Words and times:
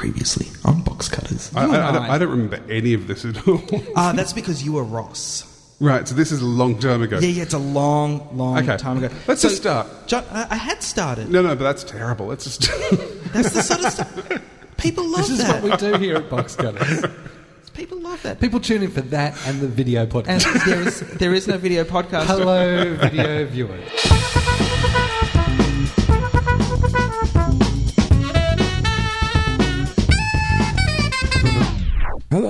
Previously 0.00 0.46
on 0.64 0.80
Box 0.80 1.08
Cutters. 1.10 1.54
I, 1.54 1.60
I, 1.60 1.64
I 1.64 1.92
don't, 1.92 2.02
I. 2.04 2.14
I 2.14 2.18
don't 2.18 2.30
remember 2.30 2.58
any 2.72 2.94
of 2.94 3.06
this 3.06 3.26
at 3.26 3.46
all. 3.46 3.60
Ah, 3.94 4.12
that's 4.16 4.32
because 4.32 4.62
you 4.62 4.72
were 4.72 4.82
Ross. 4.82 5.44
right, 5.78 6.08
so 6.08 6.14
this 6.14 6.32
is 6.32 6.40
a 6.40 6.46
long 6.46 6.78
time 6.78 7.02
ago. 7.02 7.18
Yeah, 7.18 7.28
yeah, 7.28 7.42
it's 7.42 7.52
a 7.52 7.58
long, 7.58 8.34
long 8.34 8.56
Okay. 8.58 8.78
time 8.78 8.96
ago. 9.04 9.14
Let's 9.28 9.42
just 9.42 9.58
start. 9.58 9.86
John, 10.06 10.24
I, 10.30 10.46
I 10.52 10.54
had 10.56 10.82
started. 10.82 11.28
No, 11.28 11.42
no, 11.42 11.54
but 11.54 11.64
that's 11.64 11.84
terrible. 11.84 12.26
Let's 12.28 12.44
just. 12.44 12.62
That's 13.34 13.50
the 13.50 13.62
sort 13.62 13.84
of 13.84 13.92
stuff. 13.92 14.42
People 14.78 15.04
love 15.06 15.28
This 15.28 15.30
is 15.32 15.38
that. 15.46 15.62
what 15.62 15.70
we 15.70 15.76
do 15.76 15.98
here 15.98 16.16
at 16.16 16.30
Box 16.30 16.56
Cutters. 16.56 17.04
People 17.74 18.00
love 18.00 18.22
that. 18.22 18.40
People 18.40 18.58
tune 18.60 18.82
in 18.82 18.90
for 18.90 19.02
that 19.02 19.36
and 19.46 19.60
the 19.60 19.68
video 19.68 20.02
And 20.04 20.10
podcast. 20.10 20.64
there 20.64 20.80
is 20.80 21.00
there 21.18 21.34
is 21.34 21.46
no 21.46 21.58
video 21.58 21.84
podcast. 21.84 22.24
Hello, 22.24 22.94
video 22.96 23.44
viewers. 23.44 24.69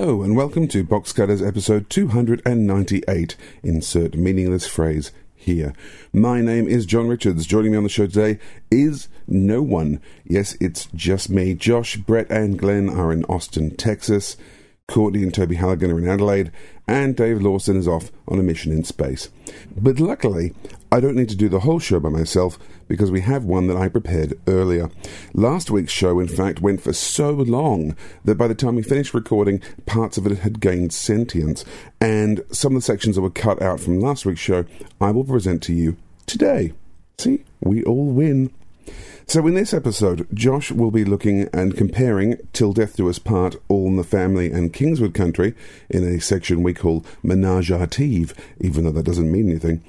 Hello 0.01 0.23
and 0.23 0.35
welcome 0.35 0.67
to 0.69 0.83
Box 0.83 1.13
Cutters 1.13 1.43
episode 1.43 1.87
298. 1.91 3.35
Insert 3.61 4.15
meaningless 4.15 4.65
phrase 4.65 5.11
here. 5.35 5.75
My 6.11 6.41
name 6.41 6.67
is 6.67 6.87
John 6.87 7.07
Richards. 7.07 7.45
Joining 7.45 7.73
me 7.73 7.77
on 7.77 7.83
the 7.83 7.89
show 7.89 8.07
today 8.07 8.39
is 8.71 9.09
no 9.27 9.61
one. 9.61 10.01
Yes, 10.25 10.57
it's 10.59 10.87
just 10.95 11.29
me. 11.29 11.53
Josh, 11.53 11.97
Brett, 11.97 12.31
and 12.31 12.57
Glenn 12.57 12.89
are 12.89 13.13
in 13.13 13.25
Austin, 13.25 13.75
Texas. 13.75 14.37
Courtney 14.87 15.21
and 15.21 15.31
Toby 15.31 15.53
Halligan 15.53 15.91
are 15.91 15.99
in 15.99 16.09
Adelaide, 16.09 16.51
and 16.87 17.15
Dave 17.15 17.39
Lawson 17.39 17.77
is 17.77 17.87
off 17.87 18.11
on 18.27 18.39
a 18.39 18.43
mission 18.43 18.71
in 18.71 18.83
space. 18.83 19.29
But 19.77 19.99
luckily, 19.99 20.55
I 20.93 20.99
don't 20.99 21.15
need 21.15 21.29
to 21.29 21.37
do 21.37 21.47
the 21.47 21.61
whole 21.61 21.79
show 21.79 22.01
by 22.01 22.09
myself 22.09 22.59
because 22.89 23.11
we 23.11 23.21
have 23.21 23.45
one 23.45 23.67
that 23.67 23.77
I 23.77 23.87
prepared 23.87 24.37
earlier. 24.45 24.89
Last 25.33 25.71
week's 25.71 25.93
show, 25.93 26.19
in 26.19 26.27
fact, 26.27 26.59
went 26.59 26.81
for 26.81 26.91
so 26.91 27.31
long 27.31 27.95
that 28.25 28.35
by 28.35 28.49
the 28.49 28.55
time 28.55 28.75
we 28.75 28.83
finished 28.83 29.13
recording, 29.13 29.61
parts 29.85 30.17
of 30.17 30.27
it 30.27 30.39
had 30.39 30.59
gained 30.59 30.91
sentience, 30.91 31.63
and 32.01 32.43
some 32.51 32.75
of 32.75 32.81
the 32.81 32.85
sections 32.85 33.15
that 33.15 33.21
were 33.21 33.29
cut 33.29 33.61
out 33.61 33.79
from 33.79 34.01
last 34.01 34.25
week's 34.25 34.41
show, 34.41 34.65
I 34.99 35.11
will 35.11 35.23
present 35.23 35.63
to 35.63 35.73
you 35.73 35.95
today. 36.25 36.73
See, 37.17 37.45
we 37.61 37.85
all 37.85 38.07
win. 38.07 38.51
So, 39.27 39.47
in 39.47 39.53
this 39.53 39.73
episode, 39.73 40.27
Josh 40.33 40.71
will 40.71 40.91
be 40.91 41.05
looking 41.05 41.47
and 41.53 41.77
comparing 41.77 42.35
Till 42.51 42.73
Death 42.73 42.97
Do 42.97 43.09
Us 43.09 43.17
Part, 43.17 43.55
All 43.69 43.87
in 43.87 43.95
the 43.95 44.03
Family, 44.03 44.51
and 44.51 44.73
Kingswood 44.73 45.13
Country 45.13 45.53
in 45.89 46.03
a 46.03 46.19
section 46.19 46.63
we 46.63 46.73
call 46.73 47.05
Menage 47.23 47.71
a 47.71 47.87
Tive, 47.87 48.33
even 48.59 48.83
though 48.83 48.91
that 48.91 49.05
doesn't 49.05 49.31
mean 49.31 49.49
anything. 49.49 49.83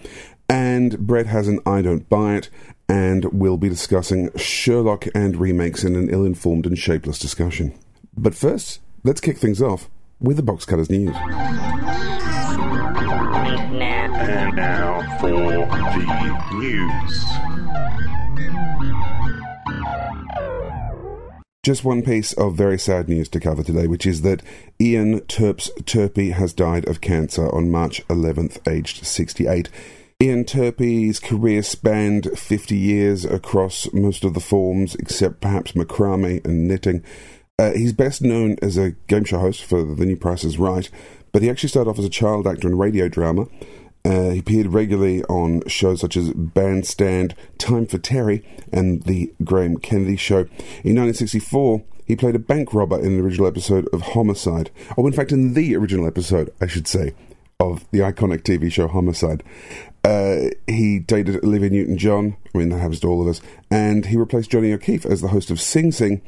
And 0.53 0.99
Brett 1.07 1.29
has 1.29 1.49
an 1.49 1.61
I 1.65 1.81
Don't 1.81 2.07
Buy 2.11 2.35
It, 2.35 2.51
and 2.87 3.25
we'll 3.33 3.57
be 3.57 3.71
discussing 3.71 4.29
Sherlock 4.37 5.07
and 5.15 5.39
remakes 5.39 5.83
in 5.83 5.97
an 5.97 6.11
ill 6.11 6.27
informed 6.27 6.67
and 6.67 6.79
shapeless 6.79 7.19
discussion. 7.19 7.73
But 8.15 8.35
first, 8.35 8.81
let's 9.03 9.23
kick 9.23 9.39
things 9.39 9.63
off 9.63 9.89
with 10.21 10.37
the 10.37 10.43
Box 10.43 10.67
Cutters 10.67 10.91
News. 10.91 11.17
And 14.15 14.55
now 14.55 15.19
for 15.19 15.31
the 15.31 16.57
news. 16.59 17.25
Just 21.63 21.83
one 21.83 22.03
piece 22.03 22.35
of 22.35 22.57
very 22.57 22.79
sad 22.79 23.09
news 23.09 23.31
to 23.31 23.41
cover 23.41 23.63
today, 23.63 23.87
which 23.87 24.05
is 24.05 24.21
that 24.21 24.43
Ian 24.79 25.21
Terps 25.23 25.71
Turpie 25.85 26.33
has 26.33 26.53
died 26.53 26.87
of 26.87 27.01
cancer 27.01 27.49
on 27.55 27.71
March 27.71 28.07
11th, 28.09 28.59
aged 28.69 29.07
68. 29.07 29.71
Ian 30.23 30.45
Turpie's 30.45 31.19
career 31.19 31.65
spanned 31.65 32.39
50 32.39 32.77
years 32.77 33.25
across 33.25 33.93
most 33.93 34.23
of 34.23 34.35
the 34.35 34.41
forms, 34.41 34.95
except 34.95 35.41
perhaps 35.41 35.73
macrame 35.73 36.45
and 36.45 36.69
knitting. 36.69 37.03
Uh, 37.59 37.73
he's 37.73 37.93
best 37.93 38.23
known 38.23 38.57
as 38.63 38.79
a 38.79 38.93
game 39.09 39.25
show 39.25 39.41
host 39.41 39.65
for 39.65 39.83
The 39.83 40.07
New 40.07 40.17
Price 40.17 40.45
is 40.45 40.61
Right, 40.61 40.89
but 41.33 41.43
he 41.43 41.51
actually 41.51 41.71
started 41.71 41.91
off 41.91 41.99
as 41.99 42.05
a 42.05 42.09
child 42.09 42.47
actor 42.47 42.69
in 42.69 42.79
radio 42.79 43.09
drama. 43.09 43.47
Uh, 44.05 44.31
he 44.31 44.39
appeared 44.39 44.69
regularly 44.69 45.25
on 45.25 45.67
shows 45.67 46.01
such 46.01 46.17
as 46.17 46.33
Bandstand, 46.33 47.35
Time 47.59 47.85
for 47.85 47.99
Terry, 47.99 48.47
and 48.73 49.03
The 49.03 49.33
Graham 49.43 49.77
Kennedy 49.79 50.15
Show. 50.15 50.43
In 50.85 50.95
1964, 50.95 51.83
he 52.07 52.15
played 52.15 52.37
a 52.37 52.39
bank 52.39 52.73
robber 52.73 53.01
in 53.01 53.07
an 53.07 53.21
original 53.21 53.49
episode 53.49 53.89
of 53.93 54.03
Homicide. 54.03 54.71
Oh, 54.97 55.05
in 55.05 55.15
fact, 55.15 55.33
in 55.33 55.55
the 55.55 55.75
original 55.75 56.07
episode, 56.07 56.53
I 56.61 56.69
should 56.69 56.87
say, 56.87 57.13
of 57.59 57.85
the 57.91 58.01
iconic 58.01 58.43
TV 58.43 58.71
show 58.71 58.87
Homicide. 58.87 59.43
Uh, 60.05 60.51
he 60.67 60.99
dated 60.99 61.43
Olivia 61.45 61.71
Newton 61.71 61.97
John. 61.97 62.37
I 62.55 62.59
mean, 62.59 62.71
that 62.71 62.79
happens 62.79 63.01
to 63.01 63.09
all 63.09 63.23
of 63.23 63.29
us. 63.29 63.41
And 63.71 64.07
he 64.07 64.17
replaced 64.17 64.51
Johnny 64.51 64.73
O'Keefe 64.73 65.07
as 65.07 65.21
the 65.21 65.29
host 65.29 65.51
of 65.51 65.61
Sing 65.61 65.93
Sing 65.93 66.23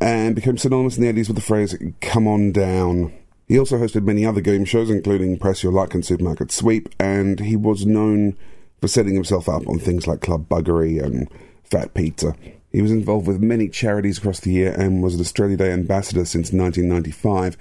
and 0.00 0.34
became 0.34 0.56
synonymous 0.56 0.96
in 0.96 1.02
the 1.02 1.12
80s 1.12 1.28
with 1.28 1.36
the 1.36 1.42
phrase, 1.42 1.76
come 2.00 2.28
on 2.28 2.52
down. 2.52 3.12
He 3.48 3.58
also 3.58 3.78
hosted 3.78 4.04
many 4.04 4.24
other 4.26 4.40
game 4.40 4.64
shows, 4.64 4.90
including 4.90 5.38
Press 5.38 5.62
Your 5.62 5.72
Luck 5.72 5.94
and 5.94 6.04
Supermarket 6.04 6.52
Sweep, 6.52 6.88
and 7.00 7.40
he 7.40 7.56
was 7.56 7.86
known 7.86 8.36
for 8.80 8.88
setting 8.88 9.14
himself 9.14 9.48
up 9.48 9.66
on 9.66 9.78
things 9.78 10.06
like 10.06 10.20
Club 10.20 10.48
Buggery 10.48 11.02
and 11.02 11.28
Fat 11.64 11.94
Pizza. 11.94 12.36
He 12.70 12.82
was 12.82 12.90
involved 12.90 13.26
with 13.26 13.40
many 13.40 13.68
charities 13.68 14.18
across 14.18 14.40
the 14.40 14.52
year 14.52 14.72
and 14.72 15.02
was 15.02 15.14
an 15.14 15.20
Australia 15.20 15.56
Day 15.56 15.72
ambassador 15.72 16.24
since 16.26 16.52
1995. 16.52 17.56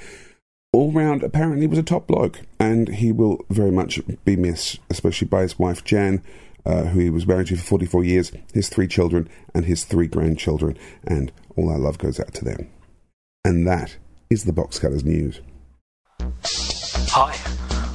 All 0.74 0.92
round, 0.92 1.24
apparently, 1.24 1.66
was 1.66 1.80
a 1.80 1.84
top 1.84 2.08
bloke, 2.08 2.42
and 2.60 2.90
he 2.90 3.12
will 3.12 3.46
very 3.50 3.72
much 3.72 4.00
be 4.26 4.36
missed, 4.36 4.80
especially 4.90 5.28
by 5.28 5.42
his 5.42 5.58
wife 5.58 5.84
Jan, 5.84 6.22
uh, 6.66 6.84
who 6.84 7.00
he 7.00 7.10
was 7.10 7.26
married 7.26 7.48
to 7.48 7.56
for 7.56 7.64
44 7.64 8.04
years, 8.04 8.32
his 8.54 8.68
three 8.68 8.88
children, 8.88 9.30
and 9.56 9.66
his 9.66 9.86
three 9.86 10.08
grandchildren, 10.08 10.78
and 11.06 11.32
all 11.56 11.70
our 11.70 11.80
love 11.80 11.98
goes 11.98 12.20
out 12.20 12.34
to 12.36 12.46
them. 12.46 12.70
And 13.46 13.66
that 13.66 13.98
is 14.30 14.44
the 14.44 14.52
Box 14.52 14.78
Cutters 14.78 15.06
News. 15.06 15.40
Hi, 17.12 17.36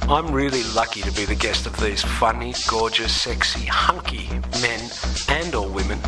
I'm 0.09 0.31
really 0.33 0.63
lucky 0.75 1.01
to 1.01 1.11
be 1.11 1.25
the 1.25 1.35
guest 1.35 1.67
of 1.67 1.77
these 1.79 2.01
funny, 2.01 2.55
gorgeous, 2.67 3.21
sexy, 3.21 3.65
hunky 3.67 4.27
men 4.61 4.89
and 5.29 5.53
or 5.53 5.69
women. 5.69 5.99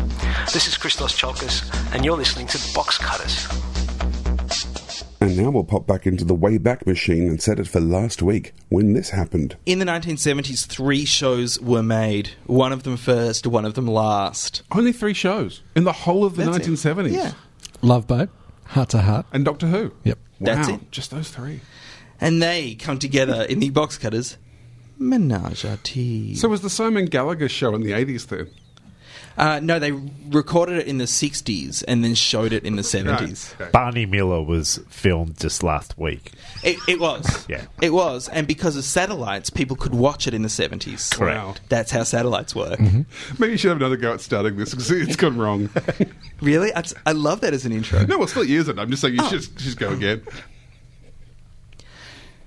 This 0.52 0.66
is 0.66 0.76
Christos 0.76 1.18
Tsiolkas, 1.18 1.94
and 1.94 2.04
you're 2.04 2.16
listening 2.16 2.48
to 2.48 2.74
Box 2.74 2.98
Cutters. 2.98 3.46
And 5.26 5.36
now 5.36 5.50
we'll 5.50 5.64
pop 5.64 5.88
back 5.88 6.06
into 6.06 6.24
the 6.24 6.36
Wayback 6.36 6.86
Machine 6.86 7.26
and 7.26 7.42
set 7.42 7.58
it 7.58 7.66
for 7.66 7.80
last 7.80 8.22
week 8.22 8.54
when 8.68 8.92
this 8.92 9.10
happened. 9.10 9.56
In 9.66 9.80
the 9.80 9.84
1970s, 9.84 10.66
three 10.66 11.04
shows 11.04 11.60
were 11.60 11.82
made. 11.82 12.30
One 12.46 12.72
of 12.72 12.84
them 12.84 12.96
first, 12.96 13.44
one 13.44 13.64
of 13.64 13.74
them 13.74 13.88
last. 13.88 14.62
Only 14.70 14.92
three 14.92 15.14
shows 15.14 15.64
in 15.74 15.82
the 15.82 15.90
whole 15.90 16.24
of 16.24 16.36
the 16.36 16.44
That's 16.44 16.58
it. 16.58 16.70
1970s. 16.70 17.10
Yeah. 17.12 17.32
Love 17.82 18.06
Boat, 18.06 18.28
Heart 18.66 18.90
to 18.90 18.98
Heart. 18.98 19.26
And 19.32 19.44
Doctor 19.44 19.66
Who. 19.66 19.92
Yep. 20.04 20.16
Wow, 20.38 20.54
That's 20.54 20.68
it. 20.68 20.92
Just 20.92 21.10
those 21.10 21.28
three. 21.28 21.60
And 22.20 22.40
they 22.40 22.76
come 22.76 23.00
together 23.00 23.42
in 23.42 23.58
the 23.58 23.70
box 23.70 23.98
cutters. 23.98 24.38
Menage 24.96 25.64
a 25.64 25.76
tea. 25.82 26.36
So 26.36 26.48
was 26.48 26.60
the 26.60 26.70
Simon 26.70 27.08
Gallaher 27.08 27.50
show 27.50 27.74
in 27.74 27.82
the 27.82 27.90
80s 27.90 28.28
then? 28.28 28.48
Uh, 29.38 29.60
no, 29.62 29.78
they 29.78 29.92
recorded 30.30 30.78
it 30.78 30.86
in 30.86 30.98
the 30.98 31.04
60s 31.04 31.84
and 31.86 32.02
then 32.02 32.14
showed 32.14 32.52
it 32.54 32.64
in 32.64 32.76
the 32.76 32.82
70s. 32.82 33.54
Okay. 33.60 33.70
Barney 33.70 34.06
Miller 34.06 34.42
was 34.42 34.80
filmed 34.88 35.38
just 35.38 35.62
last 35.62 35.98
week. 35.98 36.32
It, 36.64 36.78
it 36.88 36.98
was. 37.00 37.46
Yeah. 37.48 37.66
It 37.82 37.90
was. 37.92 38.28
And 38.28 38.46
because 38.48 38.76
of 38.76 38.84
satellites, 38.84 39.50
people 39.50 39.76
could 39.76 39.94
watch 39.94 40.26
it 40.26 40.32
in 40.34 40.42
the 40.42 40.48
70s. 40.48 41.14
Correct. 41.14 41.36
Wow. 41.38 41.54
That's 41.68 41.90
how 41.90 42.02
satellites 42.02 42.54
work. 42.54 42.80
Maybe 42.80 43.52
you 43.52 43.56
should 43.58 43.68
have 43.68 43.76
another 43.76 43.96
go 43.96 44.14
at 44.14 44.20
starting 44.20 44.56
this 44.56 44.70
because 44.70 44.90
it's 44.90 45.16
gone 45.16 45.36
wrong. 45.36 45.68
Really? 46.42 46.70
I, 46.74 46.82
I 47.06 47.12
love 47.12 47.40
that 47.40 47.54
as 47.54 47.64
an 47.64 47.72
intro. 47.72 48.04
no, 48.04 48.18
we'll 48.18 48.26
still 48.26 48.44
use 48.44 48.68
it. 48.68 48.78
I'm 48.78 48.90
just 48.90 49.00
saying 49.00 49.14
you 49.14 49.20
Oh. 49.22 49.28
should 49.30 49.56
just 49.56 49.78
go 49.78 49.88
again. 49.90 50.20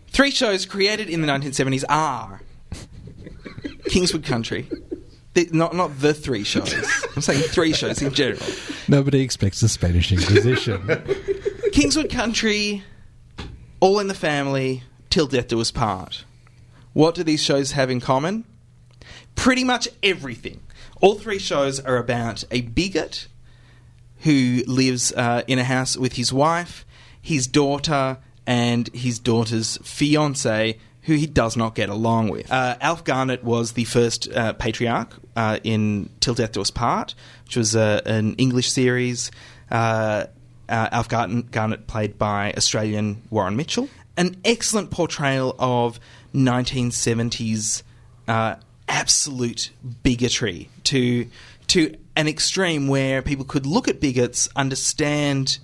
Three 0.09 0.31
shows 0.31 0.65
created 0.65 1.09
in 1.09 1.21
the 1.21 1.27
1970s 1.27 1.83
are 1.89 2.41
Kingswood 3.89 4.23
Country. 4.25 4.69
The, 5.47 5.55
not, 5.55 5.73
not 5.75 5.99
the 5.99 6.13
three 6.13 6.43
shows. 6.43 6.73
I'm 7.15 7.21
saying 7.21 7.41
three 7.43 7.73
shows 7.73 8.01
in 8.01 8.13
general. 8.13 8.45
Nobody 8.87 9.21
expects 9.21 9.61
the 9.61 9.69
Spanish 9.69 10.11
Inquisition. 10.11 10.85
Kingswood 11.71 12.09
Country, 12.09 12.83
All 13.79 13.99
in 13.99 14.07
the 14.07 14.13
Family, 14.13 14.83
Till 15.09 15.27
Death 15.27 15.47
Do 15.47 15.61
Us 15.61 15.71
Part. 15.71 16.25
What 16.93 17.15
do 17.15 17.23
these 17.23 17.41
shows 17.41 17.71
have 17.71 17.89
in 17.89 18.01
common? 18.01 18.43
Pretty 19.35 19.63
much 19.63 19.87
everything. 20.03 20.59
All 21.01 21.15
three 21.15 21.39
shows 21.39 21.79
are 21.79 21.97
about 21.97 22.43
a 22.51 22.61
bigot 22.61 23.27
who 24.21 24.63
lives 24.67 25.13
uh, 25.13 25.43
in 25.47 25.59
a 25.59 25.63
house 25.63 25.95
with 25.95 26.13
his 26.13 26.33
wife, 26.33 26.85
his 27.21 27.47
daughter, 27.47 28.17
and 28.45 28.89
his 28.93 29.19
daughter's 29.19 29.77
fiance, 29.77 30.77
who 31.09 31.15
he 31.15 31.25
does 31.25 31.57
not 31.57 31.73
get 31.73 31.89
along 31.89 32.29
with. 32.29 32.51
Uh, 32.51 32.77
Alf 32.79 33.03
Garnett 33.03 33.43
was 33.43 33.71
the 33.71 33.83
first 33.85 34.31
uh, 34.31 34.53
patriarch 34.53 35.11
uh, 35.35 35.57
in 35.63 36.07
Till 36.19 36.35
Death 36.35 36.51
Do 36.51 36.61
Us 36.61 36.69
Part, 36.69 37.15
which 37.45 37.57
was 37.57 37.75
uh, 37.75 38.01
an 38.05 38.35
English 38.35 38.71
series. 38.71 39.31
Uh, 39.71 40.25
uh, 40.69 40.89
Alf 40.91 41.09
Garnett, 41.09 41.87
played 41.87 42.19
by 42.19 42.53
Australian 42.55 43.23
Warren 43.31 43.55
Mitchell. 43.55 43.89
An 44.17 44.39
excellent 44.45 44.91
portrayal 44.91 45.55
of 45.57 45.99
1970s 46.35 47.81
uh, 48.27 48.55
absolute 48.87 49.71
bigotry 50.03 50.69
to 50.83 51.27
to 51.67 51.95
an 52.15 52.27
extreme 52.27 52.87
where 52.87 53.23
people 53.23 53.45
could 53.45 53.65
look 53.65 53.87
at 53.87 53.99
bigots, 53.99 54.47
understand 54.55 55.57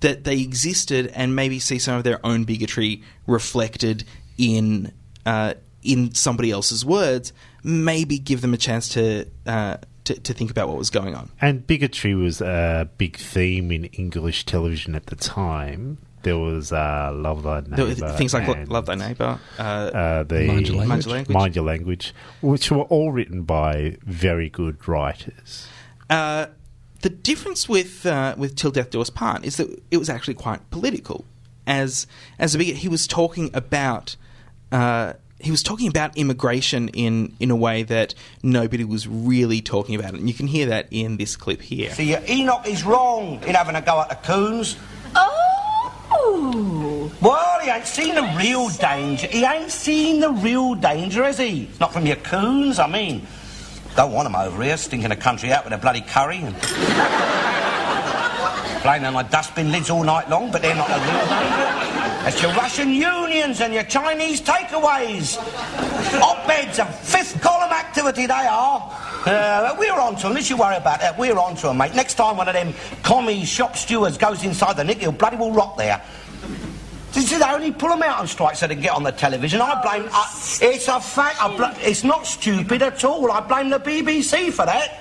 that 0.00 0.24
they 0.24 0.40
existed 0.40 1.06
and 1.08 1.36
maybe 1.36 1.58
see 1.58 1.78
some 1.78 1.96
of 1.96 2.04
their 2.04 2.24
own 2.24 2.44
bigotry 2.44 3.02
reflected 3.26 4.04
in 4.40 4.92
uh, 5.26 5.54
in 5.82 6.14
somebody 6.14 6.50
else's 6.50 6.84
words, 6.84 7.32
maybe 7.62 8.18
give 8.18 8.40
them 8.40 8.54
a 8.54 8.56
chance 8.56 8.88
to, 8.90 9.26
uh, 9.46 9.76
to 10.04 10.14
to 10.14 10.32
think 10.32 10.50
about 10.50 10.68
what 10.68 10.78
was 10.78 10.90
going 10.90 11.14
on. 11.14 11.28
And 11.40 11.66
bigotry 11.66 12.14
was 12.14 12.40
a 12.40 12.88
big 12.96 13.16
theme 13.16 13.70
in 13.70 13.84
English 13.84 14.46
television 14.46 14.94
at 14.94 15.06
the 15.06 15.16
time. 15.16 15.98
There 16.22 16.38
was 16.38 16.70
uh, 16.72 17.12
Love 17.14 17.42
Thy 17.44 17.60
Neighbour. 17.60 18.02
were 18.02 18.12
things 18.12 18.34
like 18.34 18.46
and, 18.48 18.68
Love 18.68 18.86
Thy 18.86 18.94
Neighbor. 18.94 19.38
Uh, 19.58 19.62
Uh, 19.62 20.22
the 20.24 20.46
Mind 20.46 20.68
Your 20.68 20.76
Language. 20.78 20.88
Mind 20.88 21.04
Your 21.06 21.14
Language. 21.14 21.34
Mind 21.34 21.56
Your 21.56 21.64
Language, 21.64 22.14
which 22.42 22.70
were 22.70 22.82
all 22.82 23.10
written 23.12 23.42
by 23.42 23.96
very 24.02 24.50
good 24.50 24.86
writers. 24.88 25.66
Uh, 26.10 26.46
the 27.02 27.10
difference 27.10 27.68
with 27.68 28.04
uh, 28.04 28.34
with 28.36 28.56
Till 28.56 28.70
Death 28.70 28.90
Do 28.90 29.00
Us 29.00 29.10
Part 29.10 29.44
is 29.44 29.56
that 29.56 29.82
it 29.90 29.96
was 29.96 30.10
actually 30.10 30.34
quite 30.34 30.70
political. 30.70 31.24
As 31.66 32.06
as 32.38 32.54
a 32.54 32.58
big, 32.58 32.76
he 32.76 32.88
was 32.88 33.06
talking 33.06 33.50
about 33.54 34.16
uh, 34.72 35.14
he 35.38 35.50
was 35.50 35.62
talking 35.62 35.88
about 35.88 36.16
immigration 36.16 36.88
in 36.88 37.34
in 37.40 37.50
a 37.50 37.56
way 37.56 37.82
that 37.84 38.14
nobody 38.42 38.84
was 38.84 39.08
really 39.08 39.60
talking 39.62 39.94
about 39.94 40.14
it, 40.14 40.20
and 40.20 40.28
you 40.28 40.34
can 40.34 40.46
hear 40.46 40.66
that 40.66 40.86
in 40.90 41.16
this 41.16 41.36
clip 41.36 41.62
here. 41.62 41.90
See, 41.90 42.14
uh, 42.14 42.22
Enoch 42.28 42.66
is 42.66 42.84
wrong 42.84 43.42
in 43.44 43.54
having 43.54 43.74
a 43.74 43.80
go 43.80 44.00
at 44.00 44.08
the 44.10 44.16
coons. 44.16 44.76
Oh! 45.14 47.10
Well, 47.20 47.60
he 47.60 47.70
ain't 47.70 47.86
seen 47.86 48.14
the 48.14 48.34
real 48.38 48.68
danger. 48.70 49.26
He 49.26 49.44
ain't 49.44 49.70
seen 49.70 50.20
the 50.20 50.30
real 50.30 50.74
danger, 50.74 51.24
has 51.24 51.38
he? 51.38 51.68
Not 51.80 51.92
from 51.92 52.06
your 52.06 52.16
coons, 52.16 52.78
I 52.78 52.86
mean. 52.86 53.26
Don't 53.96 54.12
want 54.12 54.26
'em 54.26 54.36
over 54.36 54.62
here, 54.62 54.76
stinking 54.76 55.10
the 55.10 55.16
country 55.16 55.52
out 55.52 55.64
with 55.64 55.70
their 55.70 55.78
bloody 55.78 56.00
curry 56.00 56.38
and... 56.38 56.56
Playing 58.82 59.04
on 59.04 59.12
my 59.12 59.22
dustbin 59.24 59.70
lids 59.70 59.90
all 59.90 60.02
night 60.02 60.30
long, 60.30 60.50
but 60.50 60.62
they're 60.62 60.74
not 60.74 60.88
the 60.88 60.94
real 60.94 61.26
danger. 61.28 61.89
It's 62.22 62.42
your 62.42 62.52
Russian 62.52 62.90
unions 62.90 63.62
and 63.62 63.72
your 63.72 63.82
Chinese 63.84 64.42
takeaways. 64.42 65.38
Op-eds 66.20 66.78
and 66.78 66.94
fifth 66.94 67.40
column 67.40 67.72
activity 67.72 68.26
they 68.26 68.34
are. 68.34 68.94
Uh, 69.24 69.74
we're 69.78 69.98
on 69.98 70.16
to 70.16 70.24
them. 70.24 70.34
Don't 70.34 70.50
you 70.50 70.58
worry 70.58 70.76
about 70.76 71.00
that. 71.00 71.18
We're 71.18 71.38
on 71.38 71.56
to 71.56 71.68
them, 71.68 71.78
mate. 71.78 71.94
Next 71.94 72.14
time 72.14 72.36
one 72.36 72.46
of 72.46 72.54
them 72.54 72.74
commie 73.02 73.46
shop 73.46 73.74
stewards 73.74 74.18
goes 74.18 74.44
inside 74.44 74.76
the 74.76 74.84
nick, 74.84 74.98
he'll 74.98 75.12
bloody 75.12 75.38
well 75.38 75.50
rot 75.50 75.78
there. 75.78 76.02
Did 77.28 77.42
they 77.42 77.52
only 77.52 77.70
pull 77.70 77.90
them 77.90 78.02
out 78.02 78.20
on 78.20 78.26
strike 78.26 78.56
so 78.56 78.66
they 78.66 78.74
can 78.74 78.82
get 78.82 78.92
on 78.92 79.02
the 79.02 79.12
television? 79.12 79.60
I 79.60 79.80
blame. 79.82 80.08
I, 80.10 80.26
it's 80.62 80.88
a 80.88 81.00
fact. 81.00 81.38
Bl- 81.56 81.86
it's 81.86 82.02
not 82.02 82.26
stupid 82.26 82.82
at 82.82 83.04
all. 83.04 83.30
I 83.30 83.40
blame 83.40 83.68
the 83.68 83.78
BBC 83.78 84.50
for 84.52 84.64
that. 84.64 84.98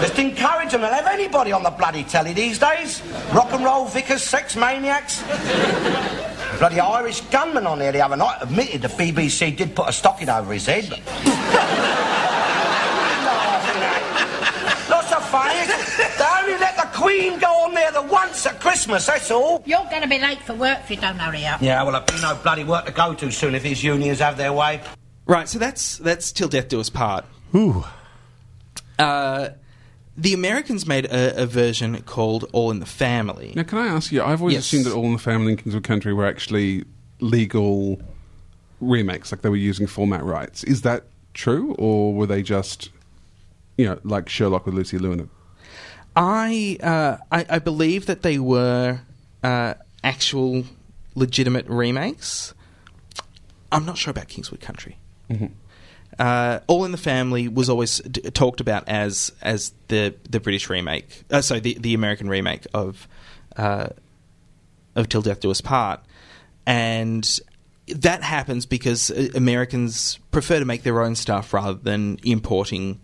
Just 0.00 0.18
encourage 0.18 0.72
them 0.72 0.80
to 0.80 0.88
have 0.88 1.06
anybody 1.06 1.52
on 1.52 1.62
the 1.62 1.70
bloody 1.70 2.02
telly 2.04 2.32
these 2.32 2.58
days. 2.58 3.02
Rock 3.32 3.52
and 3.52 3.64
roll 3.64 3.86
vicars, 3.86 4.22
sex 4.22 4.56
maniacs. 4.56 5.22
Bloody 6.58 6.80
Irish 6.80 7.20
gunman 7.22 7.66
on 7.66 7.78
there 7.78 7.92
the 7.92 8.00
other 8.02 8.16
night 8.16 8.38
admitted 8.40 8.82
the 8.82 8.88
BBC 8.88 9.56
did 9.56 9.76
put 9.76 9.88
a 9.88 9.92
stocking 9.92 10.28
over 10.28 10.52
his 10.52 10.66
head. 10.66 10.88
But... 10.90 11.00
Not 14.90 15.04
so 15.04 15.20
funny. 15.20 15.54
They 16.18 16.42
only 16.42 16.58
let 16.58 16.75
Queen 16.96 17.38
go 17.38 17.46
on 17.64 17.74
there 17.74 17.92
the 17.92 18.02
once 18.02 18.46
at 18.46 18.58
Christmas, 18.60 19.06
that's 19.06 19.30
all. 19.30 19.62
You're 19.66 19.84
going 19.90 20.02
to 20.02 20.08
be 20.08 20.18
late 20.18 20.40
for 20.42 20.54
work 20.54 20.78
if 20.80 20.90
you 20.90 20.96
don't 20.96 21.18
hurry 21.18 21.44
up. 21.44 21.60
Yeah, 21.60 21.82
well, 21.82 21.92
there'll 21.92 22.06
be 22.06 22.22
no 22.22 22.34
bloody 22.42 22.64
work 22.64 22.86
to 22.86 22.92
go 22.92 23.12
to 23.14 23.30
soon 23.30 23.54
if 23.54 23.62
these 23.62 23.84
unions 23.84 24.20
have 24.20 24.36
their 24.36 24.52
way. 24.52 24.80
Right, 25.26 25.48
so 25.48 25.58
that's 25.58 25.98
that's 25.98 26.32
Till 26.32 26.48
Death 26.48 26.68
Do 26.68 26.80
Us 26.80 26.88
Part. 26.88 27.24
Ooh. 27.54 27.84
Uh, 28.98 29.50
the 30.16 30.32
Americans 30.32 30.86
made 30.86 31.04
a, 31.06 31.42
a 31.42 31.46
version 31.46 32.00
called 32.02 32.48
All 32.52 32.70
in 32.70 32.80
the 32.80 32.86
Family. 32.86 33.52
Now, 33.54 33.64
can 33.64 33.78
I 33.78 33.88
ask 33.88 34.10
you? 34.12 34.22
I've 34.22 34.40
always 34.40 34.54
Yes. 34.54 34.64
assumed 34.64 34.86
that 34.86 34.94
All 34.94 35.04
in 35.04 35.12
the 35.12 35.18
Family 35.18 35.52
and 35.52 35.62
Kingswood 35.62 35.84
Country 35.84 36.14
were 36.14 36.24
actually 36.26 36.84
legal 37.20 38.00
remakes, 38.80 39.32
like 39.32 39.42
they 39.42 39.48
were 39.50 39.56
using 39.56 39.86
format 39.86 40.24
rights. 40.24 40.64
Is 40.64 40.82
that 40.82 41.04
true, 41.34 41.74
or 41.78 42.14
were 42.14 42.26
they 42.26 42.42
just, 42.42 42.88
you 43.76 43.84
know, 43.86 43.98
like 44.04 44.28
Sherlock 44.30 44.64
with 44.64 44.74
Lucy 44.74 44.96
Liu 44.98 45.12
in 45.12 45.20
it? 45.20 45.28
I, 46.16 46.78
uh, 46.82 47.18
I 47.30 47.44
I 47.48 47.58
believe 47.58 48.06
that 48.06 48.22
they 48.22 48.38
were 48.38 49.00
uh, 49.42 49.74
actual 50.02 50.64
legitimate 51.14 51.66
remakes. 51.68 52.54
I'm 53.70 53.84
not 53.84 53.98
sure 53.98 54.10
about 54.12 54.28
Kingswood 54.28 54.60
Country. 54.60 54.96
Uh, 56.18 56.60
All 56.66 56.84
in 56.86 56.92
the 56.92 56.98
Family 56.98 57.48
was 57.48 57.68
always 57.68 57.98
d- 57.98 58.22
talked 58.30 58.60
about 58.62 58.88
as 58.88 59.30
as 59.42 59.72
the 59.88 60.14
the 60.30 60.40
British 60.40 60.70
remake, 60.70 61.24
uh, 61.30 61.42
sorry, 61.42 61.60
the 61.60 61.76
the 61.78 61.92
American 61.92 62.28
remake 62.28 62.66
of 62.72 63.06
uh, 63.56 63.88
of 64.94 65.08
Till 65.10 65.20
Death 65.20 65.40
Do 65.40 65.50
Us 65.50 65.60
Part, 65.60 66.00
and 66.64 67.38
that 67.88 68.22
happens 68.22 68.64
because 68.64 69.10
uh, 69.10 69.28
Americans 69.34 70.18
prefer 70.30 70.58
to 70.58 70.64
make 70.64 70.84
their 70.84 71.02
own 71.02 71.14
stuff 71.16 71.52
rather 71.52 71.74
than 71.74 72.18
importing 72.24 73.00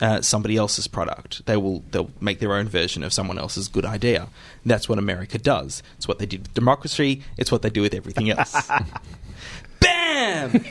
uh, 0.00 0.20
somebody 0.22 0.56
else's 0.56 0.86
product. 0.88 1.44
They 1.46 1.56
will 1.56 1.82
they'll 1.90 2.10
make 2.20 2.38
their 2.40 2.54
own 2.54 2.68
version 2.68 3.02
of 3.02 3.12
someone 3.12 3.38
else's 3.38 3.68
good 3.68 3.84
idea. 3.84 4.28
That's 4.64 4.88
what 4.88 4.98
America 4.98 5.38
does. 5.38 5.82
It's 5.96 6.06
what 6.08 6.18
they 6.18 6.26
did 6.26 6.42
with 6.42 6.54
democracy. 6.54 7.22
It's 7.38 7.50
what 7.52 7.62
they 7.62 7.70
do 7.70 7.82
with 7.82 7.94
everything 7.94 8.30
else. 8.30 8.54
Bam! 9.80 10.64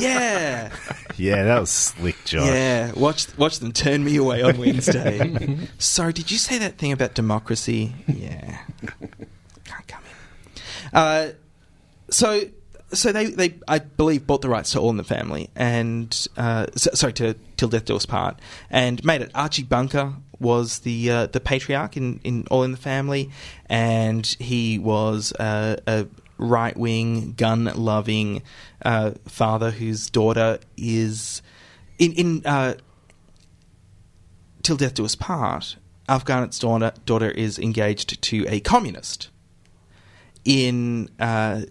yeah, 0.00 0.70
Yeah, 1.16 1.42
that 1.44 1.58
was 1.60 1.70
slick, 1.70 2.16
Josh. 2.24 2.46
yeah. 2.46 2.92
Watch 2.92 3.26
watch 3.36 3.58
them 3.58 3.72
turn 3.72 4.04
me 4.04 4.16
away 4.16 4.42
on 4.42 4.56
Wednesday. 4.56 5.58
Sorry, 5.78 6.12
did 6.12 6.30
you 6.30 6.38
say 6.38 6.58
that 6.58 6.78
thing 6.78 6.92
about 6.92 7.14
democracy? 7.14 7.92
Yeah, 8.06 8.58
can't 9.64 9.88
come 9.88 10.02
in. 10.04 10.58
Uh, 10.92 11.32
so 12.10 12.42
so 12.92 13.12
they, 13.12 13.26
they 13.26 13.54
I 13.68 13.78
believe 13.78 14.26
bought 14.26 14.42
the 14.42 14.48
rights 14.48 14.72
to 14.72 14.80
All 14.80 14.90
in 14.90 14.96
the 14.96 15.04
Family 15.04 15.50
and 15.56 16.26
uh, 16.36 16.66
so, 16.76 16.90
sorry 16.94 17.12
to 17.14 17.34
Till 17.56 17.68
Death 17.68 17.86
Do 17.86 17.96
Us 17.96 18.06
Part 18.06 18.38
and 18.70 19.04
made 19.04 19.22
it. 19.22 19.30
Archie 19.34 19.62
Bunker 19.62 20.14
was 20.38 20.80
the 20.80 21.10
uh, 21.10 21.26
the 21.26 21.40
patriarch 21.40 21.96
in, 21.96 22.20
in 22.24 22.46
All 22.50 22.64
in 22.64 22.72
the 22.72 22.76
Family, 22.76 23.30
and 23.66 24.26
he 24.26 24.78
was 24.78 25.32
a 25.38 26.06
right 26.38 26.76
wing 26.76 27.32
gun 27.32 27.70
loving 27.76 28.42
uh, 28.84 29.12
father 29.26 29.70
whose 29.70 30.10
daughter 30.10 30.58
is 30.76 31.42
in 31.98 32.12
in 32.12 32.42
uh, 32.44 32.74
Till 34.62 34.76
Death 34.76 34.94
Do 34.94 35.04
Us 35.04 35.14
Part. 35.14 35.76
Alf 36.08 36.24
Garnett's 36.24 36.58
daughter, 36.58 36.92
daughter 37.06 37.30
is 37.30 37.60
engaged 37.60 38.20
to 38.20 38.44
a 38.48 38.58
communist 38.60 39.30
in 40.44 41.08
uh, 41.20 41.62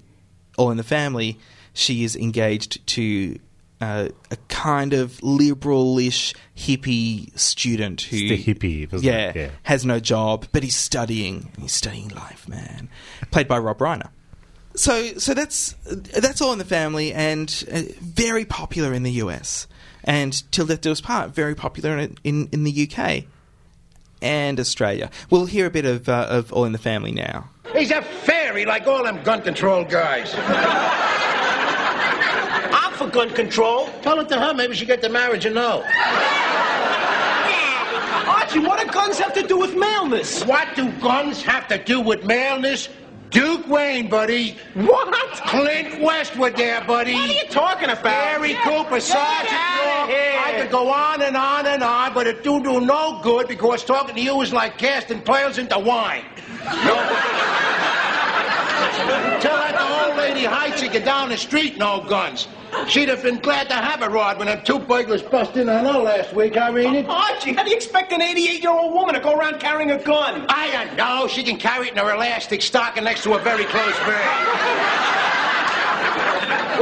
All 0.62 0.70
in 0.70 0.78
the 0.78 0.84
Family, 0.84 1.40
she 1.74 2.04
is 2.04 2.16
engaged 2.16 2.86
to 2.90 3.40
uh, 3.82 4.10
a 4.30 4.36
kind 4.48 4.94
of 4.94 5.14
liberalish 5.22 6.36
hippie 6.56 7.38
student 7.38 8.02
who 8.02 8.18
It's 8.18 8.46
the 8.46 8.54
hippie, 8.54 9.04
yeah? 9.04 9.32
Yeah. 9.36 9.50
has 9.64 9.86
no 9.86 10.00
job, 10.00 10.46
but 10.52 10.62
he's 10.62 10.76
studying. 10.76 11.52
He's 11.60 11.72
studying 11.72 12.10
life, 12.10 12.48
man. 12.48 12.90
Played 13.32 13.48
by 13.48 13.58
Rob 13.58 13.80
Reiner. 13.80 14.10
So, 14.76 15.18
so 15.18 15.34
that's 15.34 15.74
that's 15.84 16.42
all 16.42 16.54
in 16.54 16.60
the 16.60 16.66
family, 16.66 17.12
and 17.12 17.64
uh, 17.74 17.82
very 18.00 18.46
popular 18.46 18.94
in 18.94 19.02
the 19.02 19.14
US. 19.14 19.68
And 20.04 20.44
Till 20.52 20.68
Death 20.68 20.82
Do 20.82 20.92
Us 20.92 21.02
Part, 21.02 21.32
very 21.32 21.56
popular 21.56 21.98
in 21.98 22.18
in, 22.24 22.50
in 22.52 22.64
the 22.64 22.88
UK 22.88 23.24
and 24.22 24.60
Australia. 24.60 25.10
We'll 25.30 25.46
hear 25.46 25.66
a 25.66 25.70
bit 25.70 25.86
of 25.86 26.08
uh, 26.10 26.28
of 26.30 26.52
All 26.54 26.66
in 26.66 26.72
the 26.72 26.78
Family 26.78 27.12
now. 27.12 27.50
He's 27.76 27.92
a 27.92 28.02
fairy 28.02 28.66
like 28.66 28.88
all 28.88 29.04
them 29.04 29.24
gun 29.24 29.42
control 29.42 29.84
guys. 29.84 30.34
I'm 32.74 32.94
for 32.94 33.08
gun 33.08 33.30
control. 33.32 33.90
Tell 34.02 34.20
it 34.20 34.30
to 34.30 34.40
her. 34.40 34.54
Maybe 34.54 34.76
she'll 34.76 34.88
get 34.88 35.02
the 35.02 35.10
marriage 35.10 35.46
and 35.46 35.56
no. 35.56 35.84
Archie, 38.28 38.60
what 38.60 38.80
do 38.80 38.92
guns 38.92 39.18
have 39.20 39.34
to 39.34 39.44
do 39.44 39.58
with 39.58 39.76
maleness? 39.76 40.44
What 40.46 40.76
do 40.76 40.92
guns 41.00 41.42
have 41.44 41.68
to 41.70 41.78
do 41.78 42.02
with 42.02 42.26
maleness? 42.26 42.90
Duke 43.32 43.68
Wayne, 43.68 44.10
buddy. 44.10 44.58
What? 44.74 45.14
Clint 45.48 46.02
Westwood 46.02 46.56
there, 46.58 46.84
buddy. 46.84 47.14
What 47.14 47.30
are 47.30 47.34
you 47.34 47.48
talking 47.50 47.90
about? 47.90 48.06
Harry 48.06 48.56
Cooper, 48.56 49.00
Sergeant 49.00 49.52
York. 49.52 50.10
I 50.12 50.56
could 50.58 50.70
go 50.70 50.90
on 50.92 51.22
and 51.22 51.38
on 51.38 51.66
and 51.66 51.82
on, 51.82 52.14
but 52.14 52.28
it 52.28 52.44
do 52.44 52.62
do 52.62 52.82
no 52.82 53.22
good 53.24 53.48
because 53.48 53.86
talking 53.86 54.16
to 54.16 54.22
you 54.22 54.42
is 54.42 54.52
like 54.52 54.78
casting 54.78 55.22
pearls 55.22 55.58
into 55.58 55.80
wine. 55.80 56.24
Tell 59.42 59.58
that 59.58 59.81
old 60.12 60.20
lady 60.20 60.46
hijinking 60.46 61.06
down 61.06 61.30
the 61.30 61.38
street, 61.38 61.78
no 61.78 62.04
guns. 62.08 62.48
She'd 62.88 63.10
have 63.10 63.22
been 63.22 63.40
glad 63.40 63.68
to 63.70 63.76
have 63.76 64.02
a 64.02 64.10
rod 64.10 64.38
when 64.38 64.48
them 64.48 64.62
two 64.64 64.80
burglars 64.80 65.22
bust 65.22 65.58
in 65.58 65.68
on 65.70 65.84
her 65.86 66.00
last 66.00 66.34
week, 66.34 66.56
I 66.58 66.70
Irene. 66.70 67.06
Oh, 67.08 67.10
oh, 67.10 67.34
Archie, 67.34 67.54
how 67.54 67.64
do 67.64 67.70
you 67.70 67.76
expect 67.76 68.14
an 68.14 68.22
88 68.22 68.62
year 68.62 68.72
old 68.72 68.94
woman 68.94 69.14
to 69.16 69.20
go 69.20 69.38
around 69.38 69.60
carrying 69.60 69.92
a 69.92 70.02
gun? 70.02 70.46
I 70.48 70.72
don't 70.72 70.96
know. 70.96 71.28
She 71.28 71.44
can 71.44 71.58
carry 71.58 71.88
it 71.88 71.94
in 71.94 71.98
her 71.98 72.14
elastic 72.14 72.62
stocking 72.62 73.04
next 73.04 73.24
to 73.24 73.34
a 73.34 73.40
very 73.40 73.66
close 73.66 73.98
bag. 74.00 74.48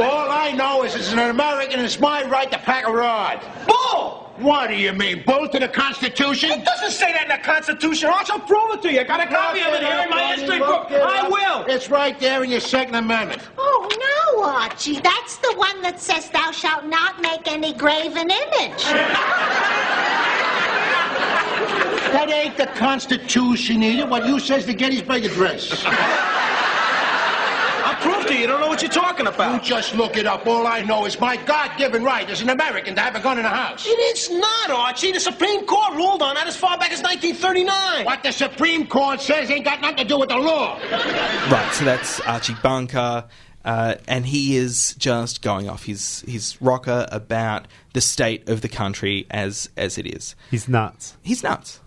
All 0.00 0.30
I 0.30 0.52
know 0.52 0.84
is, 0.84 0.94
as 0.94 1.12
an 1.12 1.18
American, 1.18 1.80
it's 1.80 2.00
my 2.00 2.24
right 2.24 2.50
to 2.50 2.58
pack 2.58 2.86
a 2.86 2.92
rod. 2.92 3.40
Bull! 3.66 4.29
What 4.40 4.68
do 4.68 4.74
you 4.74 4.92
mean, 4.94 5.22
bull 5.26 5.48
to 5.48 5.58
the 5.58 5.68
Constitution? 5.68 6.50
It 6.50 6.64
doesn't 6.64 6.92
say 6.92 7.12
that 7.12 7.24
in 7.24 7.28
the 7.28 7.44
Constitution, 7.44 8.08
Arch. 8.08 8.30
I'll 8.30 8.40
prove 8.40 8.72
it 8.72 8.82
to 8.82 8.92
you. 8.92 9.00
I 9.00 9.04
got 9.04 9.20
a 9.20 9.26
copy 9.26 9.60
of 9.60 9.74
it 9.74 9.82
here 9.82 10.02
in 10.02 10.08
my 10.08 10.34
history 10.34 10.58
book. 10.58 10.86
I 10.90 11.28
will. 11.28 11.66
It's 11.66 11.90
right 11.90 12.18
there 12.18 12.42
in 12.42 12.50
your 12.50 12.60
Second 12.60 12.94
Amendment. 12.94 13.42
Oh, 13.58 14.34
no, 14.36 14.44
Archie. 14.44 14.98
That's 15.00 15.36
the 15.38 15.52
one 15.56 15.82
that 15.82 16.00
says 16.00 16.30
thou 16.30 16.52
shalt 16.52 16.86
not 16.86 17.20
make 17.20 17.46
any 17.48 17.74
graven 17.74 18.30
image. 18.30 18.84
That 22.12 22.30
ain't 22.30 22.56
the 22.56 22.66
Constitution 22.66 23.82
either. 23.82 24.06
What 24.06 24.26
you 24.26 24.40
says 24.40 24.64
the 24.64 24.74
Gettysburg 24.74 25.26
Address. 25.26 25.84
I'll 28.00 28.12
prove 28.12 28.26
to 28.28 28.34
you. 28.34 28.40
You 28.40 28.46
don't 28.46 28.60
know 28.60 28.68
what 28.68 28.80
you're 28.80 28.90
talking 28.90 29.26
about. 29.26 29.62
You 29.62 29.68
just 29.68 29.94
look 29.94 30.16
it 30.16 30.26
up. 30.26 30.46
All 30.46 30.66
I 30.66 30.80
know 30.82 31.04
is 31.04 31.20
my 31.20 31.36
God-given 31.36 32.02
right 32.02 32.28
as 32.30 32.40
an 32.40 32.48
American 32.48 32.94
to 32.94 33.00
have 33.00 33.14
a 33.14 33.20
gun 33.20 33.36
in 33.36 33.42
the 33.42 33.50
house. 33.50 33.84
It's 33.86 34.30
not, 34.30 34.70
Archie. 34.70 35.12
The 35.12 35.20
Supreme 35.20 35.66
Court 35.66 35.94
ruled 35.94 36.22
on 36.22 36.34
that 36.34 36.46
as 36.46 36.56
far 36.56 36.78
back 36.78 36.92
as 36.92 37.02
1939. 37.02 38.06
What 38.06 38.22
the 38.22 38.32
Supreme 38.32 38.86
Court 38.86 39.20
says 39.20 39.50
ain't 39.50 39.64
got 39.64 39.82
nothing 39.82 39.98
to 39.98 40.04
do 40.04 40.18
with 40.18 40.30
the 40.30 40.38
law. 40.38 40.78
Right, 41.50 41.70
so 41.72 41.84
that's 41.84 42.20
Archie 42.20 42.54
Bunker, 42.62 43.26
uh, 43.64 43.96
and 44.08 44.24
he 44.24 44.56
is 44.56 44.94
just 44.94 45.42
going 45.42 45.68
off 45.68 45.84
his 45.84 46.24
his 46.26 46.60
rocker 46.62 47.06
about 47.12 47.68
the 47.92 48.00
state 48.00 48.48
of 48.48 48.62
the 48.62 48.68
country 48.68 49.26
as 49.30 49.68
as 49.76 49.98
it 49.98 50.06
is. 50.06 50.34
He's 50.50 50.68
nuts. 50.68 51.16
He's 51.22 51.42
nuts. 51.42 51.80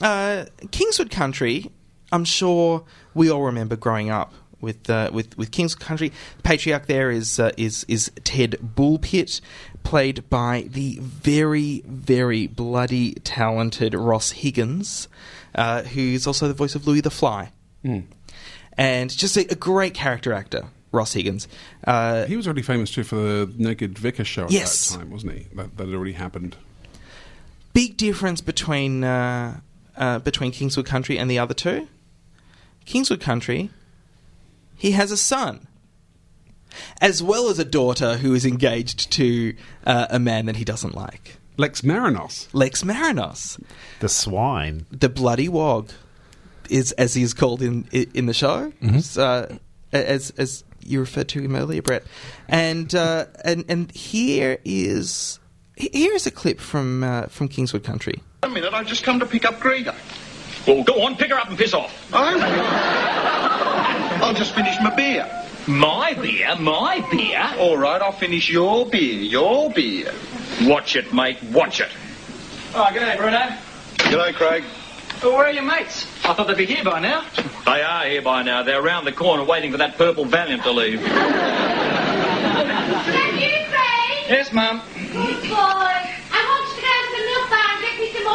Uh, 0.00 0.46
Kingswood 0.70 1.10
Country, 1.10 1.70
I'm 2.12 2.24
sure 2.24 2.84
we 3.14 3.30
all 3.30 3.42
remember 3.42 3.76
growing 3.76 4.10
up 4.10 4.32
with 4.60 4.88
uh, 4.90 5.10
with 5.12 5.36
with 5.38 5.50
Kingswood 5.50 5.80
Country. 5.84 6.08
The 6.36 6.42
patriarch 6.42 6.86
there 6.86 7.10
is 7.10 7.38
uh, 7.38 7.50
is 7.56 7.84
is 7.88 8.10
Ted 8.24 8.52
Bullpitt, 8.62 9.40
played 9.82 10.28
by 10.30 10.66
the 10.70 10.98
very 11.00 11.82
very 11.86 12.46
bloody 12.46 13.14
talented 13.14 13.94
Ross 13.94 14.30
Higgins, 14.32 15.08
uh, 15.54 15.82
who's 15.82 16.26
also 16.26 16.48
the 16.48 16.54
voice 16.54 16.74
of 16.74 16.86
Louis 16.86 17.00
the 17.02 17.10
Fly, 17.10 17.52
and 17.84 19.10
just 19.10 19.36
a, 19.36 19.46
a 19.52 19.54
great 19.56 19.94
character 19.94 20.32
actor. 20.32 20.64
Ross 20.92 21.12
Higgins. 21.12 21.46
Uh, 21.84 22.24
He 22.24 22.36
was 22.36 22.46
already 22.46 22.62
famous 22.62 22.90
too 22.90 23.04
for 23.04 23.16
the 23.16 23.52
Naked 23.58 23.98
Vicar 23.98 24.24
show 24.24 24.44
at 24.44 24.50
Yes. 24.52 24.90
that 24.90 24.98
time, 25.00 25.10
wasn't 25.10 25.32
he? 25.32 25.46
That, 25.54 25.76
that 25.76 25.86
had 25.88 25.94
already 25.94 26.12
happened. 26.12 26.56
big 27.74 27.98
difference 27.98 28.40
between 28.40 29.04
uh, 29.04 29.60
uh, 29.96 30.20
between 30.20 30.52
Kingswood 30.52 30.86
Country 30.86 31.18
and 31.18 31.30
the 31.30 31.38
other 31.38 31.52
two. 31.52 31.86
Kingswood 32.86 33.20
Country, 33.20 33.68
he 34.76 34.92
has 34.92 35.10
a 35.10 35.16
son, 35.16 35.66
as 37.00 37.22
well 37.22 37.48
as 37.48 37.58
a 37.58 37.64
daughter 37.64 38.16
who 38.18 38.34
is 38.34 38.44
engaged 38.44 39.10
to 39.12 39.54
uh, 39.86 40.06
a 40.10 40.18
man 40.18 40.46
that 40.46 40.56
he 40.56 40.64
doesn't 40.64 40.94
like. 40.94 41.36
Lex 41.56 41.80
Marinos. 41.80 42.48
Lex 42.52 42.82
Marinos, 42.82 43.58
The 44.00 44.08
swine. 44.08 44.84
the 44.90 45.08
bloody 45.08 45.48
wog, 45.48 45.90
is 46.68 46.92
as 46.92 47.14
he 47.14 47.22
is 47.22 47.32
called 47.32 47.62
in 47.62 47.86
in 47.92 48.26
the 48.26 48.34
show, 48.34 48.72
uh, 49.16 49.46
as 49.92 50.30
as 50.36 50.64
you 50.84 51.00
referred 51.00 51.28
to 51.28 51.40
him 51.40 51.56
earlier, 51.56 51.80
Brett. 51.82 52.04
And 52.48 52.94
uh, 52.94 53.26
and 53.44 53.64
and 53.68 53.90
here 53.92 54.58
is 54.64 55.38
here 55.76 56.12
is 56.12 56.26
a 56.26 56.30
clip 56.30 56.60
from 56.60 57.02
uh, 57.04 57.26
from 57.28 57.48
Kingswood 57.48 57.84
Country. 57.84 58.20
A 58.42 58.48
minute, 58.48 58.74
I've 58.74 58.86
just 58.86 59.02
come 59.04 59.18
to 59.20 59.26
pick 59.26 59.44
up 59.46 59.58
Greta. 59.60 59.94
Well, 60.66 60.82
go 60.82 61.02
on, 61.04 61.16
pick 61.16 61.30
her 61.30 61.38
up 61.38 61.48
and 61.48 61.56
piss 61.56 61.72
off. 61.72 62.10
Oh? 62.12 62.95
I'll 64.36 64.42
just 64.42 64.54
finished 64.54 64.82
my 64.82 64.94
beer. 64.94 65.26
My 65.66 66.12
beer? 66.12 66.54
My 66.56 67.00
beer? 67.10 67.54
All 67.58 67.78
right, 67.78 68.02
I'll 68.02 68.12
finish 68.12 68.50
your 68.50 68.84
beer. 68.84 69.14
Your 69.22 69.70
beer. 69.70 70.12
Watch 70.64 70.94
it, 70.94 71.10
mate. 71.14 71.42
Watch 71.42 71.80
it. 71.80 71.88
Oh, 72.74 72.86
g'day, 72.92 73.16
Bruno. 73.16 73.38
G'day, 73.96 74.34
Craig. 74.34 74.62
Well, 75.22 75.38
where 75.38 75.46
are 75.46 75.52
your 75.52 75.62
mates? 75.62 76.04
I 76.22 76.34
thought 76.34 76.48
they'd 76.48 76.56
be 76.58 76.66
here 76.66 76.84
by 76.84 77.00
now. 77.00 77.24
They 77.64 77.80
are 77.80 78.04
here 78.04 78.20
by 78.20 78.42
now. 78.42 78.62
They're 78.62 78.82
round 78.82 79.06
the 79.06 79.12
corner 79.12 79.42
waiting 79.42 79.72
for 79.72 79.78
that 79.78 79.96
purple 79.96 80.26
Valiant 80.26 80.64
to 80.64 80.70
leave. 80.70 81.00
Yes, 84.28 84.52
Mum. 84.52 84.82
Good 84.92 85.48
boy. 85.48 85.56
I 85.56 86.44
want 86.44 86.68
you 86.68 86.76
to 86.76 86.82
go 86.84 86.92
to 86.92 87.10
the 87.16 87.24
milk 87.24 87.48
bar 87.48 87.72
and 87.72 87.80
get 87.80 87.96
me 87.98 88.12
some 88.12 88.26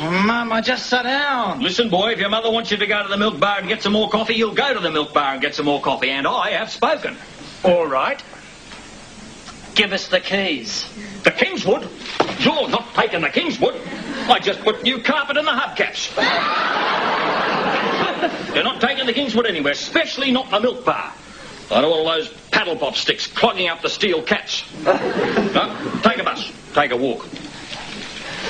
more 0.00 0.10
coffee. 0.10 0.26
Mum, 0.26 0.52
I 0.52 0.60
just 0.60 0.86
sat 0.86 1.02
down. 1.02 1.60
Listen, 1.60 1.90
boy, 1.90 2.12
if 2.12 2.18
your 2.18 2.28
mother 2.28 2.50
wants 2.50 2.70
you 2.70 2.76
to 2.76 2.86
go 2.86 3.02
to 3.02 3.08
the 3.08 3.16
milk 3.16 3.38
bar 3.38 3.58
and 3.58 3.68
get 3.68 3.82
some 3.82 3.92
more 3.92 4.08
coffee, 4.08 4.34
you'll 4.34 4.54
go 4.54 4.72
to 4.72 4.80
the 4.80 4.90
milk 4.90 5.12
bar 5.12 5.32
and 5.32 5.42
get 5.42 5.54
some 5.54 5.66
more 5.66 5.80
coffee. 5.80 6.10
And 6.10 6.26
I 6.26 6.50
have 6.50 6.70
spoken. 6.70 7.16
All 7.64 7.86
right. 7.86 8.22
Give 9.74 9.92
us 9.92 10.08
the 10.08 10.20
keys. 10.20 10.88
The 11.22 11.30
Kingswood? 11.30 11.88
You're 12.38 12.68
not 12.68 12.94
taking 12.94 13.20
the 13.20 13.28
Kingswood. 13.28 13.74
I 14.28 14.38
just 14.38 14.60
put 14.60 14.82
new 14.82 15.02
carpet 15.02 15.36
in 15.36 15.44
the 15.44 15.50
hubcaps. 15.50 16.16
You're 18.54 18.64
not 18.64 18.80
taking 18.80 19.06
the 19.06 19.12
Kingswood 19.12 19.46
anywhere, 19.46 19.72
especially 19.72 20.30
not 20.30 20.50
the 20.50 20.60
milk 20.60 20.84
bar. 20.84 21.12
I 21.70 21.80
don't 21.80 21.90
want 21.90 22.06
all 22.06 22.14
those 22.14 22.28
paddle 22.50 22.76
pop 22.76 22.96
sticks 22.96 23.26
clogging 23.26 23.68
up 23.68 23.82
the 23.82 23.90
steel 23.90 24.22
caps. 24.22 24.64
no, 24.84 26.00
take 26.02 26.18
a 26.18 26.24
bus. 26.24 26.50
Take 26.72 26.92
a 26.92 26.96
walk. 26.96 27.26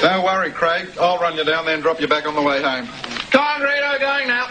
Don't 0.00 0.24
worry, 0.24 0.50
Craig. 0.50 0.88
I'll 1.00 1.18
run 1.18 1.36
you 1.36 1.44
down 1.44 1.64
there 1.64 1.74
and 1.74 1.82
drop 1.82 2.00
you 2.00 2.08
back 2.08 2.26
on 2.26 2.34
the 2.34 2.42
way 2.42 2.62
home. 2.62 2.86
Come 3.30 3.42
on, 3.44 3.60
Greto, 3.60 3.98
going 4.00 4.28
now. 4.28 4.48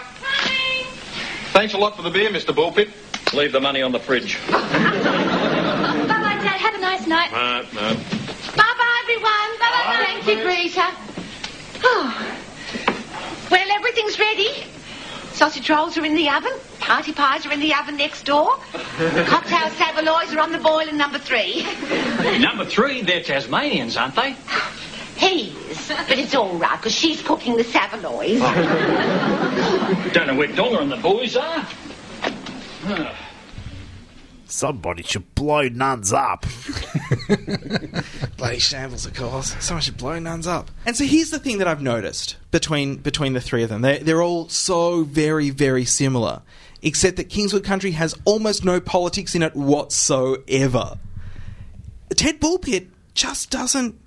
Thanks 1.54 1.74
a 1.74 1.78
lot 1.78 1.96
for 1.96 2.02
the 2.02 2.10
beer, 2.10 2.30
Mr. 2.30 2.54
Bullpitt. 2.54 2.90
Leave 3.34 3.52
the 3.52 3.62
money 3.62 3.82
on 3.82 3.92
the 3.92 4.00
fridge. 4.00 4.38
Bye-bye, 4.52 4.64
Dad. 6.44 6.60
Have 6.60 6.76
a 6.76 6.80
nice 6.80 7.08
night. 7.08 7.32
No, 7.32 7.62
no. 7.74 7.94
Bye-bye, 7.94 9.02
everyone. 9.04 9.60
Bye-bye. 9.60 10.04
Thank 10.06 10.28
you, 10.28 10.44
Greta. 10.44 10.92
Oh. 11.84 12.38
Well, 13.52 13.72
everything's 13.72 14.20
ready. 14.20 14.66
Sausage 15.34 15.70
rolls 15.70 15.98
are 15.98 16.06
in 16.06 16.16
the 16.16 16.30
oven. 16.30 16.54
Party 16.80 17.12
pies 17.12 17.46
are 17.46 17.52
in 17.52 17.60
the 17.60 17.74
oven 17.74 17.98
next 17.98 18.24
door. 18.26 18.56
Cocktail 19.28 19.70
saveloys 19.72 20.34
are 20.34 20.40
on 20.40 20.52
the 20.52 20.58
boil 20.60 20.88
in 20.88 20.98
number 20.98 21.20
three. 21.20 21.66
Number 22.40 22.66
three, 22.66 23.02
they're 23.02 23.22
Tasmanians, 23.22 23.98
aren't 23.98 24.16
they? 24.16 24.36
He. 25.28 25.54
But 25.88 26.18
it's 26.18 26.36
all 26.36 26.56
right, 26.58 26.78
because 26.78 26.94
she's 26.94 27.22
cooking 27.22 27.58
the 27.58 27.64
saveloys. 27.64 28.40
Don't 30.14 30.28
know 30.28 30.36
where 30.36 30.48
Donga 30.48 30.80
and 30.80 30.92
the 30.92 30.98
boys 30.98 31.36
are. 31.36 31.68
Somebody 34.48 35.04
should 35.04 35.34
blow 35.36 35.64
nuns 35.64 36.14
up. 36.14 36.46
Bloody 38.38 38.60
shambles, 38.60 39.06
of 39.06 39.16
course. 39.16 39.56
Someone 39.60 39.82
should 39.82 39.98
blow 39.98 40.20
nuns 40.20 40.46
up. 40.46 40.70
And 40.86 40.96
so 40.96 41.04
here's 41.04 41.32
the 41.32 41.40
thing 41.40 41.58
that 41.58 41.68
I've 41.68 41.82
noticed 41.82 42.38
between 42.52 42.98
between 42.98 43.34
the 43.34 43.42
three 43.42 43.64
of 43.64 43.70
them. 43.70 43.82
They're, 43.82 44.00
they're 44.00 44.22
all 44.22 44.48
so 44.48 45.04
very, 45.04 45.50
very 45.50 45.84
similar, 45.84 46.44
except 46.84 47.18
that 47.18 47.30
Kingswood 47.30 47.64
Country 47.64 47.92
has 47.92 48.16
almost 48.24 48.64
no 48.64 48.80
politics 48.80 49.34
in 49.34 49.42
it 49.42 49.56
whatsoever. 49.56 51.00
Ted 52.16 52.40
Bullpitt 52.40 52.88
just 53.16 53.50
doesn't. 53.50 54.00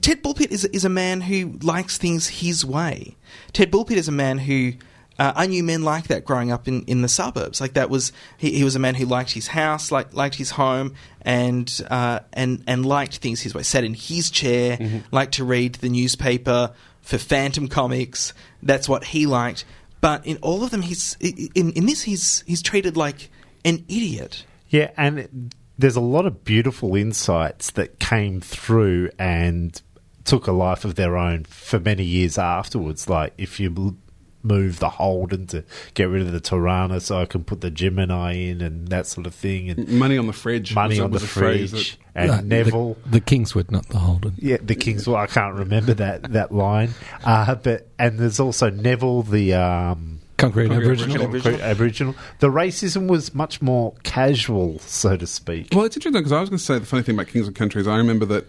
Ted 0.00 0.22
Bullpitt 0.22 0.50
is, 0.50 0.64
is 0.66 0.84
a 0.84 0.88
man 0.88 1.20
who 1.20 1.58
likes 1.62 1.98
things 1.98 2.28
his 2.28 2.64
way. 2.64 3.16
Ted 3.52 3.70
Bullpitt 3.70 3.96
is 3.96 4.08
a 4.08 4.12
man 4.12 4.38
who. 4.38 4.72
Uh, 5.16 5.32
I 5.36 5.46
knew 5.46 5.62
men 5.62 5.84
like 5.84 6.08
that 6.08 6.24
growing 6.24 6.50
up 6.50 6.66
in, 6.66 6.82
in 6.86 7.02
the 7.02 7.08
suburbs. 7.08 7.60
Like 7.60 7.74
that 7.74 7.88
was 7.88 8.10
he, 8.36 8.50
he 8.50 8.64
was 8.64 8.74
a 8.74 8.80
man 8.80 8.96
who 8.96 9.06
liked 9.06 9.30
his 9.30 9.46
house, 9.46 9.92
like 9.92 10.12
liked 10.12 10.34
his 10.34 10.50
home, 10.50 10.94
and 11.22 11.72
uh, 11.88 12.20
and 12.32 12.64
and 12.66 12.84
liked 12.84 13.18
things 13.18 13.40
his 13.40 13.54
way. 13.54 13.62
Sat 13.62 13.84
in 13.84 13.94
his 13.94 14.28
chair, 14.28 14.76
liked 15.12 15.34
to 15.34 15.44
read 15.44 15.76
the 15.76 15.88
newspaper 15.88 16.72
for 17.00 17.18
Phantom 17.18 17.68
comics. 17.68 18.32
That's 18.60 18.88
what 18.88 19.04
he 19.04 19.26
liked. 19.26 19.64
But 20.00 20.26
in 20.26 20.36
all 20.38 20.64
of 20.64 20.70
them, 20.70 20.82
he's 20.82 21.16
in 21.20 21.70
in 21.72 21.86
this 21.86 22.02
he's 22.02 22.42
he's 22.46 22.60
treated 22.60 22.96
like 22.96 23.30
an 23.64 23.84
idiot. 23.88 24.44
Yeah, 24.68 24.90
and 24.96 25.54
there's 25.78 25.96
a 25.96 26.00
lot 26.00 26.26
of 26.26 26.44
beautiful 26.44 26.94
insights 26.96 27.70
that 27.72 27.98
came 27.98 28.40
through 28.40 29.10
and 29.18 29.80
took 30.24 30.46
a 30.46 30.52
life 30.52 30.84
of 30.84 30.94
their 30.94 31.16
own 31.16 31.44
for 31.44 31.78
many 31.80 32.04
years 32.04 32.38
afterwards. 32.38 33.08
Like 33.08 33.34
if 33.38 33.58
you 33.60 33.96
move 34.42 34.78
the 34.78 34.90
Holden 34.90 35.46
to 35.48 35.64
get 35.94 36.04
rid 36.04 36.20
of 36.20 36.30
the 36.30 36.40
Torana 36.40 37.00
so 37.00 37.18
I 37.18 37.24
can 37.24 37.44
put 37.44 37.62
the 37.62 37.70
Gemini 37.70 38.32
in 38.34 38.60
and 38.60 38.88
that 38.88 39.06
sort 39.06 39.26
of 39.26 39.34
thing. 39.34 39.70
And 39.70 39.88
Money 39.88 40.18
on 40.18 40.26
the 40.26 40.32
fridge. 40.34 40.74
Money 40.74 41.00
on 41.00 41.10
the 41.10 41.14
was 41.14 41.22
a 41.24 41.26
phrase 41.26 41.70
fridge. 41.70 41.98
that- 42.14 42.22
And 42.22 42.30
Uh, 42.30 42.40
Neville. 42.42 42.96
The, 43.06 43.20
Kingswood, 43.20 43.70
not 43.72 43.88
the 43.88 43.98
Holden. 43.98 44.34
Yeah, 44.36 44.58
the 44.62 44.74
Kingswood. 44.74 45.16
I 45.16 45.26
can't 45.26 45.54
remember 45.56 45.94
that 45.94 46.32
that 46.34 46.52
line. 46.52 46.90
Uh, 47.24 47.54
but 47.56 47.88
and 47.98 48.18
there's 48.18 48.38
also 48.38 48.68
Neville, 48.70 49.22
the 49.22 49.54
um, 49.54 50.20
Concrete 50.36 50.70
Aboriginal. 50.70 51.28
Concrete 51.28 51.60
Aboriginal. 51.60 52.14
The 52.40 52.48
racism 52.48 53.06
was 53.08 53.34
much 53.34 53.62
more 53.62 53.94
casual, 54.02 54.78
so 54.80 55.16
to 55.16 55.26
speak. 55.26 55.68
Well, 55.72 55.84
it's 55.84 55.96
interesting 55.96 56.20
because 56.20 56.32
I 56.32 56.40
was 56.40 56.50
going 56.50 56.58
to 56.58 56.64
say 56.64 56.78
the 56.78 56.86
funny 56.86 57.02
thing 57.02 57.14
about 57.14 57.28
Kingswood 57.28 57.54
Country 57.54 57.80
is 57.80 57.88
I 57.88 57.96
remember 57.96 58.26
that 58.26 58.44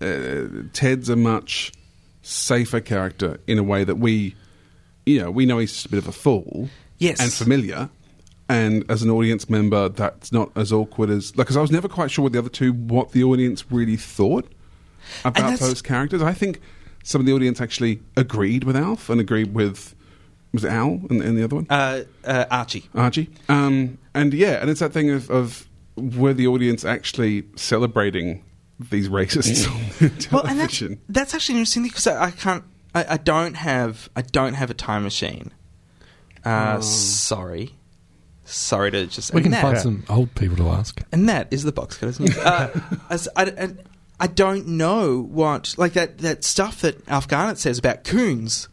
uh, 0.00 0.68
Ted's 0.72 1.08
a 1.08 1.16
much 1.16 1.72
safer 2.22 2.80
character 2.80 3.40
in 3.46 3.58
a 3.58 3.62
way 3.62 3.84
that 3.84 3.96
we, 3.96 4.34
you 5.06 5.20
know, 5.20 5.30
we 5.30 5.44
know 5.46 5.58
he's 5.58 5.72
just 5.72 5.86
a 5.86 5.88
bit 5.90 5.98
of 5.98 6.08
a 6.08 6.12
fool, 6.12 6.68
Yes. 6.98 7.20
and 7.20 7.32
familiar. 7.32 7.90
And 8.48 8.90
as 8.90 9.02
an 9.02 9.10
audience 9.10 9.50
member, 9.50 9.90
that's 9.90 10.32
not 10.32 10.50
as 10.56 10.72
awkward 10.72 11.10
as 11.10 11.36
like. 11.36 11.46
Because 11.46 11.56
I 11.58 11.60
was 11.60 11.70
never 11.70 11.86
quite 11.88 12.10
sure 12.10 12.22
with 12.22 12.32
the 12.32 12.38
other 12.38 12.48
two, 12.48 12.72
what 12.72 13.12
the 13.12 13.22
audience 13.22 13.70
really 13.70 13.96
thought. 13.96 14.50
About 15.24 15.58
those 15.58 15.80
characters. 15.82 16.22
I 16.22 16.32
think 16.32 16.60
some 17.04 17.20
of 17.20 17.26
the 17.26 17.32
audience 17.32 17.60
actually 17.60 18.00
agreed 18.16 18.64
with 18.64 18.76
Alf 18.76 19.08
and 19.10 19.20
agreed 19.20 19.54
with 19.54 19.94
was 20.62 20.64
it 20.64 20.72
Al 20.72 21.00
and, 21.10 21.22
and 21.22 21.36
the 21.38 21.44
other 21.44 21.56
one 21.56 21.66
Uh, 21.70 22.02
uh, 22.24 22.44
Archie. 22.50 22.88
Archie. 22.94 23.30
Um, 23.48 23.98
and 24.14 24.32
yeah, 24.34 24.60
and 24.60 24.68
it's 24.70 24.80
that 24.80 24.92
thing 24.92 25.10
of, 25.10 25.30
of 25.30 25.66
were 25.96 26.32
the 26.34 26.46
audience 26.46 26.84
actually 26.84 27.44
celebrating 27.56 28.44
these 28.90 29.08
racists 29.08 29.66
on 29.68 30.10
Well, 30.32 30.46
and 30.46 30.58
that's, 30.60 30.78
television? 30.78 31.00
that's 31.08 31.34
actually 31.34 31.56
interesting 31.58 31.82
because 31.82 32.06
I, 32.06 32.26
I 32.26 32.30
can't. 32.30 32.64
I, 32.94 33.04
I 33.14 33.16
don't 33.16 33.54
have. 33.54 34.08
I 34.16 34.22
don't 34.22 34.54
have 34.54 34.70
a 34.70 34.74
time 34.74 35.02
machine. 35.02 35.52
Uh, 36.44 36.76
Oh. 36.78 36.80
Sorry, 36.80 37.74
sorry 38.44 38.90
to 38.92 39.06
just. 39.06 39.34
We 39.34 39.42
can 39.42 39.50
that- 39.52 39.62
find 39.62 39.78
some 39.78 40.04
old 40.08 40.34
people 40.34 40.56
to 40.58 40.68
ask. 40.68 41.02
And 41.12 41.28
that 41.28 41.48
is 41.50 41.64
the 41.64 41.72
box 41.72 41.96
cutters 41.98 42.20
news. 42.20 42.36
Uh, 42.38 42.78
as 43.10 43.28
I, 43.36 43.42
I, 43.44 43.68
I 44.20 44.26
don't 44.28 44.66
know 44.68 45.20
what 45.22 45.74
like 45.76 45.92
that 45.94 46.18
that 46.18 46.44
stuff 46.44 46.80
that 46.82 47.06
Alf 47.08 47.26
Garnett 47.28 47.58
says 47.58 47.78
about 47.78 48.04
coons, 48.04 48.68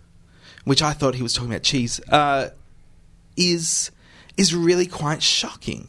which 0.66 0.82
I 0.82 0.94
thought 0.94 1.16
he 1.16 1.24
was 1.24 1.34
talking 1.34 1.50
about 1.52 1.64
cheese, 1.64 2.00
uh, 2.10 2.50
is 3.38 3.92
is 4.38 4.54
really 4.54 4.86
quite 4.86 5.24
shocking. 5.24 5.88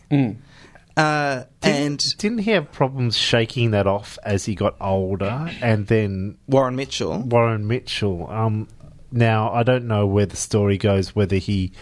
Uh, 0.96 1.44
and 1.62 2.16
Didn't 2.16 2.38
he 2.38 2.52
have 2.52 2.72
problems 2.72 3.18
shaking 3.18 3.72
that 3.72 3.86
off 3.86 4.18
as 4.22 4.46
he 4.46 4.54
got 4.54 4.76
older? 4.80 5.50
And 5.60 5.86
then 5.88 6.38
Warren 6.46 6.74
Mitchell. 6.76 7.18
Warren 7.20 7.66
Mitchell. 7.66 8.30
Um, 8.30 8.68
now 9.12 9.52
I 9.52 9.62
don't 9.62 9.86
know 9.86 10.06
where 10.06 10.26
the 10.26 10.36
story 10.36 10.78
goes. 10.78 11.14
Whether 11.14 11.36
he 11.36 11.72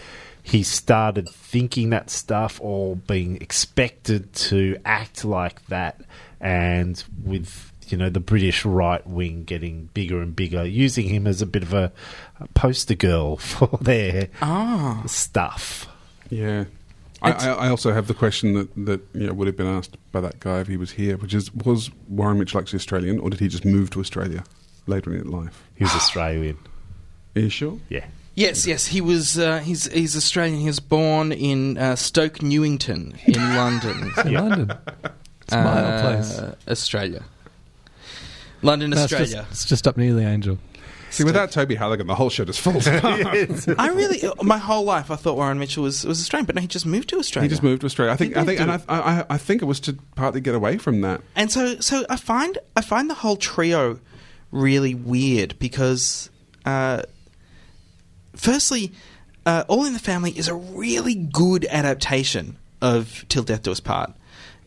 he 0.43 0.63
started 0.63 1.29
thinking 1.29 1.91
that 1.91 2.09
stuff 2.09 2.59
or 2.61 2.95
being 2.95 3.37
expected 3.37 4.33
to 4.33 4.77
act 4.85 5.23
like 5.23 5.65
that, 5.67 6.01
and 6.41 7.03
with 7.23 7.71
you 7.91 7.97
know 7.97 8.09
the 8.09 8.19
British 8.19 8.65
right 8.65 9.05
wing 9.07 9.43
getting 9.43 9.89
bigger 9.93 10.21
and 10.21 10.35
bigger, 10.35 10.65
using 10.65 11.07
him 11.07 11.27
as 11.27 11.41
a 11.41 11.45
bit 11.45 11.63
of 11.63 11.73
a, 11.73 11.91
a 12.39 12.47
poster 12.49 12.95
girl 12.95 13.37
for 13.37 13.77
their 13.81 14.29
Ah. 14.41 15.03
stuff. 15.07 15.87
Yeah. 16.29 16.65
I, 17.21 17.31
I, 17.31 17.47
I 17.47 17.69
also 17.69 17.91
have 17.93 18.07
the 18.07 18.13
question 18.13 18.53
that, 18.53 18.85
that 18.85 19.01
you 19.13 19.25
know, 19.27 19.33
would 19.33 19.47
have 19.47 19.57
been 19.57 19.65
asked 19.67 19.97
by 20.11 20.21
that 20.21 20.39
guy 20.41 20.59
if 20.59 20.67
he 20.67 20.77
was 20.77 20.91
here, 20.91 21.17
which 21.17 21.33
is 21.33 21.51
was 21.53 21.89
Warren 22.07 22.37
Mitchell 22.37 22.59
actually 22.59 22.77
Australian 22.77 23.19
or 23.19 23.29
did 23.29 23.39
he 23.39 23.47
just 23.47 23.65
move 23.65 23.89
to 23.91 23.99
Australia 23.99 24.43
later 24.85 25.11
in 25.11 25.19
his 25.19 25.27
life? 25.27 25.63
He 25.75 25.83
was 25.85 25.93
Australian. 25.95 26.57
Are 27.35 27.41
you 27.41 27.49
sure? 27.49 27.79
Yeah. 27.89 28.05
Yes, 28.35 28.67
yes, 28.67 28.85
he 28.87 28.99
was. 28.99 29.39
Uh, 29.39 29.59
he's 29.59 29.85
he's 29.91 30.15
Australian. 30.15 30.59
He 30.59 30.67
was 30.67 30.81
born 30.81 31.31
in 31.31 31.77
uh, 31.77 31.95
Stoke 31.95 32.41
Newington 32.41 33.15
in 33.25 33.33
London. 33.55 34.11
In 34.25 34.33
London. 34.33 34.73
It's 35.41 35.53
my 35.53 35.93
old 35.93 36.01
place. 36.01 36.37
Uh, 36.37 36.55
Australia. 36.67 37.23
London, 38.65 38.89
No, 38.91 38.97
it's 39.01 39.09
just- 39.09 39.21
Australia. 39.21 39.47
It's 39.51 39.65
just, 39.65 39.87
up 39.87 39.97
near 39.97 40.13
the 40.13 40.25
Angel. 40.27 40.57
See, 41.11 41.23
without 41.23 41.49
Toby 41.51 41.75
Halligan, 41.75 42.07
the 42.07 42.15
whole 42.15 42.29
show 42.29 42.43
just 42.43 42.59
falls 42.59 42.87
apart. 42.87 43.15
I 43.79 43.87
really, 43.89 44.21
my 44.41 44.57
whole 44.57 44.83
life, 44.83 45.09
I 45.09 45.15
thought 45.15 45.37
Warren 45.37 45.57
Mitchell 45.59 45.83
was, 45.83 46.03
was 46.03 46.19
Australian, 46.19 46.45
but 46.45 46.55
no, 46.55 46.61
he 46.61 46.67
just 46.67 46.85
moved 46.85 47.07
to 47.09 47.17
Australia. 47.19 47.45
He 47.47 47.49
just 47.49 47.63
moved 47.63 47.81
to 47.81 47.85
Australia. 47.85 48.11
I 48.11 48.17
think. 48.17 48.35
I 48.35 48.43
think, 48.43 48.59
and 48.59 48.69
I, 48.71 48.81
I, 48.89 49.25
I 49.29 49.37
think 49.37 49.61
it 49.61 49.65
was 49.65 49.79
to 49.81 49.93
partly 50.15 50.41
get 50.41 50.55
away 50.55 50.77
from 50.77 50.99
that. 51.01 51.21
And 51.35 51.49
so, 51.49 51.79
so 51.79 52.05
I 52.09 52.17
find 52.17 52.57
I 52.75 52.81
find 52.81 53.09
the 53.09 53.13
whole 53.13 53.37
trio 53.37 53.99
really 54.51 54.93
weird 54.93 55.57
because, 55.57 56.29
uh, 56.65 57.03
firstly, 58.35 58.91
uh, 59.45 59.63
All 59.67 59.85
in 59.85 59.93
the 59.93 59.99
Family 59.99 60.31
is 60.31 60.47
a 60.47 60.55
really 60.55 61.15
good 61.15 61.65
adaptation 61.69 62.57
of 62.81 63.25
Till 63.29 63.43
Death 63.43 63.63
Do 63.63 63.71
Us 63.71 63.79
Part. 63.79 64.11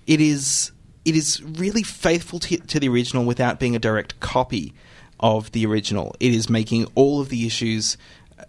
It 0.06 0.20
is 0.20 0.72
it 1.08 1.16
is 1.16 1.42
really 1.42 1.82
faithful 1.82 2.38
to, 2.40 2.58
to 2.58 2.78
the 2.78 2.88
original 2.88 3.24
without 3.24 3.58
being 3.58 3.74
a 3.74 3.78
direct 3.78 4.20
copy 4.20 4.74
of 5.18 5.50
the 5.52 5.64
original. 5.64 6.14
It 6.20 6.34
is 6.34 6.50
making 6.50 6.86
all 6.94 7.22
of 7.22 7.30
the 7.30 7.46
issues 7.46 7.96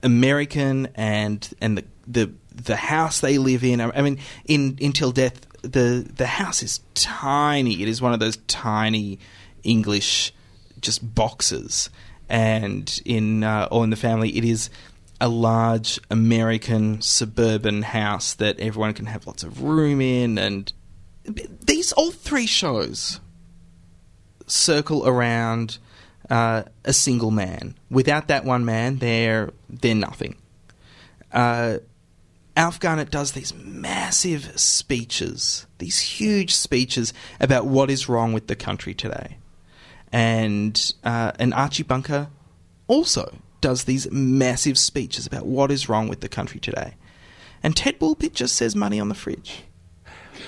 American 0.03 0.89
and 0.95 1.49
and 1.61 1.77
the 1.77 1.85
the 2.05 2.31
the 2.53 2.75
house 2.75 3.21
they 3.21 3.37
live 3.37 3.63
in. 3.63 3.79
I 3.79 4.01
mean, 4.01 4.19
in 4.45 4.77
Until 4.81 5.11
Death, 5.13 5.39
the 5.61 6.05
the 6.13 6.27
house 6.27 6.61
is 6.61 6.81
tiny. 6.95 7.81
It 7.81 7.87
is 7.87 8.01
one 8.01 8.13
of 8.13 8.19
those 8.19 8.37
tiny 8.47 9.19
English 9.63 10.33
just 10.81 11.15
boxes. 11.15 11.89
And 12.27 13.01
in 13.05 13.43
uh, 13.43 13.69
All 13.71 13.83
in 13.83 13.89
the 13.89 13.95
Family, 13.95 14.37
it 14.37 14.43
is 14.43 14.69
a 15.21 15.29
large 15.29 15.99
American 16.11 17.01
suburban 17.01 17.81
house 17.81 18.33
that 18.35 18.59
everyone 18.59 18.93
can 18.93 19.07
have 19.07 19.25
lots 19.25 19.43
of 19.43 19.63
room 19.63 20.01
in. 20.01 20.37
And 20.37 20.71
these 21.29 21.91
all 21.93 22.11
three 22.11 22.47
shows 22.47 23.19
circle 24.47 25.07
around 25.07 25.77
uh, 26.29 26.63
a 26.85 26.93
single 26.93 27.31
man. 27.31 27.75
Without 27.89 28.27
that 28.27 28.45
one 28.45 28.65
man, 28.65 28.97
they're 28.97 29.51
they're 29.69 29.95
nothing. 29.95 30.37
Uh, 31.31 31.77
Alf 32.55 32.79
Garnett 32.79 33.11
does 33.11 33.31
these 33.31 33.53
massive 33.53 34.59
speeches, 34.59 35.65
these 35.77 35.99
huge 35.99 36.53
speeches 36.53 37.13
about 37.39 37.65
what 37.65 37.89
is 37.89 38.09
wrong 38.09 38.33
with 38.33 38.47
the 38.47 38.55
country 38.55 38.93
today, 38.93 39.37
and 40.11 40.93
uh, 41.03 41.31
and 41.39 41.53
Archie 41.53 41.83
Bunker 41.83 42.29
also 42.87 43.37
does 43.61 43.83
these 43.83 44.09
massive 44.11 44.77
speeches 44.77 45.27
about 45.27 45.45
what 45.45 45.71
is 45.71 45.89
wrong 45.89 46.07
with 46.07 46.21
the 46.21 46.29
country 46.29 46.59
today, 46.59 46.95
and 47.63 47.75
Ted 47.75 47.99
Bullpitt 47.99 48.33
just 48.33 48.55
says 48.55 48.75
money 48.75 48.99
on 48.99 49.09
the 49.09 49.15
fridge. 49.15 49.63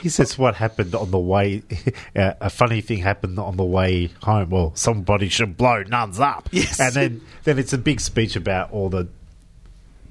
He 0.01 0.09
says 0.09 0.37
what 0.37 0.55
happened 0.55 0.95
on 0.95 1.11
the 1.11 1.19
way. 1.19 1.63
Uh, 2.13 2.33
a 2.41 2.49
funny 2.49 2.81
thing 2.81 2.97
happened 2.97 3.39
on 3.39 3.55
the 3.55 3.63
way 3.63 4.09
home. 4.21 4.49
Well, 4.49 4.73
somebody 4.75 5.29
should 5.29 5.55
blow 5.55 5.83
nuns 5.83 6.19
up. 6.19 6.49
Yes. 6.51 6.79
and 6.79 6.93
then 6.93 7.21
then 7.43 7.57
it's 7.57 7.71
a 7.71 7.77
big 7.77 8.01
speech 8.01 8.35
about 8.35 8.71
all 8.71 8.89
the 8.89 9.07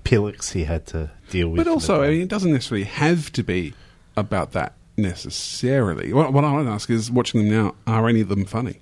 pillocks 0.04 0.50
he 0.52 0.64
had 0.64 0.86
to 0.88 1.10
deal 1.28 1.48
with. 1.48 1.58
But 1.58 1.68
also, 1.68 2.02
I 2.02 2.08
mean, 2.08 2.22
it 2.22 2.28
doesn't 2.28 2.52
necessarily 2.52 2.84
have 2.84 3.30
to 3.32 3.42
be 3.42 3.74
about 4.16 4.52
that 4.52 4.74
necessarily. 4.96 6.12
What, 6.12 6.32
what 6.32 6.44
I 6.44 6.52
want 6.52 6.66
to 6.66 6.72
ask 6.72 6.88
is, 6.90 7.10
watching 7.10 7.48
them 7.48 7.50
now, 7.50 7.74
are 7.86 8.08
any 8.08 8.20
of 8.20 8.28
them 8.28 8.44
funny? 8.44 8.80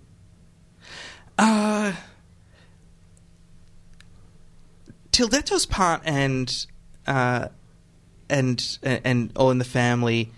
Uh, 1.37 1.93
Till 5.13 5.29
Death 5.29 5.47
Do 5.47 5.57
Us 5.57 5.67
Part 5.67 6.03
and 6.05 6.67
uh, 7.07 7.49
and 8.31 8.79
and 8.83 9.33
All 9.37 9.51
in 9.51 9.59
the 9.59 9.65
Family 9.65 10.33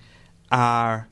are 0.50 1.08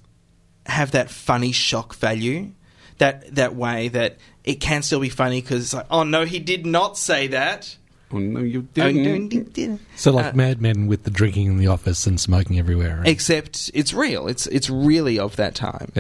have 0.66 0.90
that 0.92 1.10
funny 1.10 1.52
shock 1.52 1.94
value. 1.94 2.52
That 2.98 3.34
that 3.36 3.54
way 3.54 3.88
that 3.88 4.16
it 4.44 4.56
can 4.60 4.82
still 4.82 5.00
be 5.00 5.08
funny 5.08 5.40
because 5.40 5.62
it's 5.64 5.74
like, 5.74 5.86
oh 5.90 6.02
no, 6.02 6.24
he 6.24 6.38
did 6.40 6.66
not 6.66 6.98
say 6.98 7.28
that. 7.28 7.76
Oh 8.10 8.18
no, 8.18 8.40
you 8.40 8.60
Oh, 8.60 8.90
didn't. 8.90 9.32
no, 9.34 9.42
didn't. 9.44 9.80
So 9.96 10.10
like 10.12 10.32
Uh, 10.32 10.36
Mad 10.36 10.60
Men 10.60 10.86
with 10.88 11.04
the 11.04 11.10
drinking 11.10 11.46
in 11.46 11.58
the 11.58 11.66
office 11.68 12.06
and 12.06 12.18
smoking 12.18 12.58
everywhere. 12.58 12.96
right? 12.98 13.06
Except 13.08 13.70
it's 13.74 13.92
real. 13.94 14.26
It's 14.26 14.46
it's 14.48 14.68
really 14.68 15.18
of 15.18 15.36
that 15.36 15.54
time. 15.54 15.92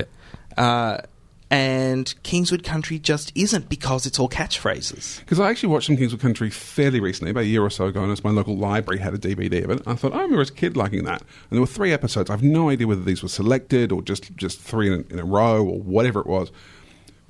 Uh, 0.56 0.98
and 1.50 2.14
Kingswood 2.22 2.62
Country 2.62 2.98
just 2.98 3.32
isn't 3.34 3.70
because 3.70 4.04
it's 4.04 4.18
all 4.18 4.28
catchphrases. 4.28 5.20
Because 5.20 5.40
I 5.40 5.48
actually 5.48 5.70
watched 5.70 5.86
some 5.86 5.96
Kingswood 5.96 6.20
Country 6.20 6.50
fairly 6.50 7.00
recently, 7.00 7.30
about 7.30 7.44
a 7.44 7.46
year 7.46 7.62
or 7.62 7.70
so 7.70 7.86
ago, 7.86 8.02
and 8.02 8.12
as 8.12 8.22
my 8.22 8.30
local 8.30 8.56
library 8.56 9.00
had 9.00 9.14
a 9.14 9.18
DVD 9.18 9.64
of 9.64 9.70
it. 9.70 9.82
I 9.86 9.94
thought, 9.94 10.12
oh, 10.12 10.18
I 10.18 10.22
remember 10.22 10.42
as 10.42 10.50
a 10.50 10.54
kid 10.54 10.76
liking 10.76 11.04
that. 11.04 11.22
And 11.22 11.52
there 11.52 11.60
were 11.60 11.66
three 11.66 11.92
episodes. 11.92 12.28
I 12.28 12.34
have 12.34 12.42
no 12.42 12.68
idea 12.68 12.86
whether 12.86 13.02
these 13.02 13.22
were 13.22 13.30
selected 13.30 13.92
or 13.92 14.02
just, 14.02 14.36
just 14.36 14.60
three 14.60 14.92
in 14.92 15.06
a, 15.08 15.12
in 15.14 15.18
a 15.18 15.24
row 15.24 15.64
or 15.64 15.80
whatever 15.80 16.20
it 16.20 16.26
was. 16.26 16.52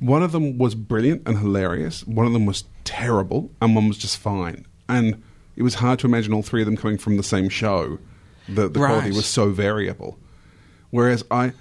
One 0.01 0.23
of 0.23 0.33
them 0.33 0.59
was 0.59 0.75
brilliant 0.75 1.23
and 1.27 1.39
hilarious. 1.39 2.05
One 2.07 2.27
of 2.27 2.33
them 2.33 2.47
was 2.47 2.65
terrible, 2.85 3.51
and 3.61 3.75
one 3.75 3.89
was 3.89 3.99
just 3.99 4.17
fine. 4.19 4.67
And 4.89 5.23
it 5.55 5.63
was 5.63 5.75
hard 5.75 6.01
to 6.01 6.07
imagine 6.07 6.33
all 6.33 6.43
three 6.43 6.63
of 6.63 6.67
them 6.67 6.77
coming 6.77 6.99
from 6.99 7.17
the 7.17 7.23
same 7.23 7.49
show. 7.49 7.99
The, 8.49 8.69
the 8.69 8.81
quality 8.81 9.11
was 9.11 9.27
so 9.27 9.51
variable. 9.51 10.19
Whereas 10.91 11.25
I, 11.31 11.53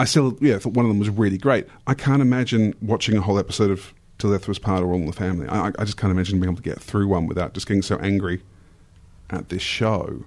I 0.00 0.04
still, 0.04 0.36
yeah, 0.40 0.58
thought 0.58 0.72
one 0.72 0.84
of 0.84 0.88
them 0.90 0.98
was 0.98 1.10
really 1.10 1.38
great. 1.38 1.66
I 1.86 1.94
can't 1.94 2.22
imagine 2.22 2.74
watching 2.80 3.16
a 3.16 3.20
whole 3.20 3.38
episode 3.38 3.70
of 3.70 3.92
Till 4.18 4.30
Death 4.32 4.46
Do 4.46 4.50
Us 4.50 4.58
Part 4.58 4.82
or 4.82 4.86
All 4.92 4.94
in 4.94 5.06
the 5.06 5.12
Family. 5.12 5.46
I, 5.48 5.70
I- 5.78 5.84
just 5.84 5.96
can't 5.96 6.10
imagine 6.10 6.40
being 6.40 6.50
able 6.50 6.56
to 6.56 6.62
get 6.62 6.80
through 6.80 7.08
one 7.08 7.26
without 7.26 7.54
just 7.54 7.66
getting 7.66 7.82
so 7.82 7.96
angry 7.98 8.42
at 9.30 9.48
this 9.50 9.62
show. 9.62 10.24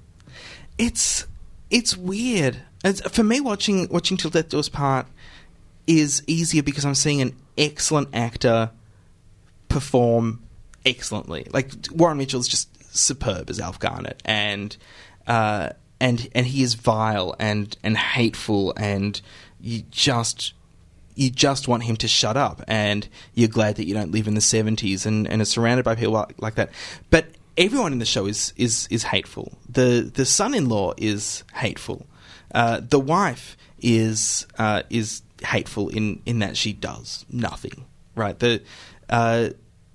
it's 0.77 1.25
it's 1.69 1.97
weird. 1.97 2.57
It's, 2.83 3.01
for 3.09 3.23
me, 3.23 3.39
watching 3.41 3.87
watching 3.89 4.17
Till 4.17 4.29
Death 4.31 4.49
Do 4.49 4.59
Us 4.59 4.69
Part 4.69 5.07
is 5.87 6.21
easier 6.27 6.61
because 6.63 6.85
I'm 6.85 6.95
seeing 6.95 7.21
an 7.21 7.35
excellent 7.57 8.09
actor 8.13 8.69
perform 9.69 10.41
excellently. 10.85 11.47
Like 11.51 11.71
Warren 11.91 12.17
Mitchell's 12.17 12.47
just 12.47 12.69
superb 12.95 13.49
as 13.49 13.59
Alf 13.59 13.79
Garnett, 13.79 14.21
and 14.25 14.75
uh, 15.27 15.69
and 15.99 16.29
and 16.35 16.45
he 16.45 16.63
is 16.63 16.75
vile 16.75 17.35
and 17.39 17.75
and 17.83 17.97
hateful, 17.97 18.73
and 18.77 19.19
you 19.63 19.83
just 19.89 20.53
you 21.15 21.29
just 21.29 21.67
want 21.67 21.83
him 21.83 21.95
to 21.97 22.07
shut 22.07 22.35
up, 22.37 22.61
and 22.67 23.07
you're 23.33 23.47
glad 23.47 23.75
that 23.77 23.85
you 23.85 23.93
don't 23.93 24.11
live 24.11 24.27
in 24.27 24.35
the 24.35 24.41
'70s 24.41 25.05
and 25.05 25.27
and 25.27 25.41
are 25.41 25.45
surrounded 25.45 25.85
by 25.85 25.95
people 25.95 26.13
like, 26.13 26.41
like 26.41 26.55
that. 26.55 26.69
But 27.09 27.27
everyone 27.57 27.93
in 27.93 27.99
the 27.99 28.05
show 28.05 28.25
is 28.27 28.53
is 28.57 28.87
is 28.91 29.03
hateful. 29.03 29.57
The 29.69 30.11
the 30.13 30.25
son-in-law 30.25 30.93
is 30.97 31.43
hateful. 31.53 32.05
Uh, 32.53 32.81
the 32.87 32.99
wife 32.99 33.57
is 33.81 34.45
uh, 34.57 34.83
is 34.89 35.21
hateful 35.43 35.89
in 35.89 36.21
in 36.25 36.39
that 36.39 36.57
she 36.57 36.73
does 36.73 37.25
nothing. 37.31 37.85
right? 38.15 38.37
The 38.37 38.61
uh, 39.09 39.49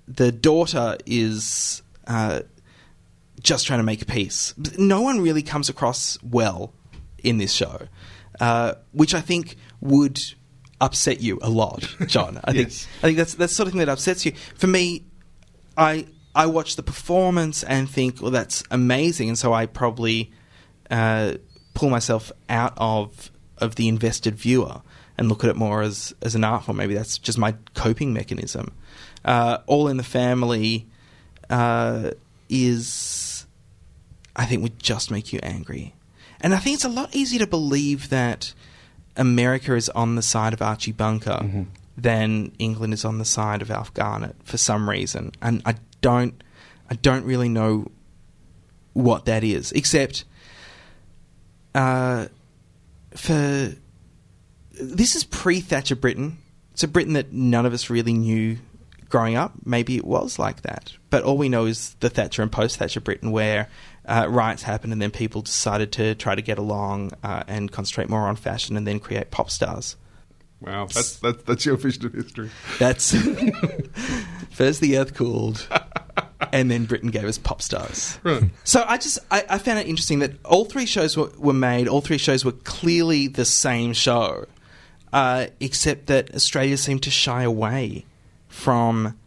the 0.07 0.31
daughter 0.31 0.97
is 1.05 1.81
uh, 2.07 2.41
just 3.41 3.67
trying 3.67 3.79
to 3.79 3.83
make 3.83 4.05
peace. 4.07 4.53
No 4.77 5.01
one 5.01 5.21
really 5.21 5.43
comes 5.43 5.69
across 5.69 6.17
well 6.23 6.73
in 7.23 7.37
this 7.37 7.51
show, 7.51 7.87
uh, 8.39 8.73
which 8.91 9.13
I 9.13 9.21
think 9.21 9.55
would 9.81 10.19
upset 10.81 11.21
you 11.21 11.39
a 11.41 11.49
lot, 11.49 11.83
John. 12.07 12.39
I 12.43 12.51
Yes. 12.53 12.85
think 12.85 12.89
I 12.97 13.01
think 13.07 13.17
that's 13.17 13.33
that's 13.35 13.51
the 13.53 13.55
sort 13.55 13.67
of 13.67 13.73
thing 13.73 13.79
that 13.79 13.89
upsets 13.89 14.25
you. 14.25 14.33
For 14.55 14.67
me, 14.67 15.03
I 15.77 16.07
I 16.35 16.45
watch 16.45 16.75
the 16.75 16.83
performance 16.83 17.63
and 17.63 17.89
think, 17.89 18.21
well, 18.21 18.31
that's 18.31 18.63
amazing, 18.71 19.29
and 19.29 19.37
so 19.37 19.51
I 19.53 19.65
probably 19.65 20.31
uh, 20.89 21.33
pull 21.73 21.89
myself 21.89 22.31
out 22.49 22.73
of 22.77 23.31
of 23.57 23.75
the 23.75 23.87
invested 23.89 24.35
viewer 24.35 24.81
and 25.17 25.27
look 25.27 25.43
at 25.43 25.49
it 25.49 25.55
more 25.57 25.81
as 25.81 26.13
as 26.21 26.35
an 26.35 26.43
art 26.45 26.63
form. 26.63 26.77
Maybe 26.77 26.93
that's 26.93 27.17
just 27.17 27.37
my 27.37 27.55
coping 27.73 28.13
mechanism. 28.13 28.71
Uh, 29.25 29.57
All 29.67 29.89
in 29.89 29.97
the 29.97 30.03
Family 30.03 30.87
uh, 31.49 32.11
is, 32.47 33.45
I 34.35 34.45
think, 34.45 34.63
would 34.63 34.79
just 34.79 35.11
make 35.11 35.33
you 35.33 35.39
angry, 35.43 35.93
and 36.41 36.53
I 36.53 36.57
think 36.57 36.75
it's 36.75 36.85
a 36.85 36.89
lot 36.89 37.15
easier 37.15 37.39
to 37.39 37.47
believe 37.47 38.09
that 38.09 38.53
America 39.15 39.75
is 39.75 39.89
on 39.89 40.15
the 40.15 40.21
side 40.21 40.53
of 40.53 40.61
Archie 40.61 40.91
Bunker 40.91 41.65
than 41.97 42.51
England 42.59 42.93
is 42.93 43.03
on 43.03 43.17
the 43.17 43.25
side 43.25 43.61
of 43.61 43.69
Alf 43.69 43.93
Garnett 43.93 44.35
for 44.43 44.57
some 44.57 44.89
reason, 44.89 45.31
and 45.41 45.61
I 45.65 45.75
don't, 46.01 46.41
I 46.89 46.95
don't 46.95 47.25
really 47.25 47.49
know 47.49 47.91
what 48.93 49.25
that 49.25 49.43
is, 49.43 49.71
except 49.73 50.25
uh, 51.75 52.27
for 53.15 53.73
this 54.79 55.15
is 55.15 55.23
pre 55.23 55.59
Thatcher 55.59 55.95
Britain. 55.95 56.37
It's 56.71 56.83
a 56.83 56.87
Britain 56.87 57.13
that 57.13 57.33
none 57.33 57.65
of 57.65 57.73
us 57.73 57.89
really 57.89 58.13
knew 58.13 58.57
growing 59.09 59.35
up. 59.35 59.53
Maybe 59.65 59.97
it 59.97 60.05
was 60.05 60.39
like 60.39 60.61
that, 60.61 60.93
but 61.09 61.23
all 61.23 61.37
we 61.37 61.49
know 61.49 61.65
is 61.65 61.95
the 61.99 62.09
Thatcher 62.09 62.41
and 62.41 62.51
post 62.51 62.77
Thatcher 62.77 63.01
Britain, 63.01 63.31
where 63.31 63.69
uh, 64.09 64.27
riots 64.27 64.63
happened 64.63 64.91
and 64.91 65.01
then 65.01 65.11
people 65.11 65.41
decided 65.41 65.91
to 65.93 66.15
try 66.15 66.35
to 66.35 66.41
get 66.41 66.57
along 66.57 67.11
uh, 67.23 67.43
and 67.47 67.71
concentrate 67.71 68.09
more 68.09 68.27
on 68.27 68.35
fashion 68.35 68.75
and 68.75 68.85
then 68.85 68.99
create 68.99 69.31
pop 69.31 69.49
stars. 69.49 69.95
Wow, 70.61 70.87
that's 70.87 71.19
that's, 71.19 71.43
that's 71.43 71.65
your 71.65 71.77
vision 71.77 72.07
of 72.07 72.13
history. 72.13 72.49
That's 72.79 73.11
first 74.51 74.81
the 74.81 74.97
earth 74.97 75.13
cooled, 75.13 75.65
and 76.51 76.69
then 76.69 76.85
Britain 76.85 77.11
gave 77.11 77.23
us 77.23 77.37
pop 77.37 77.61
stars. 77.61 78.19
Right. 78.23 78.43
So 78.65 78.83
I 78.85 78.97
just 78.97 79.19
I, 79.31 79.45
I 79.49 79.57
found 79.57 79.79
it 79.79 79.87
interesting 79.87 80.19
that 80.19 80.33
all 80.43 80.65
three 80.65 80.85
shows 80.85 81.15
were, 81.15 81.31
were 81.37 81.53
made. 81.53 81.87
All 81.87 82.01
three 82.01 82.17
shows 82.17 82.43
were 82.43 82.51
clearly 82.51 83.27
the 83.27 83.45
same 83.45 83.93
show, 83.93 84.47
uh, 85.13 85.47
except 85.61 86.07
that 86.07 86.35
Australia 86.35 86.75
seemed 86.75 87.03
to 87.03 87.11
shy 87.11 87.43
away 87.43 88.05
from 88.47 89.17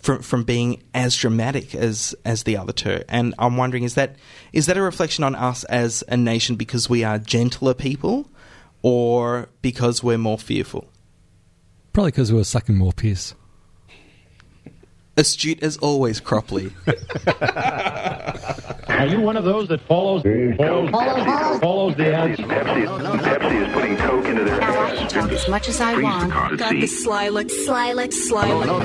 from 0.00 0.22
from 0.22 0.44
being 0.44 0.82
as 0.94 1.16
dramatic 1.16 1.74
as 1.74 2.14
as 2.24 2.42
the 2.44 2.56
other 2.56 2.72
two. 2.72 3.02
And 3.08 3.34
I'm 3.38 3.56
wondering 3.56 3.84
is 3.84 3.94
that 3.94 4.16
is 4.52 4.66
that 4.66 4.76
a 4.76 4.82
reflection 4.82 5.24
on 5.24 5.34
us 5.34 5.64
as 5.64 6.02
a 6.08 6.16
nation 6.16 6.56
because 6.56 6.88
we 6.88 7.04
are 7.04 7.18
gentler 7.18 7.74
people, 7.74 8.30
or 8.82 9.48
because 9.60 10.02
we're 10.02 10.18
more 10.18 10.38
fearful? 10.38 10.88
Probably 11.92 12.10
because 12.10 12.32
we 12.32 12.38
were 12.38 12.44
sucking 12.44 12.76
more 12.76 12.92
piss. 12.92 13.34
Astute 15.16 15.62
as 15.62 15.76
always, 15.78 16.20
Cropley. 16.20 16.72
Are 18.88 19.06
you 19.06 19.20
one 19.20 19.36
of 19.36 19.44
those 19.44 19.68
that 19.68 19.80
follows 19.82 20.22
follows, 20.22 20.90
follows 21.60 21.96
the 21.96 22.14
ads? 22.14 22.40
Pepsi 22.40 23.66
is 23.66 23.72
putting 23.74 23.96
Coke 23.96 24.24
into 24.24 24.44
their 24.44 24.58
Now 24.60 24.82
I 24.84 24.96
can 24.96 25.08
talk 25.08 25.30
As 25.32 25.48
much 25.48 25.68
as 25.68 25.80
I 25.80 26.00
want. 26.00 26.58
Got 26.58 26.72
the 26.72 26.86
sly 26.86 27.28
look, 27.28 27.50
sly 27.50 27.92
look, 27.92 28.12
sly 28.12 28.50
look. 28.52 28.82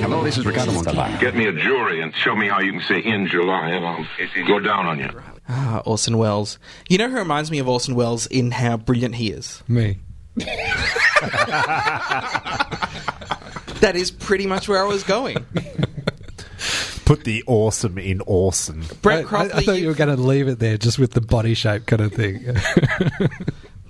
Hello, 0.00 0.22
this 0.22 0.38
is 0.38 0.46
Ricardo 0.46 0.72
Montalban. 0.72 1.18
Get 1.18 1.34
me 1.34 1.46
a 1.46 1.52
jury 1.52 2.02
and 2.02 2.14
show 2.14 2.36
me 2.36 2.48
how 2.48 2.60
you 2.60 2.72
can 2.72 2.82
say 2.82 3.00
in 3.00 3.26
July, 3.26 3.70
and 3.70 3.84
I'll 3.84 4.06
go 4.46 4.60
down 4.60 4.86
on 4.86 4.98
you. 5.00 5.08
Ah, 5.48 5.82
Orson 5.84 6.18
Welles. 6.18 6.58
You 6.88 6.98
know 6.98 7.08
who 7.08 7.16
reminds 7.16 7.50
me 7.50 7.58
of 7.58 7.68
Orson 7.68 7.94
Welles 7.96 8.26
in 8.26 8.52
how 8.52 8.76
brilliant 8.76 9.16
he 9.16 9.30
is? 9.30 9.62
Me. 9.66 9.98
That 13.84 13.96
is 13.96 14.10
pretty 14.10 14.46
much 14.46 14.66
where 14.66 14.82
I 14.82 14.86
was 14.86 15.02
going. 15.02 15.36
Put 17.04 17.24
the 17.24 17.44
awesome 17.46 17.98
in 17.98 18.22
awesome. 18.22 18.82
Brett 19.02 19.30
I, 19.30 19.36
I- 19.36 19.42
I 19.58 19.62
thought 19.62 19.78
you 19.78 19.88
were 19.88 19.94
going 19.94 20.08
to 20.16 20.22
leave 20.22 20.48
it 20.48 20.58
there 20.58 20.78
just 20.78 20.98
with 20.98 21.10
the 21.12 21.20
body 21.20 21.52
shape 21.52 21.84
kind 21.84 22.00
of 22.00 22.14
thing. 22.14 22.46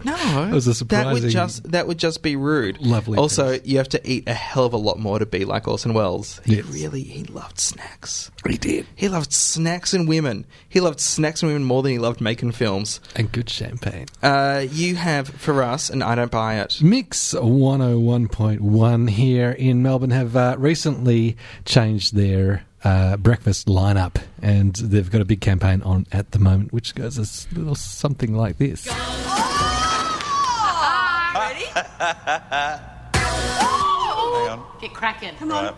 No, 0.05 0.15
That 0.17 0.53
was 0.53 0.81
a 0.81 0.85
that 0.87 1.13
would 1.13 1.29
just 1.31 1.71
that 1.73 1.87
would 1.87 1.99
just 1.99 2.23
be 2.23 2.37
rude. 2.37 2.79
Lovely 2.81 3.19
Also, 3.19 3.59
you 3.65 3.79
have 3.79 3.89
to 3.91 4.01
eat 4.11 4.29
a 4.29 4.35
hell 4.35 4.65
of 4.67 4.73
a 4.73 4.77
lot 4.77 4.99
more 4.99 5.19
to 5.19 5.27
be 5.27 5.45
like 5.45 5.67
Orson 5.67 5.95
Welles. 5.95 6.41
He 6.45 6.57
Yes. 6.57 6.65
really 6.67 7.03
he 7.03 7.25
loved 7.25 7.59
snacks. 7.59 8.31
He 8.47 8.59
did. 8.59 8.87
He 8.95 9.09
loved 9.09 9.33
snacks 9.33 9.95
and 9.95 10.07
women. 10.07 10.45
He 10.69 10.81
loved 10.81 11.01
snacks 11.01 11.43
and 11.43 11.51
women 11.51 11.65
more 11.65 11.83
than 11.83 11.93
he 11.93 11.99
loved 11.99 12.21
making 12.21 12.53
films. 12.53 13.01
And 13.17 13.33
good 13.33 13.49
champagne. 13.49 14.07
Uh, 14.23 14.67
you 14.71 14.97
have 14.97 15.29
for 15.29 15.63
us, 15.63 15.89
and 15.89 16.03
I 16.05 16.15
don't 16.15 16.31
buy 16.31 16.57
it. 16.61 16.83
Mix 16.83 17.33
101.1 17.35 19.09
here 19.11 19.51
in 19.51 19.83
Melbourne 19.83 20.11
have 20.11 20.37
uh, 20.37 20.57
recently 20.59 21.37
changed 21.65 22.15
their 22.15 22.65
uh, 22.85 23.17
breakfast 23.17 23.67
lineup, 23.67 24.17
and 24.43 24.75
they've 24.77 25.11
got 25.11 25.23
a 25.23 25.25
big 25.25 25.41
campaign 25.41 25.81
on 25.83 26.07
at 26.13 26.33
the 26.33 26.39
moment, 26.39 26.73
which 26.73 26.95
goes 26.95 27.17
a 27.19 27.23
s- 27.23 27.47
little 27.53 27.75
something 27.75 28.37
like 28.37 28.59
this. 28.59 28.87
Ready? 28.87 29.74
Hang 33.15 34.49
on. 34.49 34.65
Get 34.81 34.93
cracking. 34.95 35.37
Come 35.37 35.53
on. 35.53 35.65
What 35.67 35.77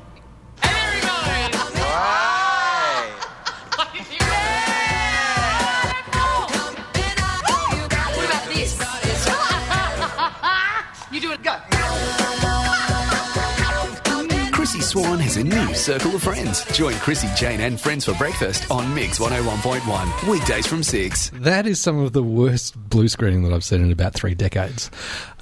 Swan 14.97 15.19
has 15.19 15.37
a 15.37 15.45
new 15.45 15.75
circle 15.75 16.15
of 16.15 16.23
friends. 16.23 16.65
Join 16.73 16.95
Chrissie, 16.95 17.29
Jane, 17.37 17.61
and 17.61 17.79
friends 17.79 18.07
for 18.07 18.15
breakfast 18.15 18.71
on 18.71 18.95
Mix 18.95 19.19
101.1. 19.19 20.27
Weekdays 20.27 20.67
from 20.67 20.83
6. 20.83 21.33
That 21.35 21.67
is 21.67 21.79
some 21.79 21.99
of 21.99 22.15
the 22.15 22.23
worst 22.23 22.75
blue 22.89 23.07
screening 23.09 23.43
that 23.43 23.53
I've 23.53 23.63
seen 23.63 23.83
in 23.85 23.93
about 23.93 24.15
three 24.15 24.35
decades. 24.35 24.91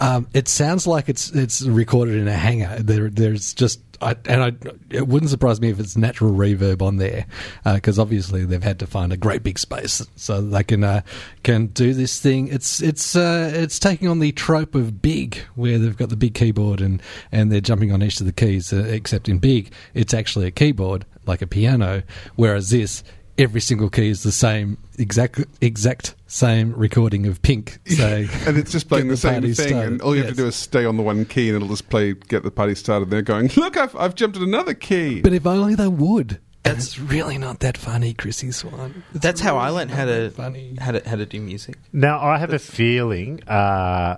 Um, 0.00 0.26
it 0.34 0.48
sounds 0.48 0.88
like 0.88 1.08
it's 1.08 1.30
it's 1.30 1.62
recorded 1.62 2.16
in 2.16 2.26
a 2.26 2.32
hangar. 2.32 2.80
There, 2.80 3.08
there's 3.08 3.54
just, 3.54 3.78
I, 4.04 4.16
and 4.26 4.42
I, 4.42 4.52
it 4.90 5.08
wouldn't 5.08 5.30
surprise 5.30 5.60
me 5.60 5.70
if 5.70 5.80
it's 5.80 5.96
natural 5.96 6.32
reverb 6.32 6.82
on 6.82 6.98
there, 6.98 7.26
because 7.64 7.98
obviously 7.98 8.44
they've 8.44 8.62
had 8.62 8.78
to 8.80 8.86
find 8.86 9.12
a 9.12 9.16
great 9.16 9.42
big 9.42 9.58
space 9.58 10.06
so 10.16 10.40
they 10.40 10.62
can 10.62 10.84
uh, 10.84 11.00
can 11.42 11.68
do 11.68 11.94
this 11.94 12.20
thing. 12.20 12.48
It's 12.48 12.82
it's 12.82 13.16
uh, 13.16 13.50
it's 13.54 13.78
taking 13.78 14.08
on 14.08 14.18
the 14.20 14.32
trope 14.32 14.74
of 14.74 15.00
big, 15.00 15.38
where 15.54 15.78
they've 15.78 15.96
got 15.96 16.10
the 16.10 16.16
big 16.16 16.34
keyboard 16.34 16.80
and 16.80 17.02
and 17.32 17.50
they're 17.50 17.60
jumping 17.60 17.92
on 17.92 18.02
each 18.02 18.20
of 18.20 18.26
the 18.26 18.32
keys. 18.32 18.72
Uh, 18.72 18.84
except 18.84 19.28
in 19.28 19.38
big, 19.38 19.72
it's 19.94 20.14
actually 20.14 20.46
a 20.46 20.50
keyboard 20.50 21.06
like 21.26 21.40
a 21.40 21.46
piano, 21.46 22.02
whereas 22.36 22.70
this 22.70 23.02
every 23.38 23.60
single 23.60 23.90
key 23.90 24.08
is 24.08 24.22
the 24.22 24.32
same 24.32 24.78
exact 24.98 25.40
exact 25.60 26.14
same 26.26 26.72
recording 26.74 27.26
of 27.26 27.42
Pink 27.42 27.78
saying 27.86 28.28
and 28.46 28.56
it's 28.56 28.72
just 28.72 28.88
playing 28.88 29.06
"Get 29.06 29.10
the 29.10 29.16
same 29.16 29.42
thing, 29.42 29.54
started." 29.54 29.92
and 29.92 30.02
all 30.02 30.14
you 30.14 30.22
have 30.22 30.30
to 30.30 30.36
do 30.36 30.46
is 30.46 30.54
stay 30.54 30.84
on 30.84 30.96
the 30.96 31.02
one 31.02 31.24
key, 31.24 31.48
and 31.48 31.56
it'll 31.56 31.68
just 31.68 31.88
play 31.88 32.14
"Get 32.14 32.42
the 32.42 32.50
Party 32.50 32.74
Started." 32.74 33.10
They're 33.10 33.22
going, 33.22 33.50
"Look, 33.56 33.76
I've, 33.76 33.94
I've 33.96 34.14
jumped 34.14 34.36
at 34.36 34.42
another 34.42 34.74
key." 34.74 35.20
But 35.20 35.32
if 35.32 35.46
only 35.46 35.74
they 35.74 35.88
would. 35.88 36.40
That's 36.62 36.98
really 36.98 37.36
not 37.36 37.60
that 37.60 37.76
funny, 37.76 38.14
Chrissie 38.14 38.50
Swan. 38.50 39.04
It's 39.12 39.22
That's 39.22 39.40
how 39.42 39.58
I 39.58 39.68
learned 39.68 39.90
how 39.90 40.06
to 40.06 40.30
funny. 40.30 40.76
how 40.80 40.92
to 40.92 41.06
how 41.06 41.16
to 41.16 41.26
do 41.26 41.38
music. 41.38 41.76
Now, 41.92 42.18
I 42.20 42.38
have 42.38 42.54
a 42.54 42.58
feeling. 42.58 43.42
Uh, 43.46 44.16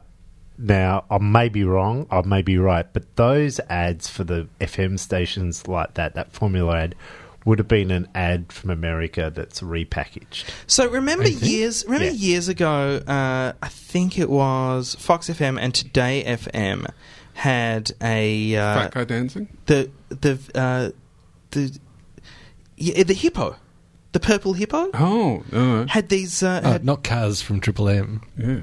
now, 0.59 1.05
I 1.11 1.19
may 1.19 1.49
be 1.49 1.65
wrong, 1.65 2.07
I 2.11 2.23
may 2.23 2.43
be 2.43 2.57
right, 2.57 2.87
but 2.93 3.17
those 3.17 3.61
ads 3.69 4.09
for 4.09 4.25
the 4.25 4.49
FM 4.61 4.99
stations 4.99 5.69
like 5.69 5.95
that, 5.95 6.15
that 6.15 6.33
formula 6.33 6.79
ad, 6.79 6.95
would 7.47 7.59
have 7.59 7.69
been 7.69 7.91
an 7.91 8.07
ad 8.15 8.53
from 8.53 8.69
America 8.71 9.33
that's 9.35 9.63
repackaged. 9.63 10.45
So 10.67 10.87
remember 10.91 11.27
years 11.29 11.85
remember 11.87 12.05
Yeah. 12.07 12.11
years 12.11 12.49
ago, 12.49 12.97
uh, 13.07 13.53
I 13.63 13.69
think 13.69 14.19
it 14.19 14.29
was 14.29 14.95
Fox 14.97 15.31
FM 15.31 15.59
and 15.59 15.73
Today 15.75 16.23
FM 16.27 16.87
had 17.35 17.93
a 18.03 18.55
uh, 18.57 18.75
Fat 18.75 18.95
guy 18.95 19.05
dancing. 19.05 19.49
the 19.67 19.91
the 20.11 20.39
uh, 20.55 20.91
the 21.53 21.79
yeah, 22.77 23.03
the 23.05 23.15
hippo, 23.15 23.57
the 24.13 24.21
purple 24.21 24.53
hippo. 24.53 24.91
Oh, 24.93 25.43
no. 25.51 25.87
had 25.89 26.09
these 26.11 26.43
uh, 26.43 26.61
Oh, 26.63 26.73
had, 26.73 26.85
not 26.85 27.03
Cars 27.05 27.41
from 27.41 27.61
Triple 27.61 27.89
M. 27.89 28.21
Yeah. 28.37 28.61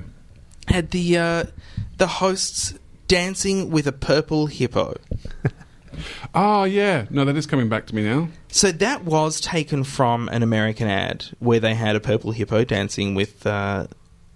had 0.67 0.91
the 0.91 1.17
uh, 1.17 1.43
the 1.97 2.07
hosts 2.07 2.73
dancing 3.07 3.69
with 3.71 3.87
a 3.87 3.91
purple 3.91 4.47
hippo. 4.47 4.95
Oh 6.35 6.63
yeah, 6.63 7.05
no, 7.09 7.25
that 7.25 7.35
is 7.35 7.45
coming 7.47 7.69
back 7.69 7.85
to 7.87 7.95
me 7.95 8.03
now. 8.03 8.29
So 8.49 8.71
that 8.71 9.03
was 9.03 9.39
taken 9.41 9.83
from 9.83 10.29
an 10.29 10.43
American 10.43 10.87
ad 10.87 11.25
where 11.39 11.59
they 11.59 11.73
had 11.75 11.95
a 11.95 11.99
purple 11.99 12.31
hippo 12.31 12.63
dancing 12.63 13.15
with 13.15 13.45
uh, 13.47 13.87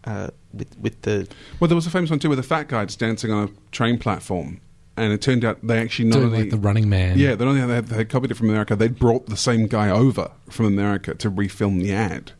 uh, 0.03 0.29
with 0.53 0.77
with 0.79 1.01
the 1.03 1.27
Well, 1.59 1.67
there 1.67 1.75
was 1.75 1.87
a 1.87 1.91
famous 1.91 2.09
one 2.09 2.19
too 2.19 2.29
with 2.29 2.39
a 2.39 2.43
fat 2.43 2.67
guy 2.67 2.85
just 2.85 2.99
dancing 2.99 3.31
on 3.31 3.49
a 3.49 3.71
train 3.71 3.97
platform. 3.97 4.59
and 4.95 5.13
it 5.13 5.21
turned 5.21 5.45
out 5.45 5.59
they 5.65 5.79
actually 5.79 6.09
not 6.09 6.15
Doing 6.15 6.25
only 6.27 6.39
like 6.41 6.49
the 6.49 6.57
Running 6.57 6.89
Man. 6.89 7.17
Yeah, 7.17 7.35
they 7.35 7.45
not 7.45 7.51
only 7.51 7.61
had 7.75 7.87
they 7.87 7.95
had 7.95 8.09
copied 8.09 8.31
it 8.31 8.35
from 8.35 8.49
America, 8.49 8.75
they'd 8.75 8.97
brought 8.97 9.27
the 9.27 9.37
same 9.37 9.67
guy 9.67 9.89
over 9.89 10.31
from 10.49 10.65
America 10.65 11.13
to 11.15 11.29
refilm 11.29 11.81
the 11.81 11.93
ad 11.93 12.31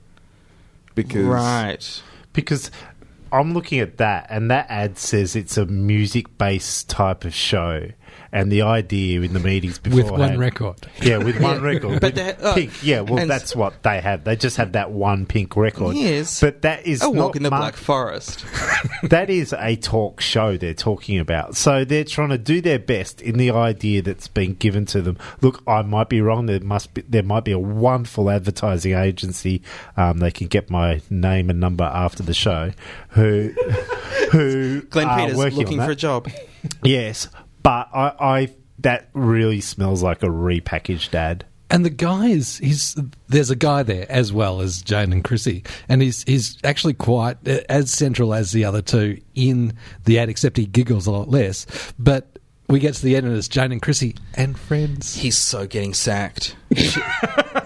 because 0.95 1.23
Right. 1.25 2.01
Because 2.33 2.71
I'm 3.31 3.53
looking 3.53 3.79
at 3.79 3.97
that, 3.97 4.27
and 4.29 4.49
that 4.51 4.67
ad 4.69 4.97
says 4.97 5.35
it's 5.35 5.57
a 5.57 5.65
music 5.65 6.37
based 6.37 6.89
type 6.89 7.25
of 7.25 7.33
show. 7.33 7.89
And 8.31 8.51
the 8.51 8.63
idea 8.63 9.21
in 9.21 9.33
the 9.33 9.39
meetings 9.39 9.79
before 9.79 10.03
With 10.03 10.11
one 10.11 10.37
record. 10.37 10.87
yeah, 11.01 11.17
with 11.17 11.39
one 11.41 11.61
record, 11.61 12.01
But 12.01 12.15
With 12.15 12.43
uh, 12.43 12.53
pink, 12.55 12.83
yeah. 12.83 12.99
Well, 13.01 13.25
that's 13.25 13.55
what 13.55 13.83
they 13.83 14.01
have. 14.01 14.25
They 14.25 14.35
just 14.35 14.57
have 14.57 14.73
that 14.73 14.91
one 14.91 15.25
pink 15.25 15.55
record. 15.55 15.95
Yes. 15.95 16.41
but 16.41 16.61
that 16.63 16.85
is 16.85 17.01
A 17.01 17.05
not 17.05 17.15
walk 17.15 17.35
in 17.37 17.43
the 17.43 17.49
mar- 17.49 17.59
Black 17.61 17.75
Forest. 17.77 18.45
that 19.03 19.29
is 19.29 19.53
a 19.57 19.75
talk 19.77 20.19
show 20.19 20.57
they're 20.57 20.73
talking 20.73 21.19
about. 21.19 21.55
So 21.55 21.85
they're 21.85 22.03
trying 22.03 22.29
to 22.29 22.37
do 22.37 22.59
their 22.59 22.79
best 22.79 23.21
in 23.21 23.37
the 23.37 23.51
idea 23.51 24.01
that's 24.01 24.27
been 24.27 24.55
given 24.55 24.85
to 24.87 25.01
them. 25.01 25.17
Look, 25.41 25.63
I 25.65 25.81
might 25.83 26.09
be 26.09 26.19
wrong. 26.21 26.47
There 26.47 26.59
must 26.59 26.93
be 26.93 27.01
there 27.07 27.23
might 27.23 27.45
be 27.45 27.53
a 27.53 27.59
wonderful 27.59 28.29
advertising 28.29 28.93
agency. 28.93 29.61
Um, 29.95 30.17
they 30.19 30.31
can 30.31 30.47
get 30.47 30.69
my 30.69 31.01
name 31.09 31.49
and 31.49 31.59
number 31.59 31.85
after 31.85 32.23
the 32.23 32.33
show. 32.33 32.71
Who 33.09 33.49
who 34.31 34.81
Glenn 34.81 35.07
are 35.07 35.19
Peters 35.19 35.37
working 35.37 35.53
on 35.53 35.59
looking 35.63 35.77
that. 35.77 35.85
for 35.85 35.91
a 35.91 35.95
job. 35.95 36.29
Yes, 36.83 37.29
but 37.67 37.89
I, 37.93 38.13
I 38.19 38.49
that 38.79 39.09
really 39.13 39.59
smells 39.59 40.01
like 40.01 40.23
a 40.23 40.27
repackaged 40.27 41.13
ad. 41.13 41.45
And 41.69 41.83
the 41.83 41.89
guy 41.89 42.27
is 42.27 42.59
he's 42.59 42.95
there's 43.27 43.49
a 43.49 43.55
guy 43.55 43.83
there 43.83 44.05
as 44.09 44.31
well 44.31 44.61
as 44.61 44.81
Jane 44.81 45.11
and 45.11 45.21
Chrissie, 45.23 45.63
and 45.89 46.01
he's 46.01 46.23
he's 46.23 46.57
actually 46.63 46.93
quite 46.93 47.45
uh, 47.45 47.59
as 47.67 47.91
central 47.91 48.33
as 48.33 48.51
the 48.53 48.63
other 48.63 48.81
two 48.81 49.19
in 49.35 49.73
the 50.05 50.17
ad, 50.17 50.29
except 50.29 50.55
he 50.55 50.65
giggles 50.65 51.07
a 51.07 51.11
lot 51.11 51.27
less. 51.27 51.65
But 51.99 52.39
we 52.69 52.79
get 52.79 52.93
to 52.95 53.01
the 53.03 53.17
end 53.17 53.25
and 53.25 53.35
it's 53.35 53.49
Jane 53.49 53.73
and 53.73 53.81
Chrissie 53.81 54.15
and 54.35 54.57
friends. 54.57 55.15
He's 55.15 55.37
so 55.37 55.67
getting 55.67 55.93
sacked. 55.93 56.55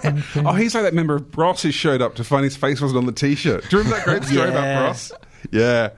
Oh, 0.04 0.54
he's 0.54 0.74
like 0.74 0.84
that 0.84 0.96
member 0.96 1.16
of 1.16 1.30
Bros 1.32 1.62
who 1.62 1.72
showed 1.72 2.02
up 2.02 2.16
to 2.16 2.24
find 2.24 2.44
his 2.44 2.56
face 2.56 2.82
wasn't 2.82 2.98
on 2.98 3.06
the 3.06 3.12
T-shirt. 3.12 3.70
Do 3.70 3.78
you 3.78 3.84
remember 3.84 3.98
that 3.98 4.06
great 4.06 4.24
story 4.24 4.50
Yeah. 4.50 4.58
about 4.58 4.82
Bros? 4.88 5.12
Yeah, 5.52 5.90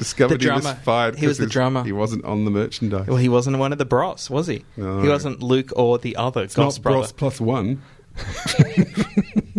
discovered 0.00 0.40
The 0.40 0.44
he 0.46 0.50
was 0.50 0.68
fired. 0.82 1.16
He 1.16 1.26
was 1.28 1.36
'cause 1.36 1.38
the 1.38 1.44
his- 1.44 1.52
drummer. 1.52 1.84
He 1.84 1.92
wasn't 1.92 2.24
on 2.24 2.44
the 2.44 2.50
merchandise. 2.50 3.06
Well, 3.06 3.18
he 3.18 3.28
wasn't 3.28 3.58
one 3.58 3.70
of 3.70 3.78
the 3.78 3.84
Bros, 3.84 4.28
was 4.28 4.48
he? 4.48 4.64
No. 4.76 5.00
He 5.02 5.08
wasn't 5.08 5.40
Luke 5.44 5.70
or 5.76 5.98
the 5.98 6.16
other 6.16 6.42
it's 6.42 6.54
Goss 6.56 6.78
not 6.78 6.82
brother. 6.82 6.98
Bros 6.98 7.12
plus 7.12 7.40
one. 7.40 7.80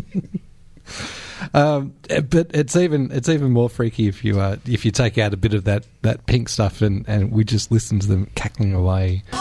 Um, 1.54 1.96
but 2.08 2.52
it's 2.54 2.78
even 2.78 3.12
it's 3.12 3.28
even 3.28 3.52
more 3.52 3.68
freaky 3.70 4.08
if 4.08 4.24
you 4.24 4.40
uh, 4.40 4.56
if 4.66 4.86
you 4.86 4.92
take 4.92 5.18
out 5.18 5.34
a 5.34 5.38
bit 5.38 5.54
of 5.54 5.66
that, 5.66 5.86
that 6.02 6.26
pink 6.26 6.48
stuff 6.48 6.82
and, 6.82 7.04
and 7.10 7.30
we 7.32 7.44
just 7.44 7.72
listen 7.72 8.00
to 8.00 8.08
them 8.08 8.28
cackling 8.36 8.74
away. 8.74 9.24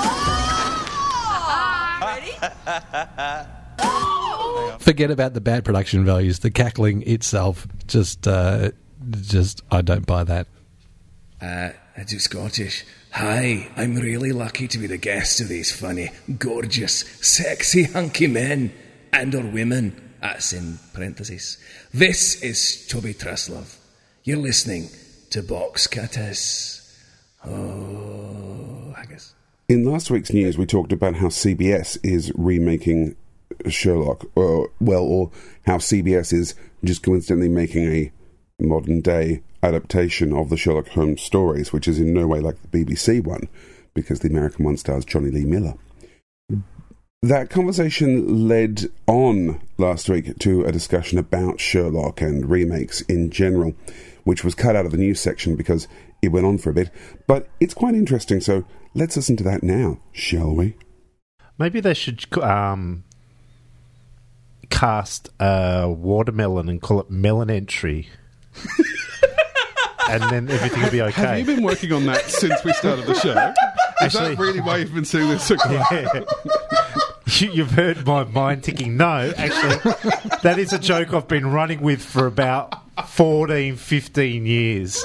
Forget 4.81 5.11
about 5.13 5.35
the 5.35 5.41
bad 5.41 5.65
production 5.65 6.05
values. 6.05 6.41
The 6.41 6.51
cackling 6.51 7.03
itself 7.03 7.69
just 7.87 8.27
uh, 8.27 8.71
just 9.21 9.63
I 9.71 9.83
don't 9.83 10.07
buy 10.07 10.25
that. 10.25 10.49
Uh, 11.41 11.71
I 11.97 12.03
do 12.05 12.19
Scottish. 12.19 12.85
Hi, 13.13 13.71
I'm 13.75 13.97
really 13.97 14.33
lucky 14.33 14.69
to 14.69 14.79
be 14.79 14.87
the 14.87 14.99
guest 14.99 15.41
of 15.41 15.49
these 15.49 15.73
funny, 15.73 16.11
gorgeous, 16.39 16.99
sexy, 17.27 17.85
hunky 17.85 18.27
men 18.27 18.73
and 19.13 19.35
or 19.35 19.47
women. 19.47 20.15
That's 20.21 20.53
in 20.53 20.79
parentheses. 20.93 21.57
This 21.95 22.43
is 22.43 22.87
Toby 22.89 23.15
Truslove. 23.15 23.77
You're 24.23 24.37
listening 24.37 24.91
to 25.31 25.43
Box 25.43 25.87
Cutters. 25.87 26.77
Oh, 27.47 28.93
haggis. 28.95 29.35
In 29.69 29.85
last 29.85 30.11
week's 30.11 30.33
news, 30.35 30.59
we 30.59 30.67
talked 30.67 30.93
about 30.93 31.17
how 31.17 31.29
CBS 31.29 31.99
is 32.03 32.31
remaking 32.35 33.17
Sherlock, 33.67 34.27
or 34.35 34.71
well, 34.79 35.05
or 35.05 35.31
how 35.65 35.79
CBS 35.79 36.35
is 36.35 36.55
just 36.85 37.03
coincidentally 37.03 37.49
making 37.49 37.87
a 37.87 38.13
modern 38.59 39.01
day 39.01 39.43
adaptation 39.63 40.33
of 40.33 40.49
the 40.49 40.57
Sherlock 40.57 40.89
Holmes 40.89 41.23
stories, 41.23 41.73
which 41.73 41.89
is 41.89 41.99
in 41.99 42.13
no 42.13 42.27
way 42.27 42.41
like 42.41 42.57
the 42.63 42.85
BBC 42.85 43.23
one, 43.25 43.49
because 43.95 44.21
the 44.21 44.29
American 44.29 44.65
one 44.65 44.77
stars 44.77 45.05
Jonny 45.05 45.31
Lee 45.31 45.45
Miller. 45.45 45.75
That 47.23 47.51
conversation 47.51 48.49
led 48.49 48.87
on 49.07 49.61
last 49.77 50.09
week 50.09 50.39
to 50.39 50.65
a 50.65 50.73
discussion 50.73 51.19
about 51.19 51.61
Sherlock 51.61 52.23
and 52.23 52.49
remakes 52.49 53.03
in 53.03 53.31
general, 53.31 53.75
which 54.25 54.43
was 54.43 54.55
cut 54.55 54.75
out 54.75 54.87
of 54.87 54.93
the 54.93 54.97
news 54.97 55.21
section 55.21 55.55
because 55.55 55.87
it 56.23 56.29
went 56.29 56.47
on 56.47 56.57
for 56.57 56.71
a 56.71 56.75
bit. 56.75 56.91
But 57.27 57.49
it's 57.61 57.75
quite 57.75 57.95
interesting, 57.95 58.41
so 58.41 58.65
let's 58.95 59.17
listen 59.17 59.37
to 59.37 59.45
that 59.45 59.63
now, 59.63 60.01
shall 60.13 60.55
we? 60.55 60.77
Maybe 61.59 61.81
they 61.81 61.93
should 61.93 62.25
um, 62.39 63.05
cast 64.71 65.29
a 65.39 65.91
watermelon 65.91 66.71
and 66.71 66.81
call 66.81 67.01
it 67.01 67.11
melon 67.11 67.51
entry. 67.51 68.09
and 70.11 70.23
then 70.31 70.51
everything 70.51 70.83
will 70.83 70.91
be 70.91 71.03
okay. 71.03 71.23
Have 71.23 71.39
you 71.39 71.45
been 71.57 71.63
working 71.65 71.93
on 71.93 72.07
that 72.07 72.29
since 72.31 72.63
we 72.65 72.73
started 72.73 73.07
the 73.07 73.15
show? 73.15 73.31
Is 73.31 74.17
Actually- 74.17 74.35
that 74.35 74.39
really 74.43 74.61
why 74.61 74.79
you've 74.79 74.95
been 74.95 75.05
saying 75.05 75.29
this 75.29 75.45
so 75.45 75.57
quiet? 75.57 76.27
Yeah. 77.31 77.47
You, 77.47 77.53
you've 77.53 77.71
heard 77.71 78.05
my 78.07 78.25
mind 78.25 78.65
ticking. 78.65 78.97
No, 78.97 79.33
actually, 79.37 79.77
that 80.43 80.57
is 80.59 80.73
a 80.73 80.79
joke 80.81 81.15
I've 81.15 81.29
been 81.29 81.47
running 81.47 81.81
with 81.81 82.03
for 82.03 82.27
about 82.27 82.75
14, 83.09 83.77
15 83.77 84.47
years. 84.47 85.03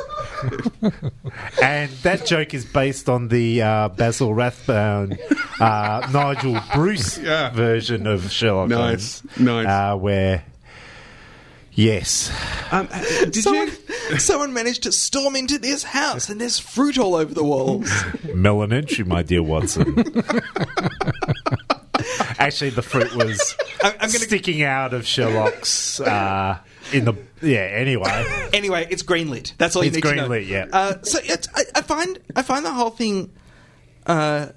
and 1.61 1.89
that 2.03 2.25
joke 2.25 2.53
is 2.53 2.65
based 2.65 3.09
on 3.09 3.27
the 3.27 3.61
uh, 3.61 3.89
Basil 3.89 4.33
Rathbone, 4.33 5.17
uh, 5.59 6.07
Nigel 6.11 6.59
Bruce 6.73 7.17
Yeah. 7.19 7.51
version 7.51 8.07
of 8.07 8.31
Sherlock 8.31 8.69
Nice, 8.69 9.21
Holmes. 9.21 9.39
nice. 9.39 9.67
Uh, 9.67 9.95
where, 9.97 10.43
yes. 11.75 12.31
Um, 12.71 12.87
uh, 12.91 13.25
did 13.25 13.35
someone, 13.35 13.71
you? 14.09 14.19
someone 14.19 14.53
managed 14.53 14.83
to 14.83 14.91
storm 14.91 15.35
into 15.35 15.57
this 15.57 15.83
house 15.83 16.29
and 16.29 16.41
there's 16.41 16.59
fruit 16.59 16.97
all 16.97 17.15
over 17.15 17.33
the 17.33 17.43
walls. 17.43 17.91
Melon 18.33 18.73
entry, 18.73 19.03
my 19.05 19.23
dear 19.23 19.43
Watson. 19.43 19.95
Actually, 22.37 22.71
the 22.71 22.81
fruit 22.81 23.15
was 23.15 23.55
I'm, 23.83 23.93
I'm 23.93 23.97
gonna, 23.99 24.19
sticking 24.19 24.63
out 24.63 24.93
of 24.93 25.05
Sherlock's 25.05 25.99
uh, 25.99 26.59
in 26.91 27.05
the 27.05 27.13
yeah. 27.41 27.59
Anyway, 27.59 28.49
anyway, 28.53 28.87
it's 28.89 29.03
greenlit. 29.03 29.53
That's 29.57 29.75
all 29.75 29.83
you 29.83 29.87
It's 29.87 29.95
need 29.95 30.03
to 30.03 30.15
know. 30.15 30.31
It's 30.31 30.47
greenlit, 30.47 30.49
yeah. 30.49 30.65
Uh, 30.71 31.01
so 31.01 31.19
it's, 31.23 31.47
I, 31.55 31.63
I 31.75 31.81
find 31.81 32.19
I 32.35 32.41
find 32.41 32.65
the 32.65 32.73
whole 32.73 32.89
thing 32.89 33.31
uh, 34.05 34.47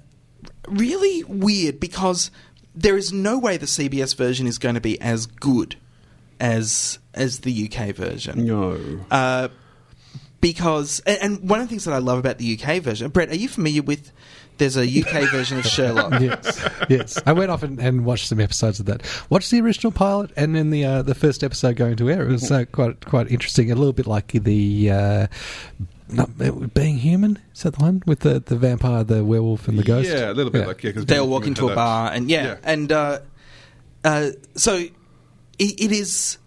really 0.67 1.23
weird 1.23 1.79
because 1.79 2.31
there 2.75 2.97
is 2.97 3.11
no 3.11 3.39
way 3.39 3.57
the 3.57 3.65
CBS 3.65 4.15
version 4.15 4.45
is 4.45 4.57
going 4.57 4.75
to 4.75 4.81
be 4.81 4.99
as 5.01 5.25
good 5.25 5.75
as 6.39 6.99
as 7.13 7.39
the 7.39 7.69
UK 7.71 7.95
version. 7.95 8.45
No. 8.45 8.79
Uh, 9.11 9.49
because 10.41 11.01
and, 11.01 11.17
and 11.21 11.49
one 11.49 11.59
of 11.59 11.65
the 11.67 11.69
things 11.69 11.85
that 11.85 11.93
I 11.93 11.97
love 11.97 12.17
about 12.19 12.37
the 12.37 12.57
UK 12.59 12.81
version, 12.81 13.09
Brett, 13.11 13.29
are 13.29 13.35
you 13.35 13.47
familiar 13.49 13.81
with? 13.81 14.11
There's 14.57 14.75
a 14.77 14.83
UK 14.83 15.29
version 15.31 15.57
of 15.57 15.65
Sherlock. 15.65 16.19
yes, 16.21 16.69
yes. 16.89 17.21
I 17.25 17.31
went 17.31 17.49
off 17.49 17.63
and, 17.63 17.79
and 17.79 18.03
watched 18.05 18.27
some 18.27 18.41
episodes 18.41 18.79
of 18.81 18.85
that. 18.87 19.03
Watched 19.29 19.51
the 19.51 19.61
original 19.61 19.91
pilot 19.91 20.31
and 20.35 20.53
then 20.55 20.69
the 20.69 20.83
uh, 20.85 21.01
the 21.01 21.15
first 21.15 21.43
episode 21.43 21.75
going 21.77 21.95
to 21.97 22.09
air. 22.09 22.23
It 22.27 22.31
was 22.31 22.51
uh, 22.51 22.65
quite 22.71 23.05
quite 23.05 23.31
interesting. 23.31 23.71
A 23.71 23.75
little 23.75 23.93
bit 23.93 24.07
like 24.07 24.27
the. 24.31 24.91
Uh, 24.91 25.27
not, 26.11 26.73
being 26.73 26.97
human 26.97 27.37
is 27.53 27.61
that 27.61 27.75
the 27.75 27.83
one 27.83 28.01
with 28.07 28.21
the, 28.21 28.39
the 28.39 28.55
vampire, 28.55 29.03
the 29.03 29.23
werewolf, 29.23 29.67
and 29.67 29.77
the 29.77 29.83
ghost? 29.83 30.09
Yeah, 30.09 30.31
a 30.31 30.33
little 30.33 30.51
bit 30.51 30.65
like 30.65 30.65
Yeah. 30.65 30.67
like 30.67 30.83
yeah. 30.83 30.91
'cause 30.93 31.05
they 31.05 31.17
all 31.19 31.27
walk 31.27 31.45
into 31.45 31.69
a 31.69 31.75
bar 31.75 32.11
and 32.11 32.29
yeah, 32.31 32.43
Yeah. 32.45 32.55
and 32.63 32.91
uh, 32.91 33.19
uh, 34.03 34.29
so 34.55 34.85
it, 35.59 35.79
it 35.79 35.91
is 35.91 36.37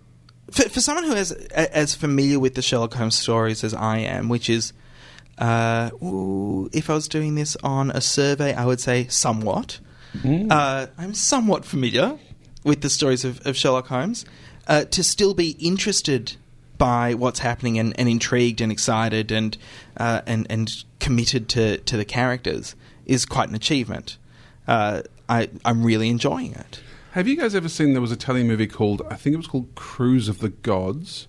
for, 0.51 0.68
for 0.68 0.81
someone 0.81 1.05
who 1.05 1.14
is 1.14 1.33
as 1.33 1.94
familiar 1.94 2.38
with 2.40 2.55
the 2.55 2.62
Sherlock 2.62 2.94
Holmes 2.94 3.14
stories 3.14 3.62
as 3.64 3.75
I 3.75 3.98
am, 3.98 4.29
which 4.29 4.51
is 4.51 4.72
uh, 5.38 5.90
ooh, 6.03 6.68
if 6.72 6.90
I 6.90 6.94
was 6.94 7.09
doing 7.09 7.35
this 7.35 7.57
on 7.62 7.90
a 7.90 8.01
survey, 8.01 8.55
I 8.55 8.66
would 8.66 8.81
say 8.81 9.07
somewhat. 9.09 9.81
Uh, 10.51 10.87
I'm 10.98 11.14
somewhat 11.14 11.64
familiar 11.64 12.18
with 12.64 12.83
the 12.83 12.90
stories 12.90 13.25
of, 13.25 13.44
of 13.46 13.57
Sherlock 13.57 13.87
Holmes. 13.87 14.25
Uh, 14.68 14.85
to 14.85 15.03
still 15.03 15.35
be 15.35 15.51
interested 15.59 16.37
by 16.79 17.14
what's 17.14 17.40
happening 17.40 17.79
and, 17.79 17.98
and 17.98 18.09
intrigued 18.09 18.61
and 18.61 18.70
excited 18.70 19.33
and 19.33 19.57
uh, 19.96 20.22
and 20.27 20.46
and 20.48 20.85
committed 21.01 21.48
to, 21.48 21.79
to 21.79 21.96
the 21.96 22.05
characters 22.05 22.77
is 23.05 23.25
quite 23.25 23.48
an 23.48 23.57
achievement. 23.57 24.18
Uh, 24.68 25.03
I 25.29 25.48
I'm 25.64 25.83
really 25.83 26.09
enjoying 26.09 26.53
it. 26.53 26.81
Have 27.12 27.29
you 27.29 27.37
guys 27.37 27.55
ever 27.55 27.68
seen 27.68 27.92
there 27.92 28.01
was 28.01 28.11
a 28.12 28.16
telly 28.16 28.42
movie 28.42 28.66
called 28.66 29.03
I 29.11 29.16
think 29.16 29.35
it 29.35 29.37
was 29.37 29.46
called 29.46 29.75
Cruise 29.75 30.29
of 30.29 30.38
the 30.38 30.48
Gods? 30.48 31.29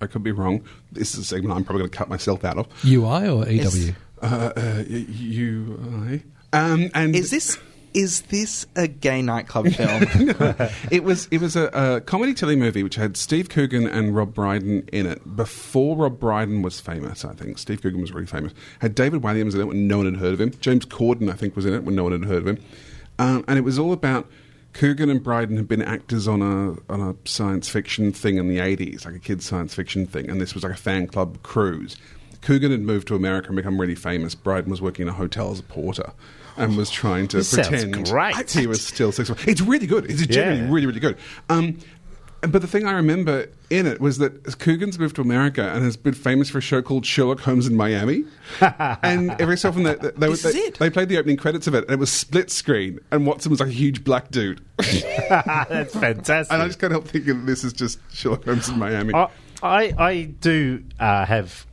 I 0.00 0.06
could 0.06 0.22
be 0.22 0.32
wrong. 0.32 0.62
This 0.90 1.14
is 1.14 1.20
a 1.20 1.24
segment 1.24 1.54
I'm 1.54 1.64
probably 1.64 1.82
going 1.82 1.90
to 1.90 1.96
cut 1.98 2.08
myself 2.08 2.44
out 2.44 2.58
of. 2.58 2.66
UI 2.84 3.28
or 3.28 3.46
EW? 3.48 3.94
Uh, 4.22 4.26
uh, 4.26 4.52
y- 4.88 5.06
you, 5.08 5.78
I. 6.04 6.22
Um, 6.52 6.90
and 6.94 7.14
Is 7.14 7.30
this 7.30 7.58
Is 7.94 8.22
this 8.22 8.66
a 8.74 8.88
gay 8.88 9.22
nightclub 9.22 9.68
film? 9.68 10.02
it 10.90 11.04
was 11.04 11.28
it 11.30 11.40
was 11.40 11.54
a, 11.54 11.66
a 11.72 12.00
comedy 12.00 12.34
telly 12.34 12.56
movie 12.56 12.82
which 12.82 12.96
had 12.96 13.16
Steve 13.16 13.48
Coogan 13.50 13.86
and 13.86 14.16
Rob 14.16 14.34
Brydon 14.34 14.88
in 14.92 15.06
it 15.06 15.36
before 15.36 15.96
Rob 15.96 16.18
Brydon 16.18 16.62
was 16.62 16.80
famous. 16.80 17.24
I 17.24 17.34
think 17.34 17.58
Steve 17.58 17.82
Coogan 17.82 18.00
was 18.00 18.12
really 18.12 18.26
famous. 18.26 18.52
Had 18.80 18.96
David 18.96 19.22
Walliams 19.22 19.54
in 19.54 19.60
it 19.60 19.68
when 19.68 19.86
no 19.86 19.98
one 19.98 20.06
had 20.06 20.16
heard 20.16 20.32
of 20.34 20.40
him. 20.40 20.50
James 20.60 20.86
Corden 20.86 21.30
I 21.30 21.34
think 21.34 21.54
was 21.54 21.66
in 21.66 21.74
it 21.74 21.84
when 21.84 21.94
no 21.94 22.02
one 22.02 22.12
had 22.12 22.24
heard 22.24 22.42
of 22.42 22.48
him. 22.48 22.58
Um, 23.20 23.44
and 23.46 23.58
it 23.58 23.62
was 23.62 23.78
all 23.78 23.92
about 23.92 24.28
Coogan 24.72 25.10
and 25.10 25.22
Brydon 25.22 25.56
had 25.56 25.66
been 25.68 25.82
actors 25.82 26.28
on 26.28 26.42
a 26.42 26.92
on 26.92 27.00
a 27.00 27.28
science 27.28 27.68
fiction 27.68 28.12
thing 28.12 28.36
in 28.36 28.48
the 28.48 28.60
eighties, 28.60 29.04
like 29.04 29.14
a 29.14 29.18
kids 29.18 29.44
science 29.46 29.74
fiction 29.74 30.06
thing, 30.06 30.30
and 30.30 30.40
this 30.40 30.54
was 30.54 30.62
like 30.62 30.72
a 30.72 30.76
fan 30.76 31.06
club 31.06 31.42
cruise. 31.42 31.96
Coogan 32.40 32.70
had 32.70 32.80
moved 32.80 33.08
to 33.08 33.14
America 33.16 33.48
and 33.48 33.56
become 33.56 33.80
really 33.80 33.94
famous. 33.94 34.34
Brydon 34.34 34.70
was 34.70 34.80
working 34.80 35.02
in 35.02 35.08
a 35.08 35.12
hotel 35.12 35.50
as 35.50 35.58
a 35.58 35.62
porter 35.64 36.12
and 36.56 36.76
was 36.76 36.90
trying 36.90 37.28
to 37.28 37.38
This 37.38 37.52
pretend 37.54 37.94
he 38.52 38.66
was 38.66 38.82
still 38.84 39.12
six. 39.12 39.30
It's 39.46 39.60
really 39.60 39.86
good. 39.86 40.06
It's 40.10 40.24
genuinely 40.26 40.64
Yeah. 40.66 40.72
really 40.72 40.86
really 40.86 41.00
good. 41.00 41.16
Um, 41.48 41.78
but 42.40 42.62
the 42.62 42.66
thing 42.66 42.86
I 42.86 42.92
remember 42.92 43.48
in 43.68 43.86
it 43.86 44.00
was 44.00 44.18
that 44.18 44.58
Coogan's 44.58 44.98
moved 44.98 45.16
to 45.16 45.22
America 45.22 45.62
and 45.62 45.84
has 45.84 45.96
been 45.96 46.14
famous 46.14 46.48
for 46.48 46.58
a 46.58 46.62
show 46.62 46.80
called 46.80 47.04
Sherlock 47.04 47.40
Holmes 47.40 47.66
in 47.66 47.76
Miami. 47.76 48.24
and 48.60 49.30
every 49.40 49.58
so 49.58 49.68
often 49.68 49.82
they, 49.82 49.94
they, 49.94 50.10
they, 50.10 50.34
they, 50.34 50.70
they 50.70 50.90
played 50.90 51.08
the 51.08 51.18
opening 51.18 51.36
credits 51.36 51.66
of 51.66 51.74
it, 51.74 51.84
and 51.84 51.92
it 51.92 51.98
was 51.98 52.10
split 52.10 52.50
screen, 52.50 52.98
and 53.10 53.26
Watson 53.26 53.50
was 53.50 53.60
like 53.60 53.68
a 53.68 53.72
huge 53.72 54.04
black 54.04 54.30
dude. 54.30 54.60
That's 54.78 55.94
fantastic. 55.94 56.52
And 56.52 56.62
I 56.62 56.66
just 56.66 56.78
can't 56.78 56.92
help 56.92 57.08
thinking 57.08 57.46
this 57.46 57.64
is 57.64 57.72
just 57.72 57.98
Sherlock 58.12 58.44
Holmes 58.44 58.68
in 58.68 58.78
Miami. 58.78 59.14
I, 59.14 59.28
I, 59.62 59.94
I 59.98 60.22
do 60.40 60.82
uh, 60.98 61.26
have. 61.26 61.66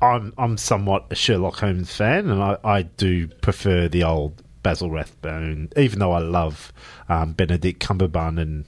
I'm 0.00 0.32
I'm 0.36 0.56
somewhat 0.56 1.06
a 1.10 1.14
Sherlock 1.14 1.56
Holmes 1.58 1.94
fan, 1.94 2.28
and 2.28 2.42
I, 2.42 2.58
I 2.64 2.82
do 2.82 3.28
prefer 3.28 3.88
the 3.88 4.02
old 4.02 4.42
Basil 4.62 4.90
Rathbone, 4.90 5.70
even 5.76 5.98
though 5.98 6.12
I 6.12 6.18
love 6.18 6.72
um, 7.08 7.32
Benedict 7.32 7.84
Cumberbatch 7.84 8.40
and 8.40 8.64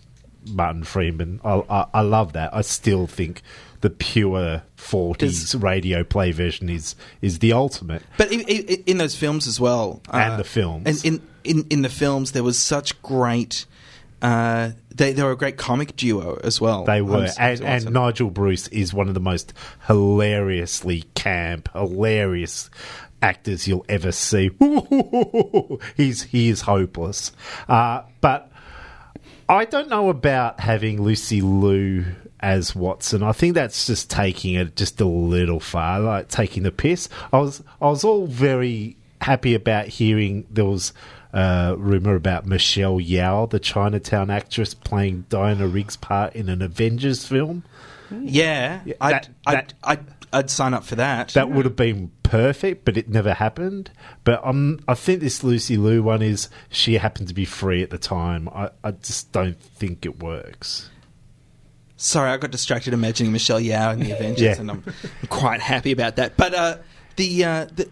Martin 0.48 0.84
Freeman. 0.84 1.40
I, 1.44 1.62
I, 1.68 1.86
I 1.94 2.00
love 2.02 2.32
that. 2.34 2.54
I 2.54 2.60
still 2.62 3.06
think 3.06 3.42
the 3.80 3.90
pure 3.90 4.62
40s 4.78 5.62
radio 5.62 6.02
play 6.04 6.32
version 6.32 6.68
is 6.70 6.96
is 7.20 7.38
the 7.40 7.52
ultimate. 7.52 8.02
But 8.16 8.32
in, 8.32 8.40
in, 8.42 8.82
in 8.86 8.98
those 8.98 9.14
films 9.14 9.46
as 9.46 9.60
well, 9.60 10.00
uh, 10.12 10.16
And 10.16 10.38
the 10.40 10.44
films. 10.44 11.04
and 11.04 11.04
in, 11.04 11.28
in 11.58 11.66
in 11.70 11.82
the 11.82 11.88
films, 11.88 12.32
there 12.32 12.42
was 12.44 12.58
such 12.58 13.00
great. 13.02 13.66
Uh, 14.22 14.70
they 14.94 15.12
they 15.12 15.22
were 15.22 15.32
a 15.32 15.36
great 15.36 15.58
comic 15.58 15.96
duo 15.96 16.38
as 16.42 16.58
well. 16.60 16.84
They 16.84 17.02
were, 17.02 17.26
Holmes- 17.26 17.36
and, 17.38 17.60
and 17.60 17.92
Nigel 17.92 18.30
Bruce 18.30 18.68
is 18.68 18.94
one 18.94 19.08
of 19.08 19.14
the 19.14 19.20
most 19.20 19.52
hilariously 19.86 21.04
camp, 21.14 21.68
hilarious 21.74 22.70
actors 23.20 23.68
you'll 23.68 23.84
ever 23.88 24.12
see. 24.12 24.50
He's 25.96 26.22
he 26.22 26.48
is 26.48 26.62
hopeless, 26.62 27.32
uh, 27.68 28.02
but 28.20 28.50
I 29.48 29.64
don't 29.64 29.88
know 29.88 30.08
about 30.08 30.60
having 30.60 31.02
Lucy 31.02 31.40
Liu 31.40 32.04
as 32.40 32.74
Watson. 32.74 33.22
I 33.22 33.32
think 33.32 33.54
that's 33.54 33.86
just 33.86 34.10
taking 34.10 34.54
it 34.54 34.76
just 34.76 35.00
a 35.00 35.04
little 35.06 35.60
far, 35.60 36.00
like 36.00 36.28
taking 36.28 36.62
the 36.62 36.72
piss. 36.72 37.08
I 37.32 37.38
was 37.38 37.62
I 37.80 37.86
was 37.86 38.04
all 38.04 38.26
very 38.26 38.96
happy 39.20 39.54
about 39.54 39.86
hearing 39.88 40.46
there 40.50 40.64
was 40.64 40.92
a 41.32 41.74
rumor 41.76 42.14
about 42.14 42.46
Michelle 42.46 42.98
Yeoh, 43.00 43.48
the 43.50 43.58
Chinatown 43.58 44.30
actress, 44.30 44.72
playing 44.74 45.24
Diana 45.28 45.66
Rigg's 45.66 45.96
part 45.96 46.34
in 46.34 46.48
an 46.48 46.62
Avengers 46.62 47.26
film. 47.26 47.64
yeah, 48.10 48.80
I'd, 49.00 49.12
that- 49.14 49.28
I'd, 49.46 49.74
I'd, 49.82 50.06
I'd 50.32 50.50
sign 50.50 50.74
up 50.74 50.84
for 50.84 50.96
that. 50.96 51.28
That 51.30 51.50
would 51.50 51.64
have 51.64 51.76
been 51.76 52.10
perfect, 52.34 52.84
but 52.84 52.96
it 52.96 53.08
never 53.08 53.32
happened. 53.34 53.92
But 54.24 54.44
um, 54.44 54.80
I 54.88 54.94
think 54.94 55.20
this 55.20 55.44
Lucy 55.44 55.76
Liu 55.76 56.02
one 56.02 56.20
is 56.20 56.48
she 56.68 56.94
happened 56.94 57.28
to 57.28 57.34
be 57.34 57.44
free 57.44 57.80
at 57.82 57.90
the 57.90 57.98
time. 57.98 58.48
I, 58.48 58.70
I 58.82 58.90
just 58.90 59.30
don't 59.30 59.60
think 59.60 60.04
it 60.04 60.20
works. 60.20 60.90
Sorry, 61.96 62.28
I 62.30 62.36
got 62.38 62.50
distracted 62.50 62.92
imagining 62.92 63.30
Michelle 63.32 63.60
Yeoh 63.60 63.92
in 63.92 64.00
the 64.00 64.10
Avengers, 64.16 64.42
Yeah. 64.42 64.58
and 64.58 64.68
I'm 64.68 64.84
quite 65.28 65.60
happy 65.60 65.92
about 65.92 66.16
that. 66.16 66.36
But 66.36 66.54
uh, 66.54 66.78
the, 67.14 67.44
uh, 67.44 67.64
the 67.66 67.88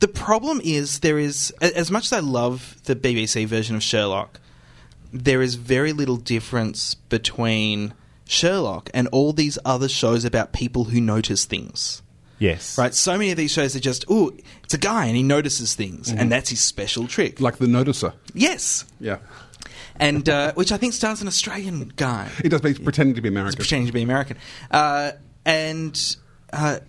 the 0.00 0.08
problem 0.08 0.60
is 0.62 0.98
there 0.98 1.18
is 1.18 1.50
as 1.62 1.90
much 1.90 2.04
as 2.04 2.12
I 2.12 2.20
love 2.20 2.76
the 2.84 2.94
BBC 2.94 3.46
version 3.46 3.76
of 3.76 3.82
Sherlock, 3.82 4.40
there 5.10 5.40
is 5.40 5.54
very 5.54 5.94
little 5.94 6.16
difference 6.16 6.94
between 6.94 7.94
Sherlock 8.26 8.90
and 8.92 9.08
all 9.08 9.32
these 9.32 9.58
other 9.64 9.88
shows 9.88 10.26
about 10.26 10.52
people 10.52 10.84
who 10.84 11.00
notice 11.00 11.46
things. 11.46 12.02
Yes. 12.38 12.76
Right, 12.76 12.92
so 12.94 13.12
many 13.12 13.30
of 13.30 13.36
these 13.36 13.52
shows 13.52 13.74
are 13.76 13.80
just, 13.80 14.04
oh, 14.08 14.32
it's 14.64 14.74
a 14.74 14.78
guy 14.78 15.06
and 15.06 15.16
he 15.16 15.22
notices 15.22 15.74
things, 15.74 16.10
and 16.10 16.30
that's 16.32 16.50
his 16.50 16.60
special 16.60 17.06
trick. 17.06 17.40
like 17.40 17.56
the 17.58 17.66
noticer. 17.66 18.12
Yes, 18.34 18.84
Yeah. 19.00 19.18
and 19.96 20.28
uh, 20.28 20.52
which 20.54 20.72
I 20.72 20.76
think 20.76 20.92
stars 20.94 21.22
an 21.22 21.28
Australian 21.28 21.92
guy. 21.96 22.28
He 22.42 22.48
does, 22.48 22.60
but 22.60 22.68
he's 22.68 22.78
pretending 22.80 23.14
to 23.14 23.20
be 23.22 23.28
He's 23.28 23.32
American. 23.36 23.56
pretending 23.58 23.86
to 23.86 23.92
be 23.92 24.02
American, 24.02 24.36
uh, 24.72 25.12
and 25.46 26.16
uh, 26.52 26.80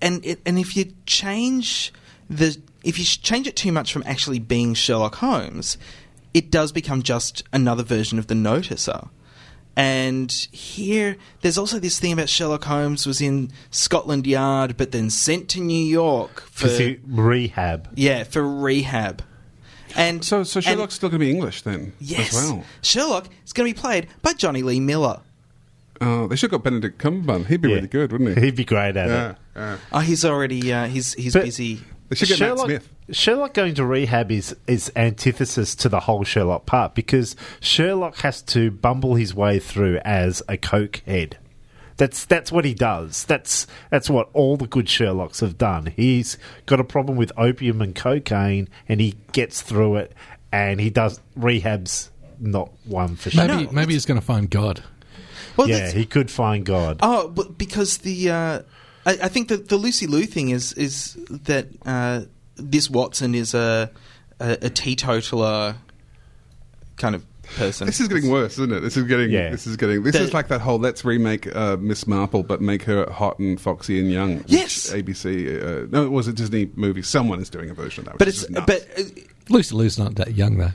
and 0.00 0.24
it, 0.24 0.40
and 0.46 0.58
if 0.58 0.74
you 0.76 0.92
change 1.06 1.92
the 2.30 2.56
if 2.82 2.98
you 2.98 3.04
change 3.04 3.46
it 3.46 3.56
too 3.56 3.72
much 3.72 3.92
from 3.92 4.02
actually 4.06 4.38
being 4.38 4.72
Sherlock 4.74 5.16
Holmes, 5.16 5.76
it 6.32 6.50
does 6.50 6.72
become 6.72 7.02
just 7.02 7.42
another 7.52 7.82
version 7.82 8.18
of 8.18 8.26
the 8.28 8.34
noticer. 8.34 9.10
And 9.74 10.30
here, 10.52 11.16
there's 11.40 11.56
also 11.56 11.78
this 11.78 11.98
thing 11.98 12.12
about 12.12 12.28
Sherlock 12.28 12.64
Holmes 12.64 13.06
was 13.06 13.20
in 13.22 13.50
Scotland 13.70 14.26
Yard, 14.26 14.76
but 14.76 14.92
then 14.92 15.08
sent 15.08 15.48
to 15.50 15.60
New 15.60 15.82
York 15.84 16.42
for 16.42 16.64
Because 16.64 16.78
he- 16.78 16.98
rehab. 17.06 17.88
yeah 17.94 18.24
for 18.24 18.46
rehab. 18.46 19.22
And 19.96 20.22
So, 20.24 20.42
so 20.44 20.58
and- 20.58 20.64
Sherlock's 20.64 20.94
still 20.94 21.08
going 21.08 21.20
to 21.20 21.24
be 21.26 21.30
English 21.30 21.62
then, 21.62 21.92
yes, 22.00 22.34
as 22.36 22.50
well. 22.50 22.64
Sherlock 22.82 23.28
is 23.46 23.52
going 23.54 23.70
to 23.70 23.74
be 23.74 23.80
played 23.80 24.08
by 24.20 24.34
Jonny 24.34 24.62
Lee 24.62 24.80
Miller. 24.80 25.20
Oh, 26.00 26.26
they 26.26 26.36
should 26.36 26.50
have 26.50 26.62
got 26.62 26.64
Benedict 26.64 26.98
Cumberbatch. 27.00 27.46
He'd 27.46 27.60
be 27.62 27.68
Yeah. 27.70 27.76
really 27.76 27.86
good, 27.88 28.10
wouldn't 28.12 28.36
he? 28.36 28.44
He'd 28.46 28.56
be 28.56 28.64
great 28.64 28.96
at 28.96 29.08
yeah, 29.08 29.30
it. 29.30 29.36
yeah. 29.56 29.76
Oh, 29.92 30.00
he's 30.00 30.24
already 30.24 30.72
uh, 30.72 30.86
he's 30.88 31.14
he's 31.14 31.32
But- 31.32 31.44
busy. 31.44 31.80
They 32.12 32.16
should 32.16 32.28
get 32.28 32.38
Sherlock, 32.38 32.68
Matt 32.68 32.82
Smith. 32.82 33.16
Sherlock 33.16 33.54
going 33.54 33.74
to 33.74 33.86
rehab 33.86 34.30
is, 34.30 34.54
is 34.66 34.92
antithesis 34.94 35.74
to 35.76 35.88
the 35.88 36.00
whole 36.00 36.24
Sherlock 36.24 36.66
part 36.66 36.94
because 36.94 37.36
Sherlock 37.60 38.16
has 38.18 38.42
to 38.42 38.70
bumble 38.70 39.14
his 39.14 39.34
way 39.34 39.58
through 39.58 39.98
as 40.04 40.42
a 40.46 40.58
cokehead. 40.58 41.34
That's 41.96 42.26
that's 42.26 42.52
what 42.52 42.66
he 42.66 42.74
does. 42.74 43.24
That's 43.24 43.66
that's 43.90 44.10
what 44.10 44.28
all 44.34 44.58
the 44.58 44.66
good 44.66 44.86
Sherlocks 44.86 45.40
have 45.40 45.56
done. 45.56 45.86
He's 45.86 46.36
got 46.66 46.80
a 46.80 46.84
problem 46.84 47.16
with 47.16 47.32
opium 47.38 47.80
and 47.80 47.94
cocaine, 47.94 48.68
and 48.88 49.00
he 49.00 49.14
gets 49.32 49.62
through 49.62 49.96
it, 49.96 50.12
and 50.50 50.80
he 50.80 50.90
does 50.90 51.18
rehabs. 51.38 52.10
Not 52.40 52.72
one 52.84 53.16
for 53.16 53.30
sure. 53.30 53.46
Maybe 53.46 53.72
maybe 53.72 53.92
he's 53.94 54.04
going 54.04 54.20
to 54.20 54.26
find 54.26 54.50
God. 54.50 54.82
Well, 55.56 55.68
yeah, 55.68 55.90
he 55.90 56.04
could 56.04 56.30
find 56.30 56.64
God. 56.64 56.98
Oh, 57.02 57.28
but 57.28 57.56
because 57.56 57.98
the 57.98 58.30
uh, 58.30 58.62
I, 59.06 59.12
I 59.22 59.28
think 59.28 59.48
that 59.48 59.68
the 59.68 59.76
Lucy 59.76 60.06
Liu 60.06 60.26
thing 60.26 60.50
is 60.50 60.72
is 60.74 61.14
that 61.28 61.66
uh, 61.86 62.22
this 62.56 62.88
Watson 62.90 63.34
is 63.34 63.54
a, 63.54 63.90
a 64.40 64.58
a 64.62 64.70
teetotaler 64.70 65.76
kind 66.96 67.14
of 67.14 67.24
person. 67.56 67.86
This 67.86 68.00
is 68.00 68.08
getting 68.08 68.30
worse, 68.30 68.52
isn't 68.54 68.72
it? 68.72 68.80
This 68.80 68.96
is 68.96 69.04
getting. 69.04 69.30
Yeah. 69.30 69.50
This 69.50 69.66
is 69.66 69.76
getting. 69.76 70.02
This 70.02 70.14
The- 70.14 70.22
is 70.22 70.32
like 70.32 70.48
that 70.48 70.60
whole 70.60 70.78
let's 70.78 71.04
remake 71.04 71.54
uh, 71.54 71.76
Miss 71.78 72.06
Marple, 72.06 72.42
but 72.42 72.60
make 72.60 72.82
her 72.84 73.10
hot 73.10 73.38
and 73.38 73.60
foxy 73.60 73.98
and 73.98 74.10
young. 74.10 74.44
Yes. 74.46 74.90
ABC. 74.92 75.84
Uh, 75.84 75.86
no, 75.90 76.04
it 76.04 76.10
was 76.10 76.28
a 76.28 76.32
Disney 76.32 76.70
movie. 76.76 77.02
Someone 77.02 77.40
is 77.40 77.50
doing 77.50 77.70
a 77.70 77.74
version 77.74 78.06
of 78.08 78.12
that. 78.12 78.18
but 78.18 78.26
which 78.28 78.36
it's 78.42 78.50
nuts. 78.50 78.66
but 78.66 78.86
uh, 78.98 79.02
Lucy 79.48 79.74
Liu's 79.74 79.98
not 79.98 80.14
that 80.14 80.34
young 80.34 80.58
though. 80.58 80.70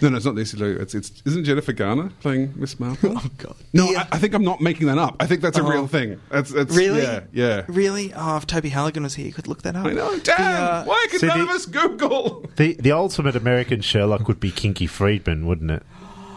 No, 0.00 0.08
no, 0.08 0.16
it's 0.16 0.24
not 0.24 0.34
Lucy 0.34 0.56
Liu. 0.56 0.76
It's, 0.78 0.94
it's 0.94 1.22
isn't 1.24 1.44
Jennifer 1.44 1.72
Garner 1.72 2.10
playing 2.20 2.54
Miss 2.56 2.78
Marple? 2.80 3.14
oh 3.18 3.30
god, 3.38 3.56
No, 3.72 3.92
The, 3.92 3.98
uh, 3.98 4.04
I, 4.10 4.16
I 4.16 4.18
think 4.18 4.34
I'm 4.34 4.44
not 4.44 4.60
making 4.60 4.86
that 4.86 4.98
up. 4.98 5.16
I 5.20 5.26
think 5.26 5.40
that's 5.42 5.58
a 5.58 5.62
Oh. 5.62 5.68
real 5.68 5.86
thing. 5.86 6.20
That's, 6.30 6.50
that's 6.50 6.74
really, 6.76 7.02
Yeah, 7.02 7.20
yeah. 7.32 7.62
really. 7.68 8.12
Oh, 8.14 8.36
if 8.36 8.46
Toby 8.46 8.68
Halligan 8.70 9.02
was 9.02 9.14
here, 9.14 9.26
you 9.26 9.32
could 9.32 9.48
look 9.48 9.62
that 9.62 9.76
up. 9.76 9.86
I 9.86 9.92
know. 9.92 10.16
The, 10.16 10.22
Damn. 10.22 10.62
uh, 10.62 10.84
why 10.84 11.06
could 11.10 11.20
See, 11.20 11.26
none 11.26 11.38
the- 11.38 11.44
of 11.44 11.50
us 11.50 11.66
Google? 11.66 12.46
The 12.56 12.74
the 12.74 12.92
ultimate 12.92 13.36
American 13.36 13.80
Sherlock 13.80 14.28
would 14.28 14.40
be 14.40 14.50
Kinky 14.50 14.86
Friedman, 14.86 15.46
wouldn't 15.46 15.70
it? 15.70 15.82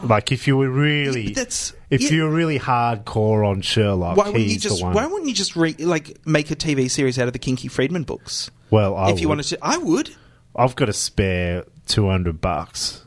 Like 0.04 0.32
if 0.32 0.46
you 0.48 0.58
were 0.58 0.70
really, 0.70 1.30
Yeah, 1.30 1.34
that's- 1.36 1.74
if 1.90 2.02
yeah. 2.04 2.10
you 2.12 2.24
were 2.24 2.30
really 2.30 2.60
hardcore 2.60 3.48
on 3.48 3.62
Sherlock, 3.62 4.18
Why 4.18 4.28
wouldn't 4.30 4.48
you 4.50 4.60
just. 4.60 4.84
Why 4.84 5.06
wouldn't 5.08 5.28
you 5.28 5.34
just 5.34 5.56
re- 5.56 5.76
like 5.80 6.18
make 6.28 6.52
a 6.52 6.56
TV 6.56 6.90
series 6.92 7.18
out 7.18 7.28
of 7.28 7.34
the 7.34 7.40
Kinky 7.40 7.68
Friedman 7.70 8.04
books? 8.04 8.52
well, 8.70 8.96
I 8.96 9.12
if 9.12 9.20
you 9.22 9.30
wanted 9.30 9.44
to, 9.44 9.58
I 9.62 9.78
would. 9.78 10.12
I've 10.56 10.76
got 10.76 10.90
a 10.90 10.94
spare 10.94 11.64
two 11.88 12.08
hundred 12.10 12.40
bucks. 12.42 13.05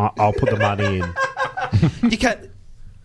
I, 0.00 0.10
I'll 0.18 0.32
put 0.32 0.50
the 0.50 0.56
money 0.56 1.00
in. 1.00 1.14
You 2.10 2.18
can't. 2.18 2.50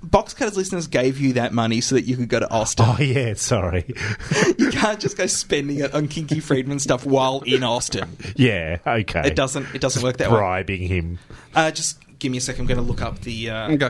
Box 0.02 0.34
Cutters 0.34 0.58
listeners 0.58 0.88
gave 0.88 1.20
you 1.20 1.34
that 1.34 1.54
money 1.54 1.82
so 1.82 1.96
that 1.96 2.04
you 2.04 2.16
could 2.18 2.30
go 2.30 2.40
to 2.40 2.50
Austin. 2.50 2.86
Oh 2.88 2.98
yeah, 3.00 3.34
sorry. 3.36 3.86
You 4.58 4.72
can't 4.72 5.00
just 5.00 5.18
go 5.18 5.28
spending 5.28 5.80
it 5.80 5.94
on 5.94 6.08
Kinky 6.08 6.40
Friedman 6.40 6.80
stuff 6.80 7.06
while 7.06 7.42
in 7.46 7.64
Austin. 7.64 8.18
Yeah, 8.36 8.78
okay. 8.86 9.22
It 9.26 9.36
doesn't. 9.36 9.68
It 9.76 9.82
doesn't 9.82 10.02
work 10.02 10.18
that 10.18 10.32
way. 10.32 10.38
Bribing 10.38 10.82
him. 10.82 11.20
Uh, 11.54 11.72
just 11.72 12.00
give 12.20 12.32
me 12.32 12.38
a 12.38 12.42
second. 12.42 12.62
I'm 12.62 12.68
going 12.68 12.78
to 12.78 12.84
look 12.84 13.02
up 13.02 13.22
the. 13.22 13.50
Uh... 13.50 13.72
Okay. 13.72 13.90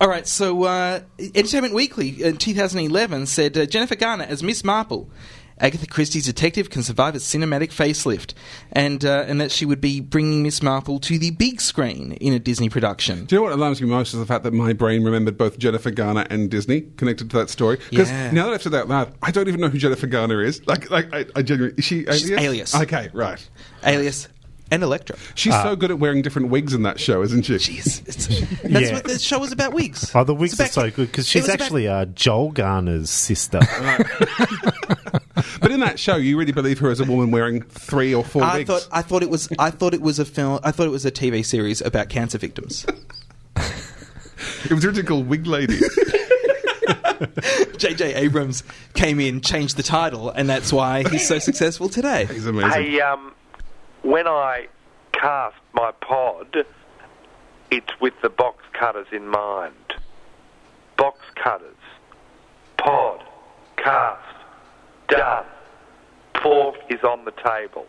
All 0.00 0.08
right. 0.08 0.26
So, 0.26 0.64
uh, 0.64 1.00
Entertainment 1.18 1.74
Weekly 1.74 2.22
in 2.22 2.36
2011 2.36 3.26
said 3.26 3.58
uh, 3.58 3.66
Jennifer 3.66 3.96
Garner 3.96 4.24
as 4.24 4.42
Miss 4.42 4.64
Marple. 4.64 5.10
Agatha 5.60 5.86
Christie's 5.86 6.24
detective 6.26 6.70
can 6.70 6.82
survive 6.82 7.14
a 7.14 7.18
cinematic 7.18 7.68
facelift, 7.68 8.32
and 8.72 9.04
uh, 9.04 9.24
and 9.28 9.40
that 9.40 9.50
she 9.52 9.64
would 9.66 9.80
be 9.80 10.00
bringing 10.00 10.42
Miss 10.42 10.62
Marple 10.62 10.98
to 11.00 11.18
the 11.18 11.30
big 11.32 11.60
screen 11.60 12.12
in 12.12 12.32
a 12.32 12.38
Disney 12.38 12.68
production. 12.68 13.26
Do 13.26 13.34
you 13.36 13.38
know 13.40 13.44
what 13.44 13.52
alarms 13.52 13.80
me 13.82 13.88
most 13.88 14.14
is 14.14 14.20
the 14.20 14.26
fact 14.26 14.44
that 14.44 14.52
my 14.54 14.72
brain 14.72 15.04
remembered 15.04 15.36
both 15.36 15.58
Jennifer 15.58 15.90
Garner 15.90 16.26
and 16.30 16.50
Disney 16.50 16.82
connected 16.96 17.30
to 17.30 17.36
that 17.38 17.50
story. 17.50 17.78
Because 17.90 18.10
Yeah. 18.10 18.30
now 18.30 18.46
that 18.46 18.54
I've 18.54 18.62
said 18.62 18.72
that 18.72 18.82
out 18.82 18.88
loud, 18.88 19.14
I 19.22 19.30
don't 19.30 19.48
even 19.48 19.60
know 19.60 19.68
who 19.68 19.78
Jennifer 19.78 20.06
Garner 20.06 20.42
is. 20.42 20.66
Like, 20.66 20.90
like 20.90 21.12
I, 21.14 21.26
I 21.36 21.42
genuinely 21.42 21.76
is 21.78 21.84
she 21.84 22.04
She's 22.06 22.30
Alias? 22.30 22.44
Alias. 22.44 22.74
Okay, 22.76 23.08
right. 23.12 23.48
Alias 23.84 24.28
and 24.72 24.82
Elektra. 24.82 25.16
She's 25.34 25.52
Ah. 25.52 25.62
so 25.64 25.76
good 25.76 25.90
at 25.90 25.98
wearing 25.98 26.22
different 26.22 26.48
wigs 26.48 26.72
in 26.74 26.84
that 26.84 27.00
show, 27.00 27.22
isn't 27.22 27.42
she? 27.42 27.54
Jeez, 27.56 28.06
it's, 28.08 28.26
that's 28.62 28.88
Yeah. 28.88 28.94
what 28.94 29.04
the 29.04 29.18
show 29.18 29.38
was 29.40 29.50
about. 29.52 29.72
Wigs. 29.74 30.12
Oh, 30.14 30.22
the 30.24 30.34
wigs 30.34 30.58
It's 30.60 30.76
are 30.76 30.82
so 30.84 30.90
good 30.90 31.08
because 31.10 31.26
she's 31.28 31.42
was 31.42 31.48
about- 31.54 31.60
actually 31.60 31.88
uh, 31.88 32.04
Joel 32.06 32.52
Garner's 32.52 33.10
sister. 33.10 33.60
But 35.60 35.70
in 35.72 35.80
that 35.80 35.98
show, 35.98 36.16
you 36.16 36.38
really 36.38 36.52
believe 36.52 36.78
her 36.80 36.90
as 36.90 37.00
a 37.00 37.04
woman 37.04 37.30
wearing 37.30 37.62
three 37.62 38.14
or 38.14 38.24
four 38.24 38.42
I 38.42 38.58
wigs. 38.58 38.68
thought 38.68 38.88
I 38.92 39.02
thought 39.02 39.22
it 39.22 39.30
was 39.30 39.48
I 39.58 39.70
thought 39.70 39.94
it 39.94 40.00
was 40.00 40.18
a 40.18 40.24
film. 40.24 40.60
I 40.64 40.70
thought 40.70 40.86
it 40.86 40.90
was 40.90 41.04
a 41.04 41.10
TV 41.10 41.44
series 41.44 41.80
about 41.80 42.08
cancer 42.08 42.38
victims. 42.38 42.86
it 43.56 44.72
was 44.72 44.84
originally 44.84 45.02
called 45.06 45.28
Wig 45.28 45.46
Lady. 45.46 45.78
J.J. 47.76 48.14
Abrams 48.14 48.62
came 48.94 49.20
in, 49.20 49.40
changed 49.40 49.76
the 49.76 49.82
title, 49.82 50.30
and 50.30 50.48
that's 50.48 50.72
why 50.72 51.02
he's 51.10 51.26
so 51.26 51.38
successful 51.38 51.88
today. 51.88 52.24
He's 52.26 52.46
amazing. 52.46 52.70
Hey, 52.70 53.00
um, 53.00 53.34
when 54.02 54.26
I 54.26 54.68
cast 55.12 55.56
my 55.74 55.92
pod, 56.00 56.64
it's 57.70 58.00
with 58.00 58.14
the 58.22 58.30
box 58.30 58.64
cutters 58.72 59.06
in 59.12 59.28
mind. 59.28 59.74
Box 60.96 61.18
cutters. 61.34 61.76
Pod. 62.78 63.22
Cast. 63.76 64.22
Done. 65.10 65.44
Pork 66.34 66.76
is 66.88 67.02
on 67.02 67.24
the 67.24 67.32
table. 67.32 67.86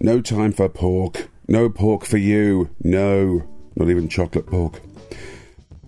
No 0.00 0.20
time 0.20 0.52
for 0.52 0.68
pork. 0.68 1.28
No 1.48 1.68
pork 1.68 2.04
for 2.04 2.16
you. 2.16 2.70
No, 2.82 3.42
not 3.76 3.90
even 3.90 4.08
chocolate 4.08 4.46
pork. 4.46 4.80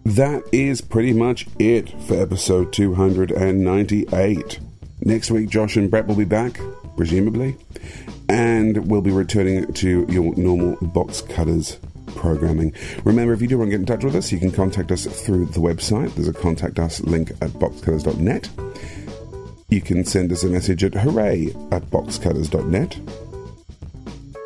That 0.05 0.43
is 0.53 0.81
pretty 0.81 1.12
much 1.12 1.47
it 1.59 1.91
for 2.03 2.14
episode 2.14 2.73
298. 2.73 4.61
Next 5.01 5.31
week, 5.31 5.49
Josh 5.49 5.77
and 5.77 5.91
Brett 5.91 6.07
will 6.07 6.16
be 6.16 6.25
back, 6.25 6.61
presumably, 6.97 7.57
and 8.29 8.91
we'll 8.91 9.03
be 9.03 9.11
returning 9.11 9.73
to 9.75 10.07
your 10.09 10.35
normal 10.37 10.77
box 10.89 11.23
cutters 11.23 11.79
programming. 12.14 12.75
Remember, 13.05 13.33
if 13.33 13.41
you 13.41 13.49
do 13.49 13.59
want 13.59 13.69
to 13.69 13.71
get 13.71 13.81
in 13.81 13.87
touch 13.87 14.05
with 14.05 14.16
us, 14.16 14.33
you 14.33 14.39
can 14.39 14.51
contact 14.51 14.91
us 14.91 15.07
through 15.07 15.47
the 15.47 15.61
website. 15.61 16.14
There's 16.14 16.29
a 16.29 16.33
contact 16.33 16.79
us 16.79 17.01
link 17.01 17.31
at 17.43 17.51
boxcutters.net. 17.51 18.49
You 19.71 19.83
can 19.83 20.05
send 20.05 20.33
us 20.33 20.45
a 20.45 20.49
message 20.49 20.83
at 20.83 20.95
hooray 20.95 21.49
at 21.71 21.83
boxcutters.net. 21.91 22.99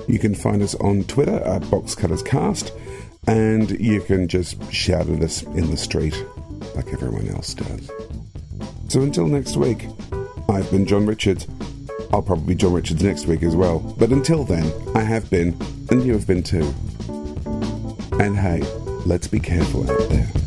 You 0.08 0.18
can 0.18 0.34
find 0.34 0.60
us 0.62 0.74
on 0.76 1.04
Twitter 1.04 1.36
at 1.36 1.62
BoxcuttersCast, 1.62 2.72
and 3.28 3.70
you 3.78 4.00
can 4.00 4.26
just 4.26 4.72
shout 4.72 5.08
at 5.08 5.22
us 5.22 5.44
in 5.44 5.70
the 5.70 5.76
street 5.76 6.20
like 6.74 6.92
everyone 6.92 7.28
else 7.28 7.54
does. 7.54 7.88
So 8.88 9.02
until 9.02 9.28
next 9.28 9.56
week, 9.56 9.86
I've 10.48 10.68
been 10.72 10.86
John 10.86 11.06
Richards. 11.06 11.46
I'll 12.12 12.22
probably 12.22 12.54
be 12.54 12.54
John 12.56 12.72
Richards 12.72 13.04
next 13.04 13.26
week 13.26 13.44
as 13.44 13.54
well. 13.54 13.78
But 13.78 14.10
until 14.10 14.42
then, 14.42 14.72
I 14.96 15.02
have 15.02 15.30
been, 15.30 15.56
and 15.90 16.04
you 16.04 16.14
have 16.14 16.26
been 16.26 16.42
too. 16.42 16.74
And 18.18 18.36
hey, 18.36 18.60
let's 19.06 19.28
be 19.28 19.38
careful 19.38 19.88
out 19.88 20.08
there. 20.08 20.41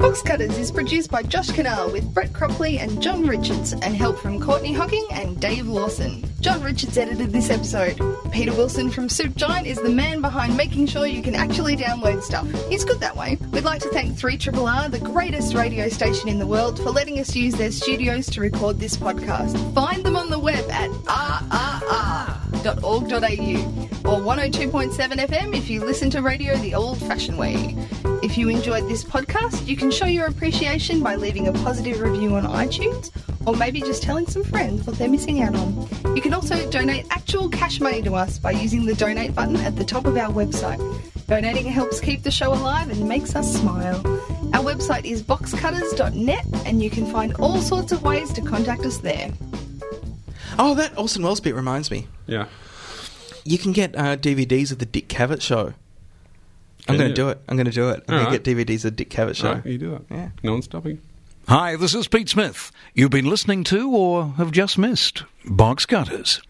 Box 0.00 0.22
Cutters 0.22 0.56
is 0.56 0.72
produced 0.72 1.10
by 1.10 1.22
Josh 1.22 1.48
Kinal 1.48 1.92
with 1.92 2.14
Brett 2.14 2.32
Cropley 2.32 2.78
and 2.80 3.02
John 3.02 3.26
Richards 3.26 3.74
and 3.74 3.94
help 3.94 4.18
from 4.18 4.40
Courtney 4.40 4.72
Hocking 4.72 5.06
and 5.10 5.38
Dave 5.38 5.66
Lawson. 5.66 6.24
John 6.40 6.62
Richards 6.62 6.96
edited 6.96 7.32
this 7.32 7.50
episode. 7.50 8.00
Peter 8.32 8.50
Wilson 8.54 8.90
from 8.90 9.10
Soup 9.10 9.34
Giant 9.36 9.66
is 9.66 9.76
the 9.76 9.90
man 9.90 10.22
behind 10.22 10.56
making 10.56 10.86
sure 10.86 11.04
you 11.04 11.20
can 11.20 11.34
actually 11.34 11.76
download 11.76 12.22
stuff. 12.22 12.48
He's 12.70 12.82
good 12.82 12.98
that 13.00 13.14
way. 13.14 13.36
We'd 13.52 13.64
like 13.64 13.82
to 13.82 13.90
thank 13.90 14.16
3RRR, 14.18 14.90
the 14.90 15.00
greatest 15.00 15.52
radio 15.52 15.90
station 15.90 16.30
in 16.30 16.38
the 16.38 16.46
world, 16.46 16.78
for 16.78 16.88
letting 16.90 17.18
us 17.18 17.36
use 17.36 17.52
their 17.54 17.70
studios 17.70 18.24
to 18.30 18.40
record 18.40 18.80
this 18.80 18.96
podcast. 18.96 19.74
Find 19.74 20.02
them 20.02 20.16
on 20.16 20.30
the 20.30 20.38
web 20.38 20.64
at 20.70 20.88
rrr.org.au 20.90 22.70
or 24.10 24.18
102.7 24.18 24.92
FM 24.94 25.54
if 25.54 25.68
you 25.68 25.84
listen 25.84 26.08
to 26.08 26.22
radio 26.22 26.56
the 26.56 26.74
old 26.74 26.96
fashioned 27.00 27.36
way. 27.36 27.76
If 28.30 28.38
you 28.38 28.48
enjoyed 28.48 28.88
this 28.88 29.02
podcast, 29.02 29.66
you 29.66 29.76
can 29.76 29.90
show 29.90 30.06
your 30.06 30.26
appreciation 30.26 31.02
by 31.02 31.16
leaving 31.16 31.48
a 31.48 31.52
positive 31.52 32.00
review 32.00 32.36
on 32.36 32.44
iTunes 32.44 33.10
or 33.44 33.56
maybe 33.56 33.80
just 33.80 34.04
telling 34.04 34.24
some 34.28 34.44
friends 34.44 34.86
what 34.86 34.96
they're 34.96 35.08
missing 35.08 35.42
out 35.42 35.56
on. 35.56 36.14
You 36.14 36.22
can 36.22 36.32
also 36.32 36.70
donate 36.70 37.06
actual 37.10 37.48
cash 37.48 37.80
money 37.80 38.02
to 38.02 38.14
us 38.14 38.38
by 38.38 38.52
using 38.52 38.86
the 38.86 38.94
donate 38.94 39.34
button 39.34 39.56
at 39.56 39.74
the 39.74 39.84
top 39.84 40.06
of 40.06 40.16
our 40.16 40.32
website. 40.32 40.78
Donating 41.26 41.64
helps 41.64 41.98
keep 41.98 42.22
the 42.22 42.30
show 42.30 42.52
alive 42.52 42.88
and 42.88 43.08
makes 43.08 43.34
us 43.34 43.52
smile. 43.52 43.96
Our 44.54 44.62
website 44.62 45.06
is 45.06 45.24
boxcutters.net 45.24 46.46
and 46.66 46.80
you 46.80 46.88
can 46.88 47.06
find 47.06 47.34
all 47.34 47.60
sorts 47.60 47.90
of 47.90 48.04
ways 48.04 48.32
to 48.34 48.42
contact 48.42 48.86
us 48.86 48.98
there. 48.98 49.32
Oh, 50.56 50.76
that 50.76 50.96
Orson 50.96 51.24
Welles 51.24 51.40
bit 51.40 51.56
reminds 51.56 51.90
me. 51.90 52.06
Yeah. 52.28 52.46
You 53.44 53.58
can 53.58 53.72
get 53.72 53.96
uh, 53.96 54.16
DVDs 54.16 54.70
of 54.70 54.78
the 54.78 54.86
Dick 54.86 55.08
Cavett 55.08 55.42
show. 55.42 55.74
I'm 56.90 56.98
going 56.98 57.10
to 57.10 57.14
do 57.14 57.28
it. 57.28 57.40
I'm 57.48 57.56
going 57.56 57.66
to 57.66 57.72
do 57.72 57.88
it. 57.90 58.04
I'm 58.08 58.14
going 58.14 58.26
right. 58.26 58.44
to 58.44 58.52
get 58.52 58.68
DVDs 58.68 58.84
of 58.84 58.96
Dick 58.96 59.10
Cavett 59.10 59.36
show. 59.36 59.48
All 59.48 59.54
right, 59.54 59.66
you 59.66 59.78
do 59.78 59.94
it. 59.94 60.02
Yeah. 60.10 60.30
No 60.42 60.52
one's 60.52 60.66
stopping. 60.66 61.00
Hi, 61.48 61.76
this 61.76 61.94
is 61.94 62.06
Pete 62.06 62.28
Smith. 62.28 62.70
You've 62.94 63.10
been 63.10 63.28
listening 63.28 63.64
to 63.64 63.90
or 63.90 64.28
have 64.36 64.52
just 64.52 64.78
missed 64.78 65.24
Box 65.44 65.86
Cutters. 65.86 66.40